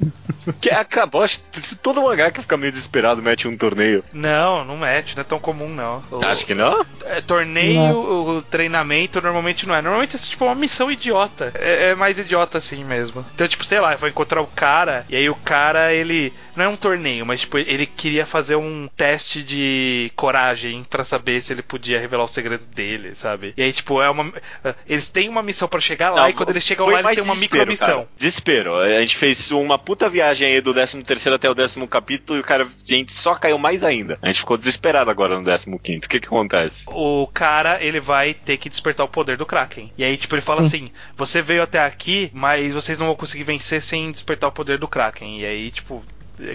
[0.60, 4.04] Que acabou, acho que todo mangá que fica meio desesperado mete um torneio.
[4.12, 6.02] Não, não mete, não é tão comum não.
[6.10, 6.84] O- Acho que não?
[7.04, 7.96] é, torneio,
[8.36, 9.82] o treinamento normalmente não é.
[9.82, 11.52] Normalmente é tipo uma missão idiota.
[11.54, 13.24] É, é mais idiota assim mesmo.
[13.34, 16.32] Então, tipo, sei lá, eu vou encontrar o cara, e aí o cara, ele.
[16.54, 21.40] Não é um torneio, mas tipo, ele queria fazer um teste de coragem pra saber
[21.40, 23.54] se ele podia revelar o segredo dele, sabe?
[23.56, 24.30] E aí, tipo, é uma.
[24.86, 27.22] Eles têm uma missão pra chegar lá, Não, e quando eles chegam lá, eles têm
[27.24, 27.96] uma desespero, micromissão.
[28.00, 28.08] cara.
[28.18, 28.76] Desespero.
[28.76, 32.40] A gente fez uma puta viagem aí do 13 terceiro até o décimo capítulo e
[32.40, 34.18] o cara, a gente só caiu mais ainda.
[34.22, 36.06] A gente ficou desesperado agora no 15 quinto.
[36.06, 36.84] O que que acontece?
[36.88, 39.92] o cara ele vai ter que despertar o poder do Kraken.
[39.96, 43.44] E aí, tipo, ele fala assim: você veio até aqui, mas vocês não vão conseguir
[43.44, 45.40] vencer sem despertar o poder do Kraken.
[45.40, 46.02] E aí, tipo,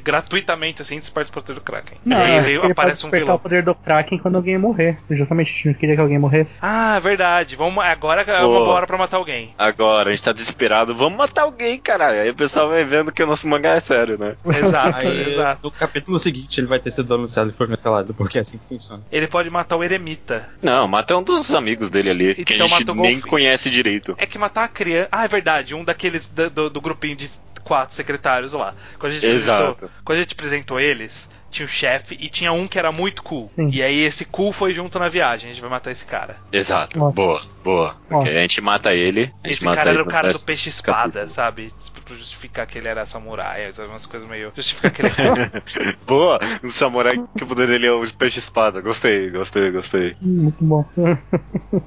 [0.04, 1.98] gratuitamente assim, desperta o poder do Kraken.
[2.06, 3.36] Não, e aí que ele aparece um vilão.
[3.36, 4.98] o poder do Kraken quando alguém morrer.
[5.10, 6.58] Justamente a gente não queria que alguém morresse.
[6.62, 7.56] Ah, verdade.
[7.56, 9.54] Vamos, agora é uma boa hora pra matar alguém.
[9.58, 12.22] Agora, a gente tá desesperado, vamos matar alguém, caralho.
[12.22, 14.36] Aí o pessoal vai vendo que o nosso mangá é sério, né?
[14.58, 15.60] Exato, Aí, exato.
[15.64, 18.66] no capítulo seguinte, ele vai ter sido anunciado e foi cancelado, porque é assim que
[18.68, 19.04] funciona.
[19.12, 20.48] Ele pode matar o eremita.
[20.62, 23.70] Não, mata um dos amigos dele ali, que Então a gente mata o nem conhece
[23.70, 24.16] direito.
[24.18, 25.10] É que matar a criança.
[25.12, 25.76] Ah, é verdade.
[25.76, 27.30] Um daqueles da- do, do grupinho de
[27.68, 28.74] quatro secretários lá.
[28.98, 29.64] Quando a gente Exato.
[29.64, 33.24] apresentou, quando a gente apresentou eles, tinha o chefe e tinha um que era muito
[33.24, 33.50] cool.
[33.50, 33.70] Sim.
[33.72, 35.50] E aí esse cool foi junto na viagem.
[35.50, 36.38] A gente vai matar esse cara.
[36.52, 37.02] Exato.
[37.02, 37.12] Ó.
[37.12, 37.96] Boa, boa.
[38.12, 38.20] Ó.
[38.20, 39.34] Ok, a gente mata ele.
[39.44, 41.72] A gente Esse mata cara ele era o cara do peixe espada, sabe?
[42.06, 44.52] Pra justificar que ele era samurai, umas coisas meio.
[44.56, 46.40] Justificar que ele é Boa!
[46.64, 48.80] Um samurai que o poder dele é o peixe espada.
[48.82, 50.16] Gostei, gostei, gostei.
[50.22, 50.86] Hum, Muito bom.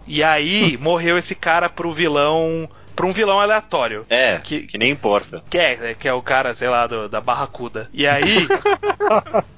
[0.07, 2.69] E aí morreu esse cara pro vilão.
[2.97, 4.05] Pra um vilão aleatório.
[4.11, 5.43] É, Que- que, nem importa.
[5.49, 7.89] Que é, que é o cara, sei lá, do- da Barracuda.
[7.93, 8.47] E aí.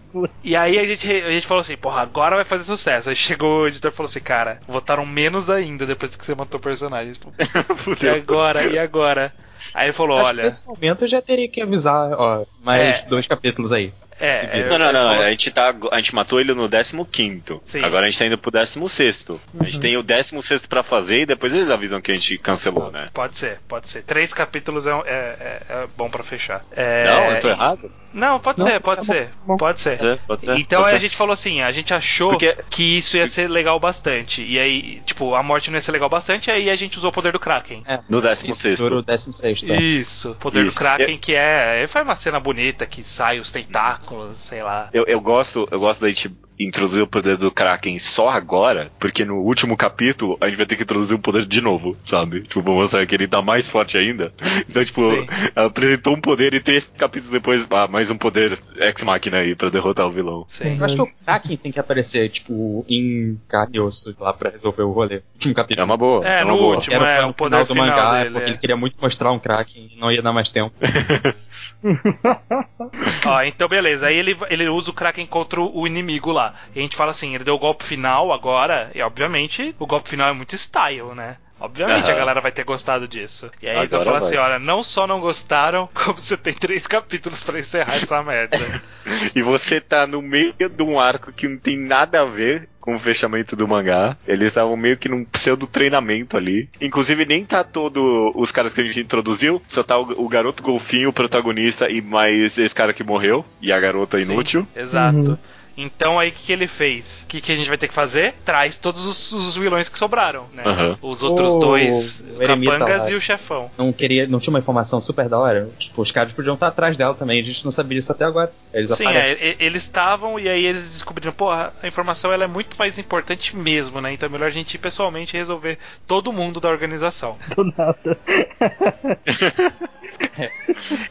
[0.44, 3.08] E aí a gente, a gente falou assim, porra, agora vai fazer sucesso.
[3.08, 6.60] Aí chegou o editor e falou assim, cara, votaram menos ainda depois que você matou
[6.60, 7.18] personagens.
[8.02, 8.62] E agora?
[8.64, 9.32] E agora?
[9.72, 10.42] Aí ele falou, Acho olha.
[10.42, 13.06] nesse momento eu já teria que avisar, ó, mais É.
[13.08, 13.90] dois capítulos aí.
[14.20, 14.68] É, é.
[14.68, 15.08] Não, não, não.
[15.10, 16.68] falou A gente, tá, a gente matou ele no
[17.04, 17.42] 15.
[17.64, 17.84] Sim.
[17.84, 19.26] Agora a gente tá indo pro 16.
[19.60, 22.90] A gente tem o 16 pra fazer e depois eles avisam que a gente cancelou,
[22.90, 23.08] né?
[23.12, 24.02] Pode ser, pode ser.
[24.02, 26.64] Três capítulos é, é- é- é bom pra fechar.
[26.76, 27.90] É, Não, eu tô errado?
[28.12, 29.26] Não, pode Não, ser, pode tá bom, ser.
[29.26, 29.56] tá bom.
[29.56, 29.90] Pode ser.
[29.98, 31.06] Pode ser, pode ser, Então pode aí a ser.
[31.06, 34.44] gente falou assim, a gente achou Porque- que isso ia ser legal bastante.
[34.44, 37.12] E aí, tipo, a morte não ia ser legal bastante, aí a gente usou o
[37.12, 37.84] poder do Kraken.
[38.08, 38.78] No 16.
[38.78, 39.74] Dura o 16, tá?
[39.74, 40.74] Isso, poder Isso.
[40.76, 41.86] do Kraken, que é.
[41.88, 44.88] Foi uma cena bonita que sai os tentáculos, sei lá.
[44.92, 46.30] Eu, eu gosto, eu gosto da gente
[46.66, 50.76] introduzir o poder do Kraken só agora, porque no último capítulo a gente vai ter
[50.76, 52.42] que introduzir o poder de novo, sabe?
[52.42, 54.32] Tipo, pra mostrar que ele tá mais forte ainda.
[54.68, 55.26] Então, tipo, Sim.
[55.54, 60.06] apresentou um poder e três capítulos depois, ah, mais um poder ex-máquina aí pra derrotar
[60.06, 60.46] o vilão.
[60.48, 60.78] Sim.
[60.78, 64.50] Eu acho que o Kraken tem que aparecer, tipo, em carne e osso lá pra
[64.50, 65.20] resolver o rolê.
[65.34, 65.84] Último É capítulo.
[65.84, 66.26] uma boa.
[66.26, 66.76] É, uma no boa.
[66.76, 66.94] último.
[66.96, 68.50] Era é, o o poder final do final mangá, dele, porque é.
[68.50, 70.74] ele queria muito mostrar um Kraken e não ia dar mais tempo.
[73.26, 74.06] Ó, então beleza.
[74.06, 76.54] Aí ele, ele usa o Kraken contra o inimigo lá.
[76.74, 80.08] E a gente fala assim, ele deu o golpe final agora, e obviamente o golpe
[80.08, 81.36] final é muito style, né?
[81.62, 82.12] Obviamente Aham.
[82.12, 83.48] a galera vai ter gostado disso.
[83.62, 86.52] E aí eles vão Agora falar assim, olha, não só não gostaram, como você tem
[86.52, 88.58] três capítulos pra encerrar essa merda.
[89.34, 92.94] E você tá no meio de um arco que não tem nada a ver com
[92.94, 94.16] o fechamento do mangá.
[94.26, 96.68] Eles estavam meio que num pseudo treinamento ali.
[96.80, 100.62] Inclusive, nem tá todo os caras que a gente introduziu, só tá o, o garoto
[100.62, 104.66] golfinho, o protagonista, e mais esse cara que morreu, e a garota Sim, inútil.
[104.74, 105.32] Exato.
[105.32, 105.38] Uhum.
[105.76, 107.22] Então aí o que, que ele fez?
[107.24, 108.34] O que, que a gente vai ter que fazer?
[108.44, 110.62] Traz todos os, os vilões que sobraram, né?
[110.66, 110.98] Aham.
[111.00, 113.70] Os outros O- dois, capangas e o chefão.
[113.78, 115.68] Não queria, não tinha uma informação super da hora.
[115.78, 118.52] Tipo, os caras podiam estar atrás dela também, a gente não sabia disso até agora.
[118.72, 119.38] Eles Sim, é, aparecem.
[119.48, 123.56] e- eles estavam e aí eles descobriram, porra, a informação ela é muito mais importante
[123.56, 124.12] mesmo, né?
[124.12, 127.36] Então é melhor a gente ir pessoalmente e resolver todo mundo da organização.
[127.56, 128.18] Do nada.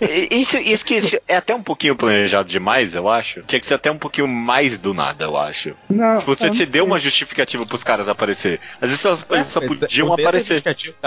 [0.01, 3.41] E- Isso, isso que é até um pouquinho planejado demais, eu acho.
[3.43, 5.75] Tinha que ser até um pouquinho mais do nada, eu acho.
[5.89, 8.59] Não, Tipo, Você, não você deu uma justificativa pros caras aparecer.
[8.81, 10.61] Às vezes só, eles só É, podiam aparecer.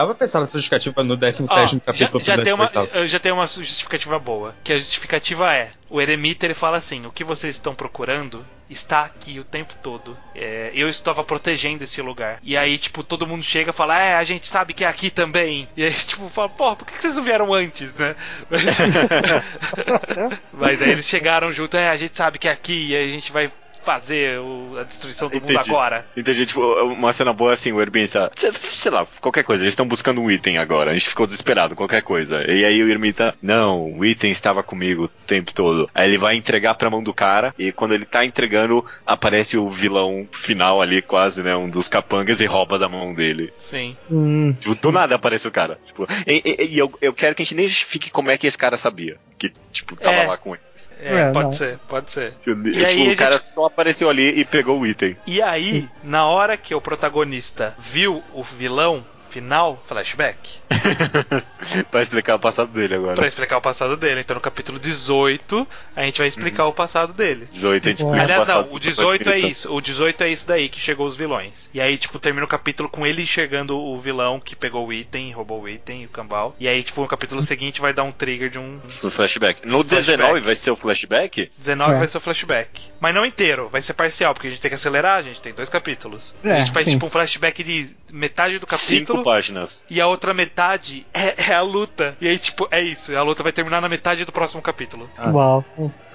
[0.07, 2.89] pra pensar nessa justificativa no 17 Ó, já, capítulo já do tem uma, 18º.
[2.95, 4.55] eu já tenho uma justificativa boa.
[4.65, 9.03] Que a justificativa é: o eremita ele fala assim, o que vocês estão procurando está
[9.03, 10.19] aqui o tempo todo.
[10.35, 12.41] É, eu estava protegendo esse lugar.
[12.43, 15.09] E aí, tipo, todo mundo chega e fala, é, a gente sabe que é aqui
[15.09, 15.69] também.
[15.77, 18.17] E aí, tipo, fala, porra, por que vocês não vieram antes, né?
[18.51, 18.63] Mas,
[20.53, 23.13] Mas aí eles chegaram junto, é, a gente sabe que é aqui e aí a
[23.13, 23.53] gente vai
[23.85, 25.71] fazer o- a destruição do mundo Entendi.
[25.71, 26.07] agora.
[26.17, 29.87] Entendi, tipo, uma cena boa assim, o Ermita, sei, sei lá, qualquer coisa, eles estão
[29.87, 32.43] buscando um item agora, a gente ficou desesperado, qualquer coisa.
[32.51, 35.89] E aí o Ermita, não, o item estava comigo o tempo todo.
[35.95, 39.69] Aí ele vai entregar pra mão do cara, e quando ele tá entregando, aparece o
[39.69, 43.53] vilão final ali, quase, né, um dos capangas, e rouba da mão dele.
[43.59, 43.97] Sim.
[44.11, 45.79] Hum, Tipo, do nada aparece o cara.
[45.87, 48.47] Tipo, e, e- e eu, eu quero que a gente nem justifique como é que
[48.47, 49.17] esse cara sabia.
[49.39, 50.27] Que, tipo, tava É.
[50.27, 50.63] lá com ele.
[51.01, 51.53] É, É, pode não.
[51.53, 52.33] ser, pode ser.
[52.45, 55.17] Tipo, E aí o a cara gente- só apareceu ali e pegou o item.
[55.27, 59.05] E aí, na hora que o protagonista viu o vilão
[59.35, 60.61] final, flashback,
[61.91, 63.15] pra explicar o passado dele agora.
[63.15, 64.21] pra explicar o passado dele.
[64.21, 65.67] Então no capítulo 18,
[65.97, 67.47] a gente vai explicar o passado dele.
[67.51, 69.75] 18 a gente explica o Aliás, passado não, o do 18 é isso.
[69.75, 71.69] O 18 é isso daí que chegou os vilões.
[71.75, 75.33] E aí, tipo, termina o capítulo com ele enxergando o vilão que pegou o item,
[75.33, 76.55] roubou o item, o cambal.
[76.61, 78.81] E aí, tipo, no capítulo seguinte vai dar um trigger de um.
[79.03, 79.67] No flashback.
[79.67, 80.07] No Flashback.
[80.07, 81.51] 19 vai ser o flashback?
[81.59, 81.99] 19 É.
[81.99, 82.81] vai ser o flashback.
[83.01, 85.53] Mas não inteiro, vai ser parcial, porque a gente tem que acelerar, a gente tem
[85.53, 86.35] dois capítulos.
[86.45, 86.93] a É, gente faz sim.
[86.93, 89.24] tipo um flashback de metade do capítulo.
[89.25, 89.87] Páginas.
[89.91, 92.17] E a outra metade é, é a luta.
[92.21, 93.17] E aí, tipo, é isso.
[93.17, 95.09] A luta vai terminar na metade do próximo capítulo.
[95.17, 95.31] Ah.
[95.31, 95.65] Uau,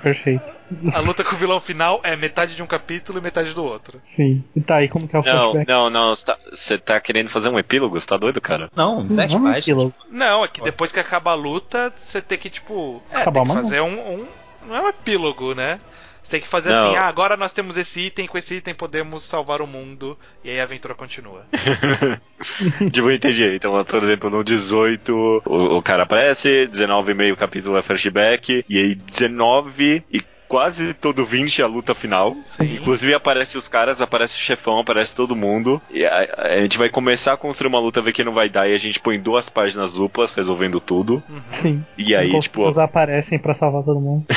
[0.01, 0.51] perfeito.
[0.93, 3.99] A luta com o vilão final é metade de um capítulo e metade do outro.
[4.05, 4.43] Sim.
[4.55, 5.67] E tá aí, como que é o Não, flashback?
[5.67, 6.15] não, não.
[6.15, 7.99] Você tá, você tá querendo fazer um epílogo?
[7.99, 8.69] Você tá doido, cara?
[8.75, 9.57] Não, 10 Não, páginas.
[9.57, 9.93] aquilo.
[10.09, 13.01] Não, é que depois que acaba a luta, você tem que, tipo.
[13.11, 14.27] É, Acabar tem que fazer um, um-
[14.67, 15.79] Não é um epílogo, né?
[16.21, 16.87] Você tem que fazer Não.
[16.87, 20.17] assim, ah, agora nós temos esse item, com esse item podemos salvar o mundo.
[20.43, 21.45] E aí a aventura continua.
[22.91, 23.55] tipo, entendi.
[23.55, 28.63] Então, por exemplo, no 18 o, o cara aparece, 19 e meio capítulo é flashback,
[28.67, 32.35] e aí 19 e quase todo 20 é a luta final.
[32.43, 32.73] Sim.
[32.75, 35.79] Inclusive aparece os caras, aparece o chefão, aparece todo mundo.
[35.91, 38.67] E a, a gente vai começar a construir uma luta, ver que não vai dar,
[38.67, 41.23] e a gente põe duas páginas duplas resolvendo tudo.
[41.29, 41.41] Uhum.
[41.51, 41.85] Sim.
[41.95, 44.25] E aí, Os tipo, golfinhos aparecem pra salvar todo mundo.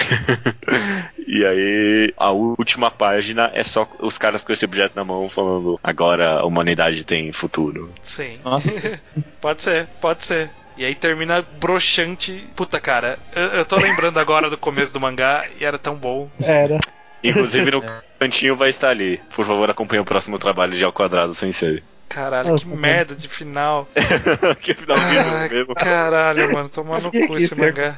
[1.25, 5.81] E aí, a última página é só os caras com esse objeto na mão falando:
[5.83, 7.91] agora a humanidade tem futuro.
[8.03, 8.39] Sim.
[8.45, 8.71] Nossa.
[9.41, 10.51] Pode ser, pode ser.
[10.77, 12.47] E aí termina broxante.
[12.57, 16.31] Puta, cara, eu, eu tô lembrando agora do começo do mangá e era tão bom.
[16.43, 16.79] Era.
[17.23, 17.83] Inclusive no
[18.19, 19.21] cantinho vai estar ali.
[19.35, 21.83] Por favor, acompanhe o próximo trabalho de Ao Quadrado Sensei.
[22.09, 23.89] Caralho, que merda de final.
[24.61, 25.75] que finalzinho Ai, mesmo.
[25.75, 27.95] caralho, mano, tomar no cu esse mangá.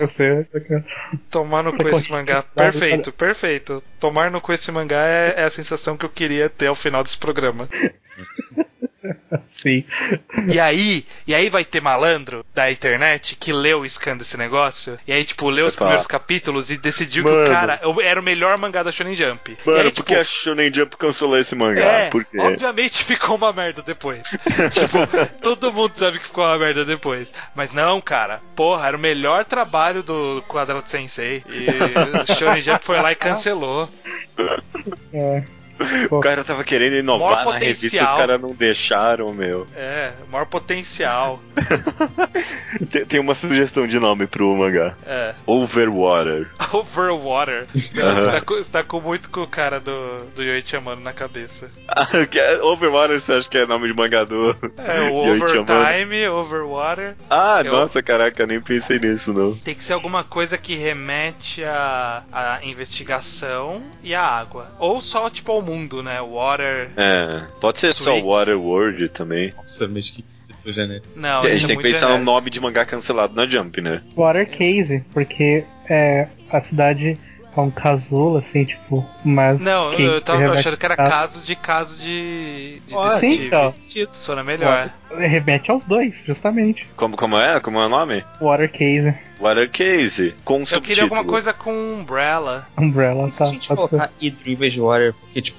[1.31, 2.43] Tomar no cu esse mangá.
[2.43, 3.83] Perfeito, perfeito.
[3.99, 7.03] Tomar no cu esse mangá é, é a sensação que eu queria ter ao final
[7.03, 7.69] desse programa.
[9.51, 9.85] Sim.
[10.53, 14.99] E aí, e aí vai ter malandro da internet que leu o scan desse negócio,
[15.07, 17.45] e aí, tipo, leu os primeiros capítulos e decidiu que Mano.
[17.45, 19.57] o cara era o melhor mangá da Shonen Jump.
[19.65, 21.81] Mano, e aí, por que a Shonen Jump cancelou esse mangá?
[21.81, 22.39] É, por quê?
[22.39, 24.23] obviamente ficou uma merda depois.
[24.73, 24.99] tipo,
[25.43, 27.33] todo mundo sabe que ficou uma merda depois.
[27.55, 31.45] Mas não, cara, porra, era o melhor trabalho do Quadrado Sensei.
[31.49, 33.89] E o Shonen Jump foi lá e cancelou.
[35.13, 35.43] É.
[36.11, 39.67] O cara tava querendo inovar na revista, os caras não deixaram, meu.
[39.77, 41.41] É, maior potencial.
[42.91, 44.95] Tem, tem uma sugestão de nome pro mangá.
[45.07, 45.35] É.
[45.47, 46.49] Overwater.
[46.73, 47.67] Overwater.
[47.73, 47.93] Você
[48.31, 51.71] tá, com, você tá com muito com o cara do, do Yoichi Amano na cabeça.
[52.35, 54.51] É- Overwater você acha que é nome de mangá do...
[54.77, 55.33] É, o?
[55.35, 57.15] Overtime, Overwater.
[57.31, 59.55] Ah, Eu- nossa, caraca, nem pensei nisso, não.
[59.57, 64.73] Tem que ser alguma coisa que remete à, à investigação e à água.
[64.79, 66.21] Ou só, tipo, ao mundo, né?
[66.21, 66.91] Water.
[66.97, 68.27] É, pode ser só Sweet.
[68.27, 69.53] Waterworld também.
[69.57, 70.25] Nossa, mas que
[70.67, 71.07] genérico.
[71.17, 72.25] Não, a gente é tem que pensar no genérico.
[72.25, 74.03] nome de mangá cancelado na Jump, né?
[74.17, 77.19] Water Case, porque é, a cidade
[77.57, 79.63] é um casulo, assim, tipo, mas.
[79.63, 83.47] Não, que eu tava achando que era a- caso de caso de, de Olha, Sim,
[83.47, 83.75] então.
[84.13, 84.91] Sona melhor.
[85.17, 86.89] Remete aos dois, justamente.
[86.97, 87.61] Como, como é?
[87.61, 88.25] Como é o nome?
[88.41, 90.35] Water Case, Water Case.
[90.45, 90.83] Com Eu subtítulo.
[90.87, 92.67] queria alguma coisa com Umbrella.
[92.79, 93.45] Umbrella, Se tá?
[93.45, 95.59] a gente colocar Hydro em vez de Water, porque, tipo,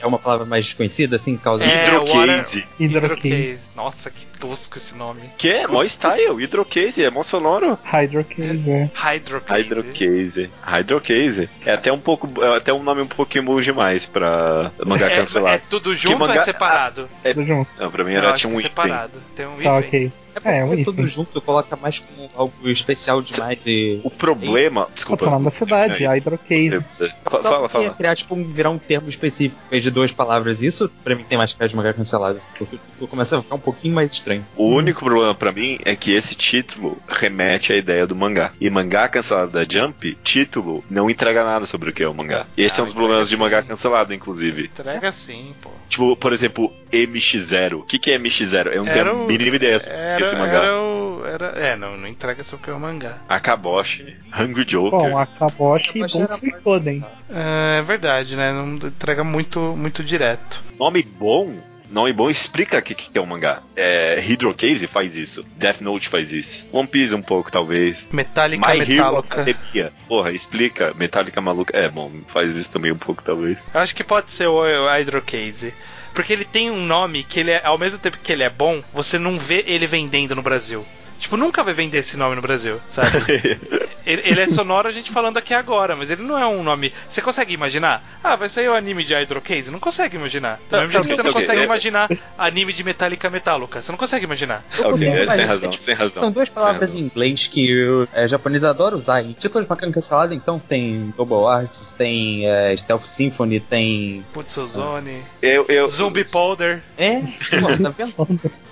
[0.00, 2.64] é uma palavra mais desconhecida, assim, causa É, Hydrocase.
[2.78, 3.28] Hydrocase.
[3.28, 3.58] Hydrocase.
[3.76, 5.22] Nossa, que tosco esse nome.
[5.36, 5.66] Que é?
[5.66, 6.34] Mó style.
[6.42, 7.02] Hydrocase.
[7.04, 7.78] É mó sonoro.
[7.84, 8.90] Hydrocase, é.
[8.94, 9.62] Hydrocase.
[9.62, 10.50] Hydrocase.
[10.62, 11.50] Hydrocase.
[11.64, 12.28] É até um pouco.
[12.42, 15.62] É até um nome um pouquinho bom demais pra mangá É, é cancelado.
[15.68, 17.08] tudo junto ou é mangá- separado?
[17.22, 17.70] Tudo junto.
[17.78, 18.70] Não, pra mim era acho tinha um é hífen.
[18.70, 19.18] separado.
[19.36, 20.12] Tem um Tá, ok.
[20.34, 24.00] É porque É, um ser tudo junto coloca mais como algo especial demais e.
[24.04, 24.82] O problema.
[24.84, 25.26] Pode Desculpa.
[25.26, 26.84] o nome da cidade, É, Hydrocase.
[27.24, 27.68] Fala, fala.
[27.68, 27.90] fala.
[27.94, 30.62] criar, tipo, um, virar um termo específico de duas palavras.
[30.62, 32.40] Isso, pra mim, tem mais cara de mangá cancelado.
[32.56, 34.44] Porque o título começa a ficar um pouquinho mais estranho.
[34.56, 38.52] O único problema pra mim é que esse título remete à ideia do mangá.
[38.60, 42.46] E mangá cancelado da Jump, título não entrega nada sobre o que é o mangá.
[42.56, 43.68] Esse Ah, é um dos problemas de entrega mangá sim.
[43.68, 44.64] cancelado, inclusive.
[44.64, 45.70] Entrega sim, pô.
[45.88, 47.74] Tipo, por exemplo, MX0.
[47.80, 48.66] O que, que é MX0?
[48.68, 50.52] Eu não tenho Era a mínima ideia sobre Era, esse mangá.
[50.62, 51.22] era o.
[51.26, 53.18] Era, é, não, não entrega sobre o que é o mangá.
[53.28, 54.90] Akaboshi, Hungry Joker.
[54.98, 57.04] Bom, Akaboshi e Akaboshi Bunsen mais- Koden.
[57.30, 58.52] É, é verdade, né?
[58.52, 60.60] Não entrega muito, muito direto.
[60.78, 61.54] Nome bom.
[61.90, 63.62] Nome bom explica o que, que é um mangá.
[63.74, 65.44] É, Hydrocase faz isso.
[65.56, 66.68] Death Note faz isso.
[66.70, 68.08] One Piece um pouco, talvez.
[68.12, 69.18] Metallica My Metallica.
[69.18, 69.92] Academia.
[70.06, 70.94] Porra, explica.
[70.94, 71.76] Metallica maluca.
[71.76, 73.58] É, bom, faz isso também um pouco, talvez.
[73.74, 75.74] Eu acho que pode ser o, o Hydrocase.
[76.14, 78.82] Porque ele tem um nome que ele é, ao mesmo tempo que ele é bom,
[78.92, 80.84] você não vê ele vendendo no Brasil.
[81.20, 83.18] Tipo, nunca vai vender esse nome no Brasil, sabe?
[84.06, 86.92] ele, ele é sonoro a gente falando aqui agora, mas ele não é um nome.
[87.08, 88.02] Você consegue imaginar?
[88.24, 89.70] Ah, vai sair o anime de Hydrocase?
[89.70, 90.58] Não consegue imaginar.
[90.70, 92.08] Do mesmo jeito que você não consegue é- imaginar
[92.38, 93.82] anime de Metallica Metallica.
[93.82, 94.64] Você não consegue imaginar.
[94.78, 96.22] Eu consigo, é, mas tem é, razão, tipo, tem razão.
[96.22, 99.22] São duas palavras em inglês que o é, japonês adora usar.
[99.22, 104.24] Em título de mangá cancelado, então, tem Double Arts, tem é, Stealth Symphony, tem.
[104.32, 105.22] Putz, Ozone.
[105.42, 106.82] Eu, eu, Zumbi Powder.
[106.96, 108.14] É, pô, tá vendo?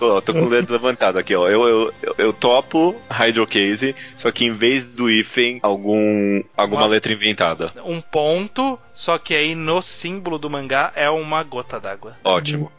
[0.01, 1.49] Ó, tô com o dedo levantado aqui, ó.
[1.49, 7.13] Eu, eu, eu, topo Hydrocase, só que em vez do hífen, algum, alguma Uma- letra
[7.13, 7.73] inventada.
[7.85, 12.17] Um ponto, só que aí no símbolo do mangá é uma gota d'água.
[12.25, 12.71] Ótimo.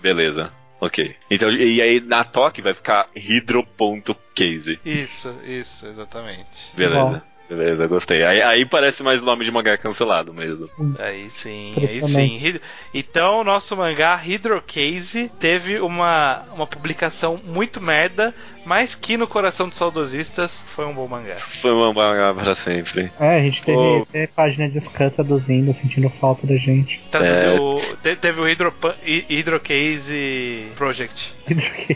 [0.00, 0.52] Beleza.
[0.80, 1.14] Ok.
[1.30, 4.78] Então, e aí na toque vai ficar hydro.case.
[4.84, 6.72] Isso, isso, exatamente.
[6.76, 7.00] Beleza.
[7.04, 7.20] Bom.
[7.48, 8.22] Beleza, gostei.
[8.24, 10.68] Aí, aí parece mais nome de mangá cancelado mesmo.
[10.98, 12.60] Aí sim, aí sim.
[12.92, 18.34] Então, o nosso mangá Hydrocase teve uma, uma publicação muito merda,
[18.66, 21.36] mas que no coração dos saudosistas foi um bom mangá.
[21.62, 23.10] Foi um mangá pra sempre.
[23.18, 24.06] É, a gente teve, Ô.
[24.12, 27.00] teve página de scan traduzindo, sentindo falta da gente.
[27.10, 31.34] Traduziu, te- teve o Hydrocase Project.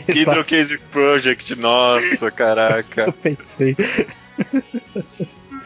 [0.09, 3.03] Hydrocase Project, nossa, caraca.
[3.13, 3.75] Eu pensei.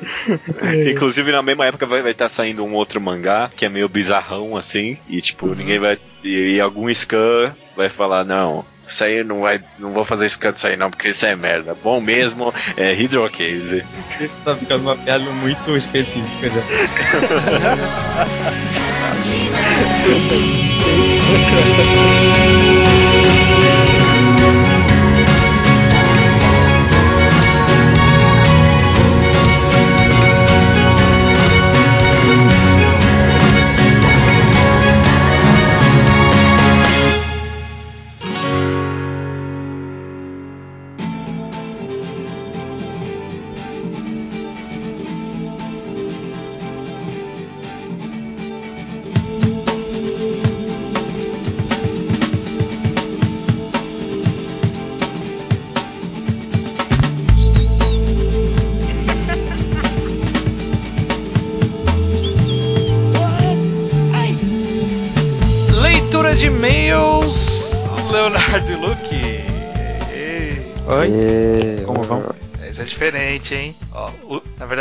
[0.92, 4.98] Inclusive, na mesma época vai estar saindo um outro mangá que é meio bizarrão assim.
[5.10, 5.56] E tipo, Uhum.
[5.56, 5.98] ninguém vai.
[6.24, 8.64] E, e algum scan vai falar, não.
[8.88, 9.60] Isso aí não vai.
[9.78, 11.76] Não vou fazer scan disso aí não, porque isso é merda.
[11.76, 13.84] Bom mesmo é Hydrocase.
[14.22, 16.62] Isso tá ficando uma piada muito específica já.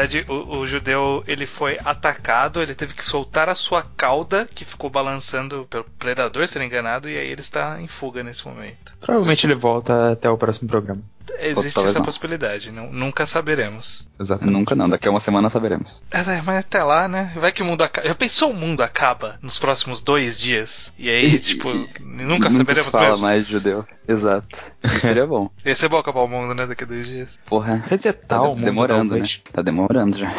[0.07, 4.65] verdade, o, o judeu ele foi atacado, ele teve que soltar a sua cauda, que
[4.87, 8.93] ficou balançando pelo predador, se não enganado, e aí ele está em fuga nesse momento.
[9.01, 11.03] Provavelmente ele volta até o próximo programa.
[11.39, 12.05] Existe essa não.
[12.05, 14.09] possibilidade, não- nunca saberemos.
[14.19, 14.53] Exatamente.
[14.55, 16.03] Nunca não, daqui a uma semana saberemos.
[16.11, 17.33] É, né, mas até lá, né?
[17.39, 18.07] Vai que o mundo acaba.
[18.07, 20.93] Já pensou o mundo acaba nos próximos dois dias?
[20.97, 23.23] E aí, E- tipo, e- nunca se saberemos fala mesmo.
[23.23, 23.85] mais de judeu.
[24.09, 24.57] Exato.
[24.85, 25.51] Isso seria bom.
[25.67, 26.65] Ia ser bom acabar o mundo, né?
[26.67, 27.39] Daqui a dois dias.
[27.45, 27.83] Porra.
[27.87, 29.25] Resetar Tá o mundo, demorando, né?
[29.53, 30.33] Tá demorando já.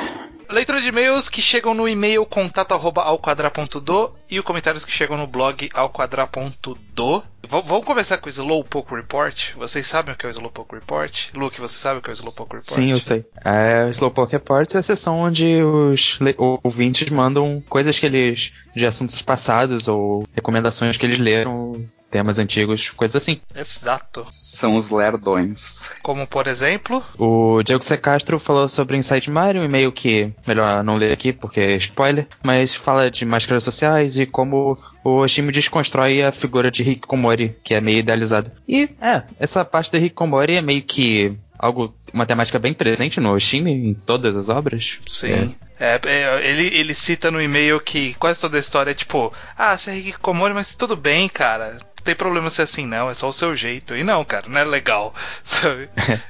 [0.50, 5.18] Leitura de e-mails que chegam no e-mail contato arroba alquadra.do e os comentários que chegam
[5.18, 7.24] no blog alquadra.do.
[7.50, 9.54] Vamos começar com o Slowpoke Report.
[9.56, 11.30] Vocês sabem o que é o Slowpoke Report?
[11.34, 12.76] Luke, você sabe o que é o Slowpoke Report?
[12.76, 13.26] Sim, eu sei.
[13.43, 16.20] É, o Slowpoke Reports é a sessão onde os
[16.64, 18.54] ouvintes mandam coisas que eles.
[18.76, 23.41] de assuntos passados ou recomendações que eles leram, temas antigos, coisas assim.
[23.55, 24.26] Exato.
[24.32, 25.93] São os lerdões.
[26.01, 27.03] Como, por exemplo...
[27.18, 27.97] O Diego C.
[27.97, 32.28] Castro falou sobre Inside Mario, um e-mail que melhor não ler aqui porque é spoiler,
[32.43, 37.74] mas fala de máscaras sociais e como o Oshimi desconstrói a figura de Hikikomori, que
[37.74, 38.53] é meio idealizada.
[38.68, 43.34] E, é, essa parte do Hikikomori é meio que algo, uma temática bem presente no
[43.34, 44.99] Oshimi, em todas as obras.
[45.08, 45.55] Sim.
[45.80, 49.78] É, é, ele, ele cita no e-mail que quase toda a história é tipo, ah,
[49.78, 51.80] você é Hikikomori, mas tudo bem, cara.
[52.08, 53.93] Não tem problema ser assim, não, é só o seu jeito.
[53.93, 55.14] E não, cara, não é legal.
[55.43, 55.89] Sabe?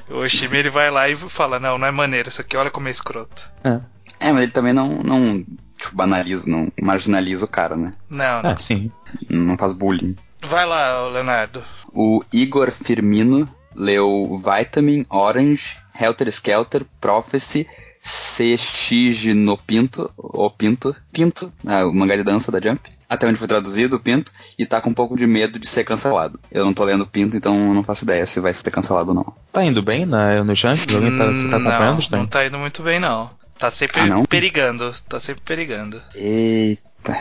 [0.10, 2.88] o Oshimi ele vai lá e fala, não, não é maneiro isso aqui, olha como
[2.88, 3.48] é escroto.
[3.64, 3.80] É.
[4.20, 5.46] É, mas ele também não, não
[5.80, 7.92] tipo, banaliza, não marginaliza o cara, né?
[8.10, 8.50] Não, não.
[8.50, 8.92] Ah, sim.
[9.30, 10.18] Não faz bullying.
[10.42, 11.64] Vai lá, Leonardo.
[11.94, 17.68] O Igor Firmino leu Vitamin, Orange, Helter Skelter, Prophecy,
[18.02, 22.97] CX no Pinto, o Pinto, Pinto, ah, o mangá de dança da Jump.
[23.10, 25.84] Até onde foi traduzido o Pinto, e tá com um pouco de medo de ser
[25.84, 26.40] cancelado.
[26.52, 29.16] Eu não tô lendo Pinto, então eu não faço ideia se vai ser cancelado ou
[29.16, 29.34] não.
[29.52, 30.94] Tá indo bem na, no Jump?
[30.94, 32.18] Alguém tá, você tá Hum, acompanhando, não, Stan?
[32.18, 33.30] não tá indo muito bem, não.
[33.58, 34.24] Tá sempre Ah, não?
[34.26, 34.94] perigando.
[35.10, 36.02] Tá sempre perigando.
[36.14, 37.18] Eita.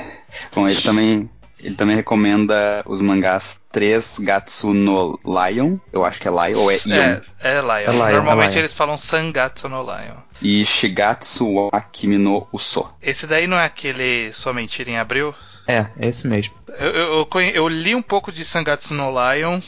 [0.54, 1.30] Bom, ele também,
[1.60, 6.70] ele também recomenda os mangás 3 Gatsu no Lion, eu acho que é Lion, ou
[6.70, 7.70] é Ion, É, é Lion.
[7.70, 8.58] É Lion, Normalmente é Lion.
[8.60, 10.16] eles falam Sangatsu no Lion.
[10.42, 12.86] e Shigatsu wa Kimi no Uso.
[13.00, 15.32] Esse daí não é aquele Sua Mentira em Abril?
[15.66, 16.54] É, é esse mesmo.
[16.78, 19.60] Eu, eu, eu li um pouco de Sangatsu no Lion,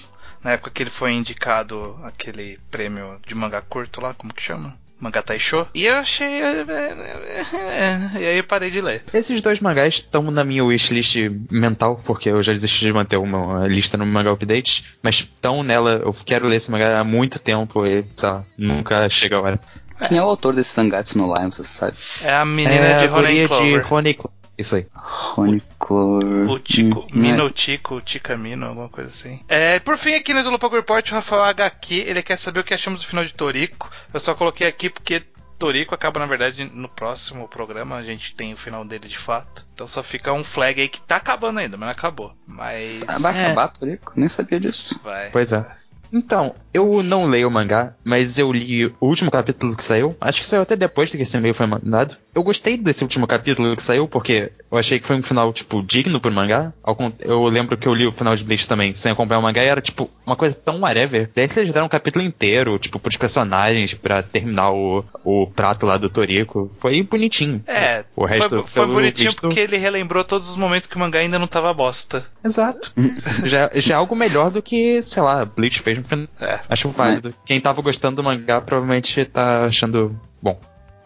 [0.42, 4.76] na época que ele foi indicado aquele prêmio de manga curto lá, como que chama?
[5.00, 5.66] Manga Taisho.
[5.74, 6.26] E eu achei.
[6.26, 9.04] é, é, é, e aí eu parei de ler.
[9.14, 11.16] Esses dois mangás estão na minha wishlist
[11.50, 16.02] mental, porque eu já desisti de manter uma lista no Manga Update, mas estão nela,
[16.04, 19.60] eu quero ler esse mangá há muito tempo e tá, nunca chega a hora.
[20.08, 21.96] Quem é o autor desse Sangatsu no Lion, você sabe?
[22.22, 23.92] É a menina é de Ronen guria de Clover.
[23.92, 24.37] Honey Clover.
[24.58, 24.86] Isso aí.
[24.94, 25.62] Rony.
[25.80, 27.50] O Tico, Hum, Mino né?
[27.54, 29.40] Tico, Tica Mino, alguma coisa assim.
[29.48, 32.74] É, por fim, aqui no Slowpoke Report, o Rafael HQ, ele quer saber o que
[32.74, 33.90] achamos do final de Torico.
[34.12, 35.22] Eu só coloquei aqui porque
[35.58, 39.64] Torico acaba, na verdade, no próximo programa, a gente tem o final dele de fato.
[39.74, 42.32] Então só fica um flag aí que tá acabando ainda, mas não acabou.
[42.46, 43.00] Mas.
[43.06, 43.44] Ah, vai É.
[43.46, 44.12] acabar, Torico?
[44.16, 44.98] Nem sabia disso.
[45.04, 45.30] Vai.
[45.30, 45.64] Pois é.
[46.10, 50.16] Então, eu não leio o mangá, mas eu li o último capítulo que saiu.
[50.18, 52.16] Acho que saiu até depois que esse e-mail foi mandado.
[52.38, 55.82] Eu gostei desse último capítulo que saiu, porque eu achei que foi um final, tipo,
[55.82, 56.72] digno pro mangá.
[57.20, 59.66] Eu lembro que eu li o final de Bleach também, sem acompanhar o mangá, e
[59.66, 61.28] era, tipo, uma coisa tão whatever.
[61.34, 65.96] Daí eles deram um capítulo inteiro, tipo, pros personagens, pra terminar o, o prato lá
[65.96, 66.70] do Toriko.
[66.78, 67.60] Foi bonitinho.
[67.66, 70.98] É, O resto, foi, foi bonitinho visto- porque ele relembrou todos os momentos que o
[71.00, 72.24] mangá ainda não tava bosta.
[72.44, 72.92] Exato.
[73.44, 76.28] já, já é algo melhor do que, sei lá, Bleach fez no final.
[76.40, 76.60] É.
[76.68, 77.34] Acho válido.
[77.44, 80.56] Quem tava gostando do mangá provavelmente tá achando bom.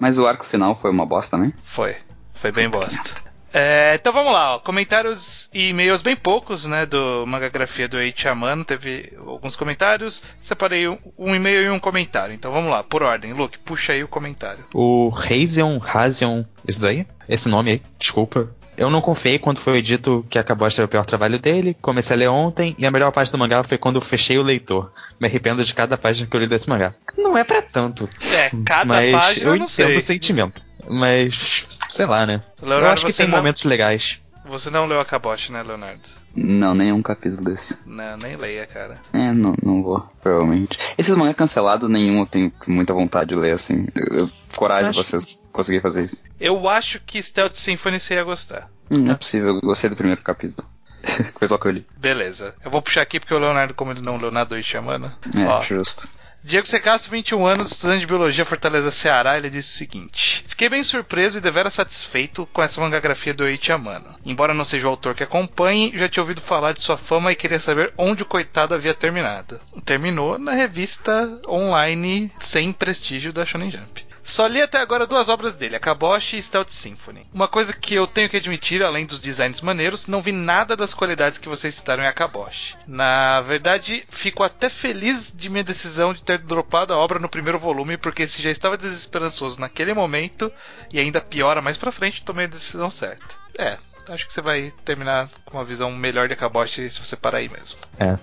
[0.02, 1.54] Mas o arco final foi uma bosta também?
[1.62, 1.94] Foi.
[2.34, 3.30] Foi bem bosta.
[3.54, 4.58] É, então vamos lá, ó.
[4.58, 10.88] comentários e e-mails bem poucos, né, do Magagrafia do Eiichi Amano, teve alguns comentários, separei
[10.88, 14.08] um, um e-mail e um comentário, então vamos lá, por ordem, Luke, puxa aí o
[14.08, 14.64] comentário.
[14.74, 17.06] O Razion, Razion, isso daí?
[17.28, 18.50] Esse nome aí, desculpa.
[18.76, 22.16] Eu não confiei quando foi dito que acabou de ser o pior trabalho dele, comecei
[22.16, 24.90] a ler ontem, e a melhor parte do mangá foi quando eu fechei o leitor.
[25.20, 26.94] Me arrependo de cada página que eu li desse mangá.
[27.16, 29.96] Não é pra tanto, É, cada mas página eu eu não entendo sei.
[29.96, 30.64] o sentimento.
[30.88, 32.40] Mas, sei lá, né?
[32.60, 34.20] Leonardo, eu acho que tem não- momentos legais.
[34.46, 36.00] Você não leu a Kabosh, né, Leonardo?
[36.34, 37.78] Não, nenhum capítulo desse.
[37.86, 38.98] Não, nem leia, cara.
[39.12, 40.78] É, não, não vou, provavelmente.
[40.96, 43.86] Esses mangá cancelados, nenhum eu tenho muita vontade de ler, assim.
[43.94, 46.22] Eu, eu- coragem vocês conseguirem fazer isso.
[46.40, 48.70] Eu acho que Stealth Symphony você ia gostar.
[48.90, 50.66] Hum, não é possível, eu gostei do primeiro capítulo.
[51.38, 51.86] Foi só que eu li.
[51.98, 52.54] Beleza.
[52.64, 55.16] Eu vou puxar aqui porque o Leonardo, como ele não leu nada do Ishamana.
[55.36, 56.08] É, Ó, justo.
[56.44, 60.82] Diego Secasso, 21 anos, estudante de Biologia Fortaleza Ceará, ele disse o seguinte: Fiquei bem
[60.82, 64.16] surpreso e deveras satisfeito com essa mangagrafia do Eiichi Amano.
[64.26, 67.36] Embora não seja o autor que acompanhe, já tinha ouvido falar de sua fama e
[67.36, 69.60] queria saber onde o coitado havia terminado.
[69.84, 74.04] Terminou na revista online sem prestígio da Shonen Jump.
[74.22, 77.26] Só li até agora duas obras dele, Akaboshi e Stealth Symphony.
[77.32, 80.94] Uma coisa que eu tenho que admitir, além dos designs maneiros, não vi nada das
[80.94, 82.76] qualidades que vocês citaram em Akaboshi.
[82.86, 87.58] Na verdade, fico até feliz de minha decisão de ter dropado a obra no primeiro
[87.58, 90.52] volume, porque se já estava desesperançoso naquele momento,
[90.90, 93.34] e ainda piora mais pra frente, tomei a decisão certa.
[93.58, 93.76] É,
[94.08, 97.48] acho que você vai terminar com uma visão melhor de Akaboshi se você parar aí
[97.48, 97.78] mesmo.
[97.98, 98.18] É.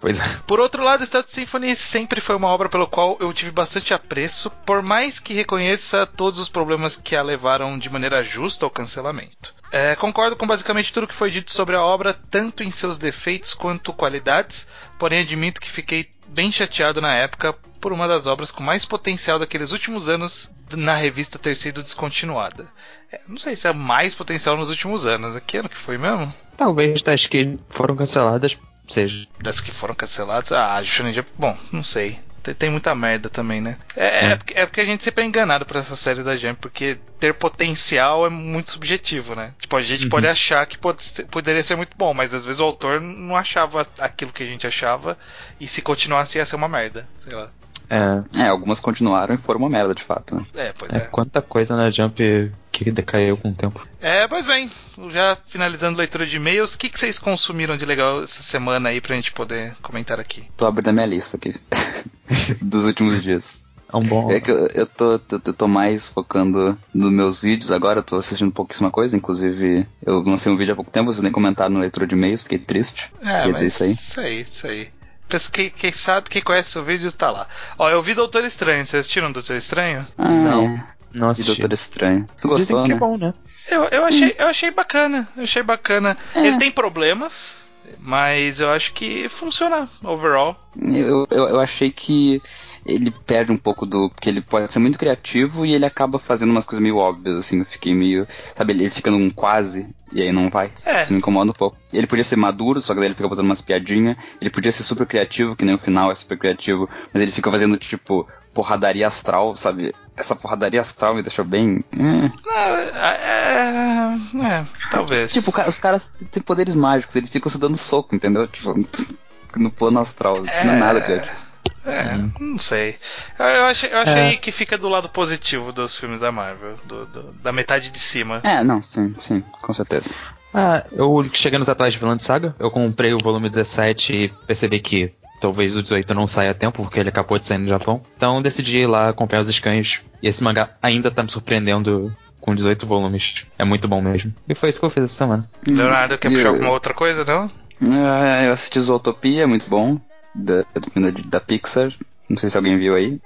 [0.00, 0.40] Pois é.
[0.46, 4.50] Por outro lado, Stealth Symphony sempre foi uma obra pela qual eu tive bastante apreço,
[4.64, 9.54] por mais que reconheça todos os problemas que a levaram de maneira justa ao cancelamento.
[9.70, 13.54] É, concordo com basicamente tudo que foi dito sobre a obra, tanto em seus defeitos
[13.54, 14.66] quanto qualidades,
[14.98, 19.38] porém admito que fiquei bem chateado na época por uma das obras com mais potencial
[19.38, 22.66] daqueles últimos anos na revista ter sido descontinuada.
[23.12, 25.40] É, não sei se é mais potencial nos últimos anos.
[25.46, 26.32] Que ano que foi mesmo?
[26.56, 28.56] Talvez das que foram canceladas
[28.92, 29.26] seja.
[29.40, 30.52] Das que foram canceladas?
[30.52, 32.18] Ah, a Shonen Jump, bom, não sei.
[32.42, 33.76] Tem, tem muita merda também, né?
[33.94, 34.24] É, é.
[34.32, 34.36] É.
[34.36, 37.34] porque, é porque a gente sempre é enganado por essa série da Jump, porque ter
[37.34, 39.52] potencial é muito subjetivo, né?
[39.60, 40.08] Tipo, a gente Uhum.
[40.08, 43.36] pode achar que pode ser- poderia ser muito bom, mas às vezes o autor não
[43.36, 45.18] achava aquilo que a gente achava,
[45.60, 47.50] e se continuasse ia ser uma merda, sei lá.
[47.90, 50.36] É, É, algumas continuaram e foram uma merda, de fato.
[50.36, 50.46] né?
[50.54, 51.00] É, pois é, é.
[51.00, 53.84] quanta coisa na Jump que decaiu com o tempo.
[54.00, 54.70] É, pois bem,
[55.08, 58.90] já finalizando a leitura de e-mails, o que, que vocês consumiram de legal essa semana
[58.90, 60.44] aí pra gente poder comentar aqui?
[60.56, 61.54] Tô abrindo a minha lista aqui.
[62.62, 63.64] Dos últimos dias.
[63.92, 64.30] É um bom.
[64.30, 68.02] É que eu, eu tô, tô, eu tô mais focando nos meus vídeos agora, eu
[68.04, 71.74] tô assistindo pouquíssima coisa, inclusive eu lancei um vídeo há pouco tempo, vocês nem comentaram
[71.74, 73.12] na leitura de e-mails, fiquei triste.
[73.20, 73.92] É, Quer mas dizer isso aí?
[73.92, 74.88] Isso aí, isso aí.
[75.30, 77.46] Pensa que quem sabe, quem conhece o vídeo tá lá.
[77.78, 78.84] Ó, eu vi Doutor Estranho.
[78.84, 80.06] Vocês assistiram Doutor Estranho?
[80.18, 80.64] Ah, Não.
[80.64, 80.84] é.
[81.12, 81.52] Não E assisti.
[81.60, 82.28] Doutor Estranho.
[82.40, 82.94] Tu Dizem gostou, que né?
[82.96, 83.34] é bom, né?
[83.68, 85.28] Eu, eu, achei, eu achei bacana.
[85.36, 86.16] Eu achei bacana.
[86.34, 86.46] É.
[86.46, 87.58] Ele tem problemas,
[87.98, 90.56] mas eu acho que funciona overall.
[90.80, 92.40] Eu, eu, eu achei que
[92.84, 94.10] ele perde um pouco do.
[94.10, 97.60] Porque ele pode ser muito criativo e ele acaba fazendo umas coisas meio óbvias, assim.
[97.60, 98.26] Eu fiquei meio.
[98.54, 100.72] Sabe, ele fica num quase e aí não vai.
[100.84, 100.98] É.
[100.98, 101.76] Isso me incomoda um pouco.
[101.92, 104.16] Ele podia ser maduro, só que daí ele fica botando umas piadinhas.
[104.40, 107.50] Ele podia ser super criativo, que nem o final é super criativo, mas ele fica
[107.50, 109.94] fazendo tipo porradaria astral, sabe?
[110.16, 111.84] Essa porradaria astral me deixou bem.
[111.96, 112.30] hum.
[112.52, 115.32] É, é, é, talvez.
[115.32, 118.48] Tipo, os caras têm poderes mágicos, eles ficam se dando soco, entendeu?
[118.48, 118.74] Tipo,
[119.56, 120.44] no plano astral.
[120.44, 121.36] Isso não é nada criativo.
[121.84, 122.96] É, não sei.
[123.38, 127.06] Eu, eu achei, eu achei que fica do lado positivo dos filmes da Marvel, do-
[127.06, 128.40] do- da metade de cima.
[128.44, 130.10] É, não, sim, sim, com certeza.
[130.52, 134.28] Ah, eu cheguei nos atuais de Vilã de Saga, eu comprei o volume 17 e
[134.28, 137.68] percebi que talvez o 18 não saia a tempo, porque ele acabou de sair no
[137.68, 138.02] Japão.
[138.16, 140.02] Então decidi ir lá comprar os scans.
[140.22, 143.46] E esse mangá ainda tá me surpreendendo com 18 volumes.
[143.58, 144.34] É muito bom mesmo.
[144.48, 145.48] E foi isso que eu fiz essa semana.
[145.66, 147.50] Leonardo, quer puxar eu- alguma outra coisa, não?
[147.96, 149.98] É, eu assisti Zootopia, muito bom.
[150.34, 151.92] Da, da, da Pixar.
[152.28, 153.20] Não sei se alguém viu aí.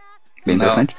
[0.45, 0.57] Bem Não.
[0.57, 0.97] interessante.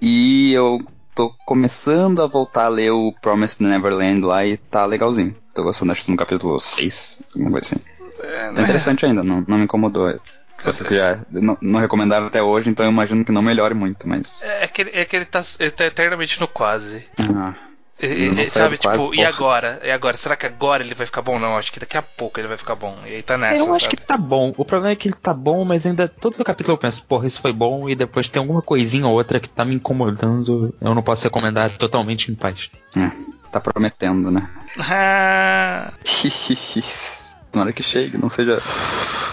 [0.00, 0.78] E eu
[1.14, 5.34] tô começando a voltar a ler o Promised Neverland lá e tá legalzinho.
[5.54, 7.84] Tô gostando, acho que no capítulo 6, alguma coisa assim.
[8.20, 10.20] É, Tá interessante ainda, não, não me incomodou.
[10.62, 14.42] Vocês já não, não recomendaram até hoje, então eu imagino que não melhore muito, mas.
[14.42, 17.06] É que, ele- é que ele, tá, ele tá eternamente no quase.
[17.18, 17.54] Ah,
[18.02, 19.28] E- e- sabe, quase, tipo, e porra.
[19.28, 19.80] agora?
[19.82, 20.16] E agora?
[20.16, 21.38] Será que agora ele vai ficar bom?
[21.38, 22.94] Não, acho que daqui a pouco ele vai ficar bom.
[23.06, 23.58] E aí tá nessa.
[23.62, 23.96] eu acho sabe?
[23.96, 24.52] que tá bom.
[24.56, 27.40] O problema é que ele tá bom, mas ainda todo capítulo eu penso, porra, isso
[27.40, 30.74] foi bom, e depois tem alguma coisinha ou outra que tá me incomodando.
[30.80, 32.70] Eu não posso recomendar totalmente em paz.
[32.96, 33.10] é,
[33.50, 34.48] tá prometendo, né?
[34.78, 35.92] Ah,
[37.56, 38.60] Tomara que chegue, não seja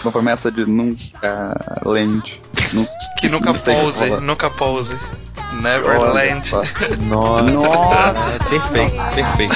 [0.02, 1.54] uma promessa de nunca
[1.84, 2.40] land.
[2.72, 2.86] Não,
[3.20, 4.18] que nunca falar.
[4.48, 4.98] nunca.
[4.98, 5.02] Olha
[5.60, 6.50] Neverland.
[7.06, 8.14] Nossa, Nossa.
[8.48, 9.54] perfeito, perfeito.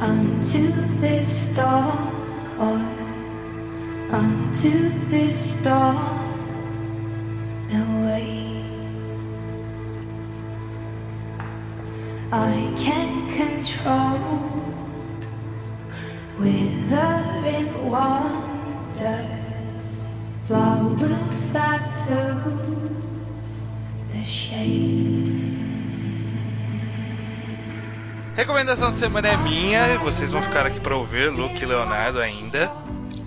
[0.00, 2.58] Unto this dawn,
[4.10, 6.18] unto this dawn,
[7.70, 8.46] away.
[12.32, 14.20] I can't control
[16.38, 19.20] withering wonders
[20.46, 23.62] flowers that lose
[24.12, 25.49] the shape.
[28.40, 32.70] Recomendação da semana é minha, vocês vão ficar aqui pra ouvir, Luke e Leonardo ainda.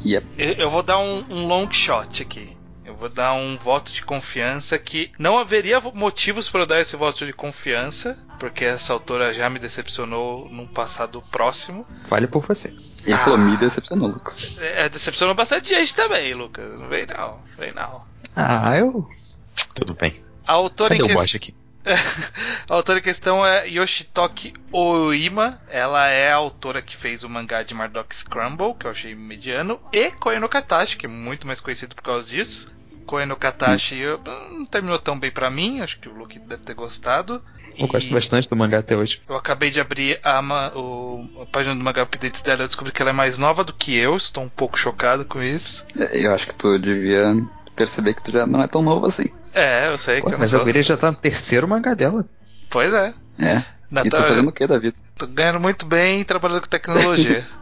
[0.04, 0.26] Yep.
[0.40, 2.58] Eu, eu vou dar um, um long shot aqui.
[2.84, 6.96] Eu vou dar um voto de confiança que não haveria motivos para eu dar esse
[6.96, 11.86] voto de confiança, porque essa autora já me decepcionou num passado próximo.
[12.08, 12.70] Vale por você.
[13.06, 13.18] Ele Ah.
[13.20, 14.58] falou, me decepcionou, Lucas.
[14.62, 16.68] É, decepcionou bastante gente também, Lucas.
[16.80, 18.02] Não vem não, vem não.
[18.36, 19.08] Ah, eu.
[19.76, 20.16] Tudo bem.
[20.48, 21.54] A autora Cadê em bot aqui?
[22.70, 25.60] A autora em questão é Yoshitoki Oima.
[25.70, 29.80] Ela é a autora que fez o mangá de Mardok Scramble, que eu achei mediano,
[29.92, 32.72] e Koe no Katashi, que é muito mais conhecido por causa disso.
[33.06, 34.20] Koe no Katashi eu-
[34.52, 37.42] não terminou tão bem pra mim, acho que o Luke deve ter gostado.
[37.78, 39.22] Eu E gosto bastante do mangá até hoje.
[39.28, 40.40] eu acabei de abrir a,
[40.74, 43.64] o- a página do Mangá Updates dela e eu descobri que ela é mais nova
[43.64, 45.86] do que eu, estou um pouco chocado com isso.
[46.14, 47.36] Eu acho que tu devia
[47.76, 49.26] perceber que tu já não é tão novo assim.
[49.54, 50.62] É, eu sei Pô, que eu mas sou...
[50.62, 52.26] a Guria já tá no terceiro mangá dela.
[52.70, 53.14] Pois é.
[53.40, 53.58] É.
[53.58, 54.98] E tu Natal- fazendo o que da vida?
[55.18, 57.46] Tô ganhando muito bem trabalhando com tecnologia.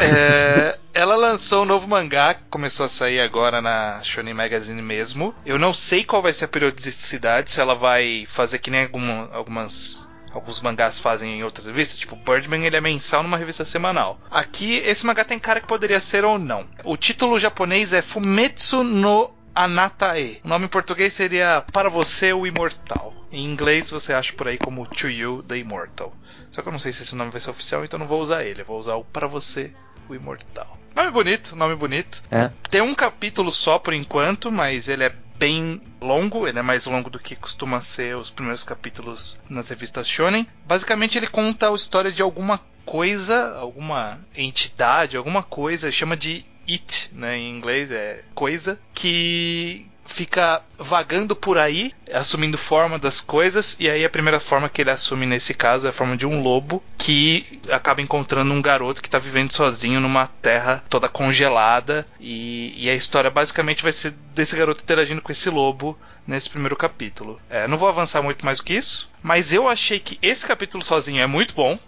[0.00, 5.34] É, ela lançou um novo mangá que começou a sair agora na Shonen Magazine mesmo.
[5.44, 9.28] Eu não sei qual vai ser a periodicidade, se ela vai fazer que nem alguma-
[9.32, 10.06] algumas.
[10.32, 14.20] Alguns mangás fazem em outras revistas, tipo Birdman, ele é mensal numa revista semanal.
[14.30, 16.66] Aqui, esse mangá tem cara que poderia ser ou não.
[16.84, 20.40] O título japonês é Fumetsu no Anatae.
[20.44, 23.12] O nome em português seria Para Você o Imortal.
[23.32, 26.14] Em inglês você acha por aí como To You the Immortal.
[26.50, 28.44] Só que eu não sei se esse nome vai ser oficial, então não vou usar
[28.44, 28.60] ele.
[28.62, 29.72] Eu vou usar o Para Você
[30.08, 30.78] o Imortal.
[30.94, 32.22] Nome bonito, nome bonito.
[32.30, 32.50] É.
[32.70, 37.10] Tem um capítulo só por enquanto, mas ele é bem longo, ele é mais longo
[37.10, 40.46] do que costuma ser os primeiros capítulos nas revistas shonen.
[40.66, 47.10] Basicamente ele conta a história de alguma coisa, alguma entidade, alguma coisa, chama de it,
[47.12, 53.88] né, em inglês é coisa, que fica vagando por aí, assumindo forma das coisas, e
[53.88, 56.82] aí a primeira forma que ele assume nesse caso é a forma de um lobo
[56.96, 62.90] que acaba encontrando um garoto que está vivendo sozinho numa terra toda congelada, e, e
[62.90, 65.96] a história basicamente vai ser desse garoto interagindo com esse lobo
[66.28, 67.40] nesse primeiro capítulo.
[67.48, 70.84] É, não vou avançar muito mais do que isso, mas eu achei que esse capítulo
[70.84, 71.78] sozinho é muito bom.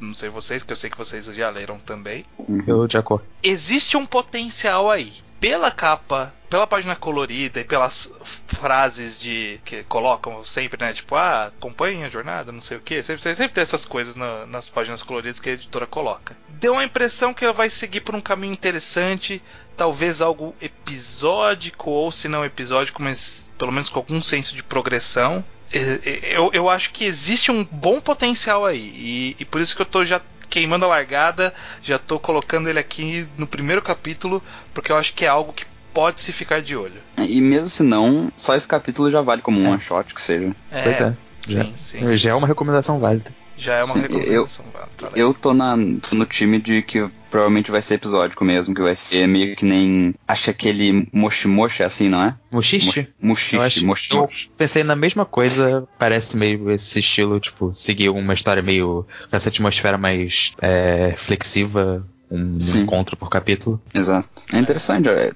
[0.00, 2.24] Não, sei vocês, que eu sei que vocês já leram também
[2.66, 3.28] Eu acordo.
[3.42, 5.12] existe um potencial aí.
[5.42, 8.08] Pela capa, pela página colorida e pelas
[8.46, 10.92] frases de que colocam sempre, né?
[10.92, 13.02] Tipo, ah, acompanhe a jornada, não sei o que.
[13.02, 16.36] Sempre, sempre tem essas coisas na- nas páginas coloridas que a editora coloca.
[16.48, 19.42] Deu a impressão que ela vai seguir por um caminho interessante,
[19.76, 25.44] talvez algo episódico, ou se não episódico, mas pelo menos com algum senso de progressão.
[25.74, 28.92] Eu, eu acho que existe um bom potencial aí.
[28.94, 30.20] E, e por isso que eu tô já
[30.52, 34.42] queimando a largada, já tô colocando ele aqui no primeiro capítulo,
[34.74, 35.64] porque eu acho que é algo que
[35.94, 37.00] pode se ficar de olho.
[37.18, 39.70] E mesmo se não, só esse capítulo já vale como um É.
[39.70, 40.54] one shot que seja.
[40.70, 41.16] É, Pois é.
[41.48, 42.16] Já, Sim, sim.
[42.16, 43.34] já é uma recomendação válida.
[43.62, 44.64] Já é uma Sim, recomendação.
[44.66, 45.12] Legal.
[45.14, 48.96] Eu tô, na, tô no time de que provavelmente vai ser episódico mesmo, que vai
[48.96, 50.14] ser meio que nem.
[50.26, 51.48] Acho que aquele Moshi
[51.80, 52.36] é assim, não é?
[52.50, 53.08] Mochiche?
[53.20, 54.12] Eu Moshi.
[54.12, 59.36] eu pensei na mesma coisa, parece meio esse estilo, tipo, seguir uma história meio com
[59.36, 62.80] essa atmosfera mais é, flexiva, um Sim.
[62.80, 63.80] encontro por capítulo.
[63.94, 64.28] Exato.
[64.52, 65.32] É interessante, é,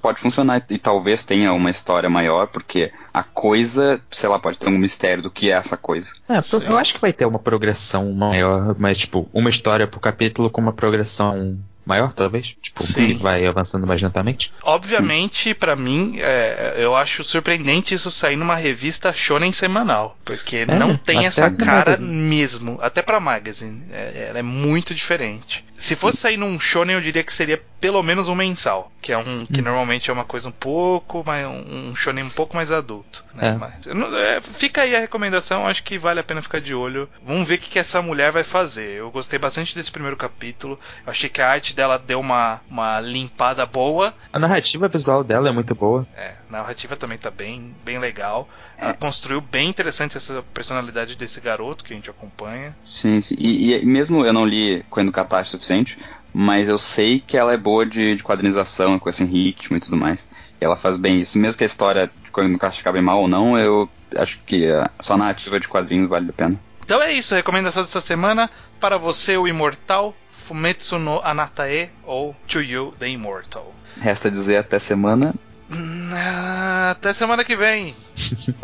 [0.00, 4.68] pode funcionar e talvez tenha uma história maior, porque a coisa, sei lá, pode ter
[4.68, 6.12] um mistério do que é essa coisa.
[6.28, 10.50] É, eu acho que vai ter uma progressão maior, mas tipo, uma história por capítulo
[10.50, 12.56] com uma progressão maior, talvez?
[12.60, 13.16] Tipo, Sim.
[13.16, 14.52] que vai avançando mais lentamente.
[14.62, 20.96] Obviamente, pra mim, é, eu acho surpreendente isso sair numa revista shonen semanal, porque não
[20.96, 22.10] tem essa cara Magazine.
[22.12, 25.64] mesmo, até pra magazine, é, ela é muito diferente.
[25.78, 29.18] Se fosse sair num shonen, eu diria que seria pelo menos um mensal, que é
[29.18, 33.24] um que normalmente é uma coisa um pouco mais um shonen um pouco mais adulto.
[33.34, 33.48] Né?
[33.48, 33.52] É.
[33.52, 37.08] Mas, não- é, fica aí a recomendação, acho que vale a pena ficar de olho.
[37.24, 38.98] Vamos ver o que, que essa mulher vai fazer.
[38.98, 40.78] Eu gostei bastante desse primeiro capítulo.
[41.06, 44.14] Eu achei que a arte dela deu uma, uma limpada boa.
[44.32, 46.06] A narrativa visual dela é muito boa.
[46.16, 48.48] É, narrativa também tá bem, bem legal.
[48.76, 52.76] Ela construiu bem interessante essa personalidade desse garoto que a gente acompanha.
[52.82, 53.34] Sim, sim.
[53.38, 55.98] E, e mesmo eu não li Coen do Catástrofe o suficiente,
[56.32, 59.96] mas eu sei que ela é boa de, de quadrinização, com esse ritmo e tudo
[59.96, 60.28] mais.
[60.60, 61.38] E ela faz bem isso.
[61.38, 64.66] Mesmo que a história de Coen do Catástrofe acabe mal ou não, eu acho que
[64.66, 66.60] a, só a narrativa de quadrinhos vale a pena.
[66.84, 68.48] Então é isso, a recomendação dessa semana
[68.78, 70.14] para você, o Imortal,
[70.46, 73.74] Fumetsu no Anatae ou To You, the Immortal.
[74.00, 75.34] Resta dizer até semana.
[75.70, 77.94] Ah, Até semana que vem.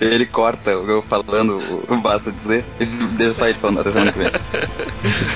[0.00, 1.58] Ele corta o eu falando,
[1.88, 4.30] o basta dizer, ele deixa só ele falando até semana que vem.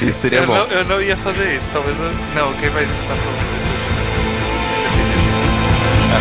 [0.09, 0.55] Isso seria eu, bom.
[0.55, 2.13] não, eu não ia fazer isso, talvez eu.
[2.35, 3.91] Não, quem vai estar falando vai ser o Júnior.
[6.13, 6.21] Ah,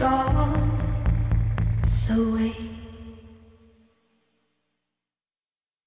[0.00, 0.06] so
[2.08, 2.69] away.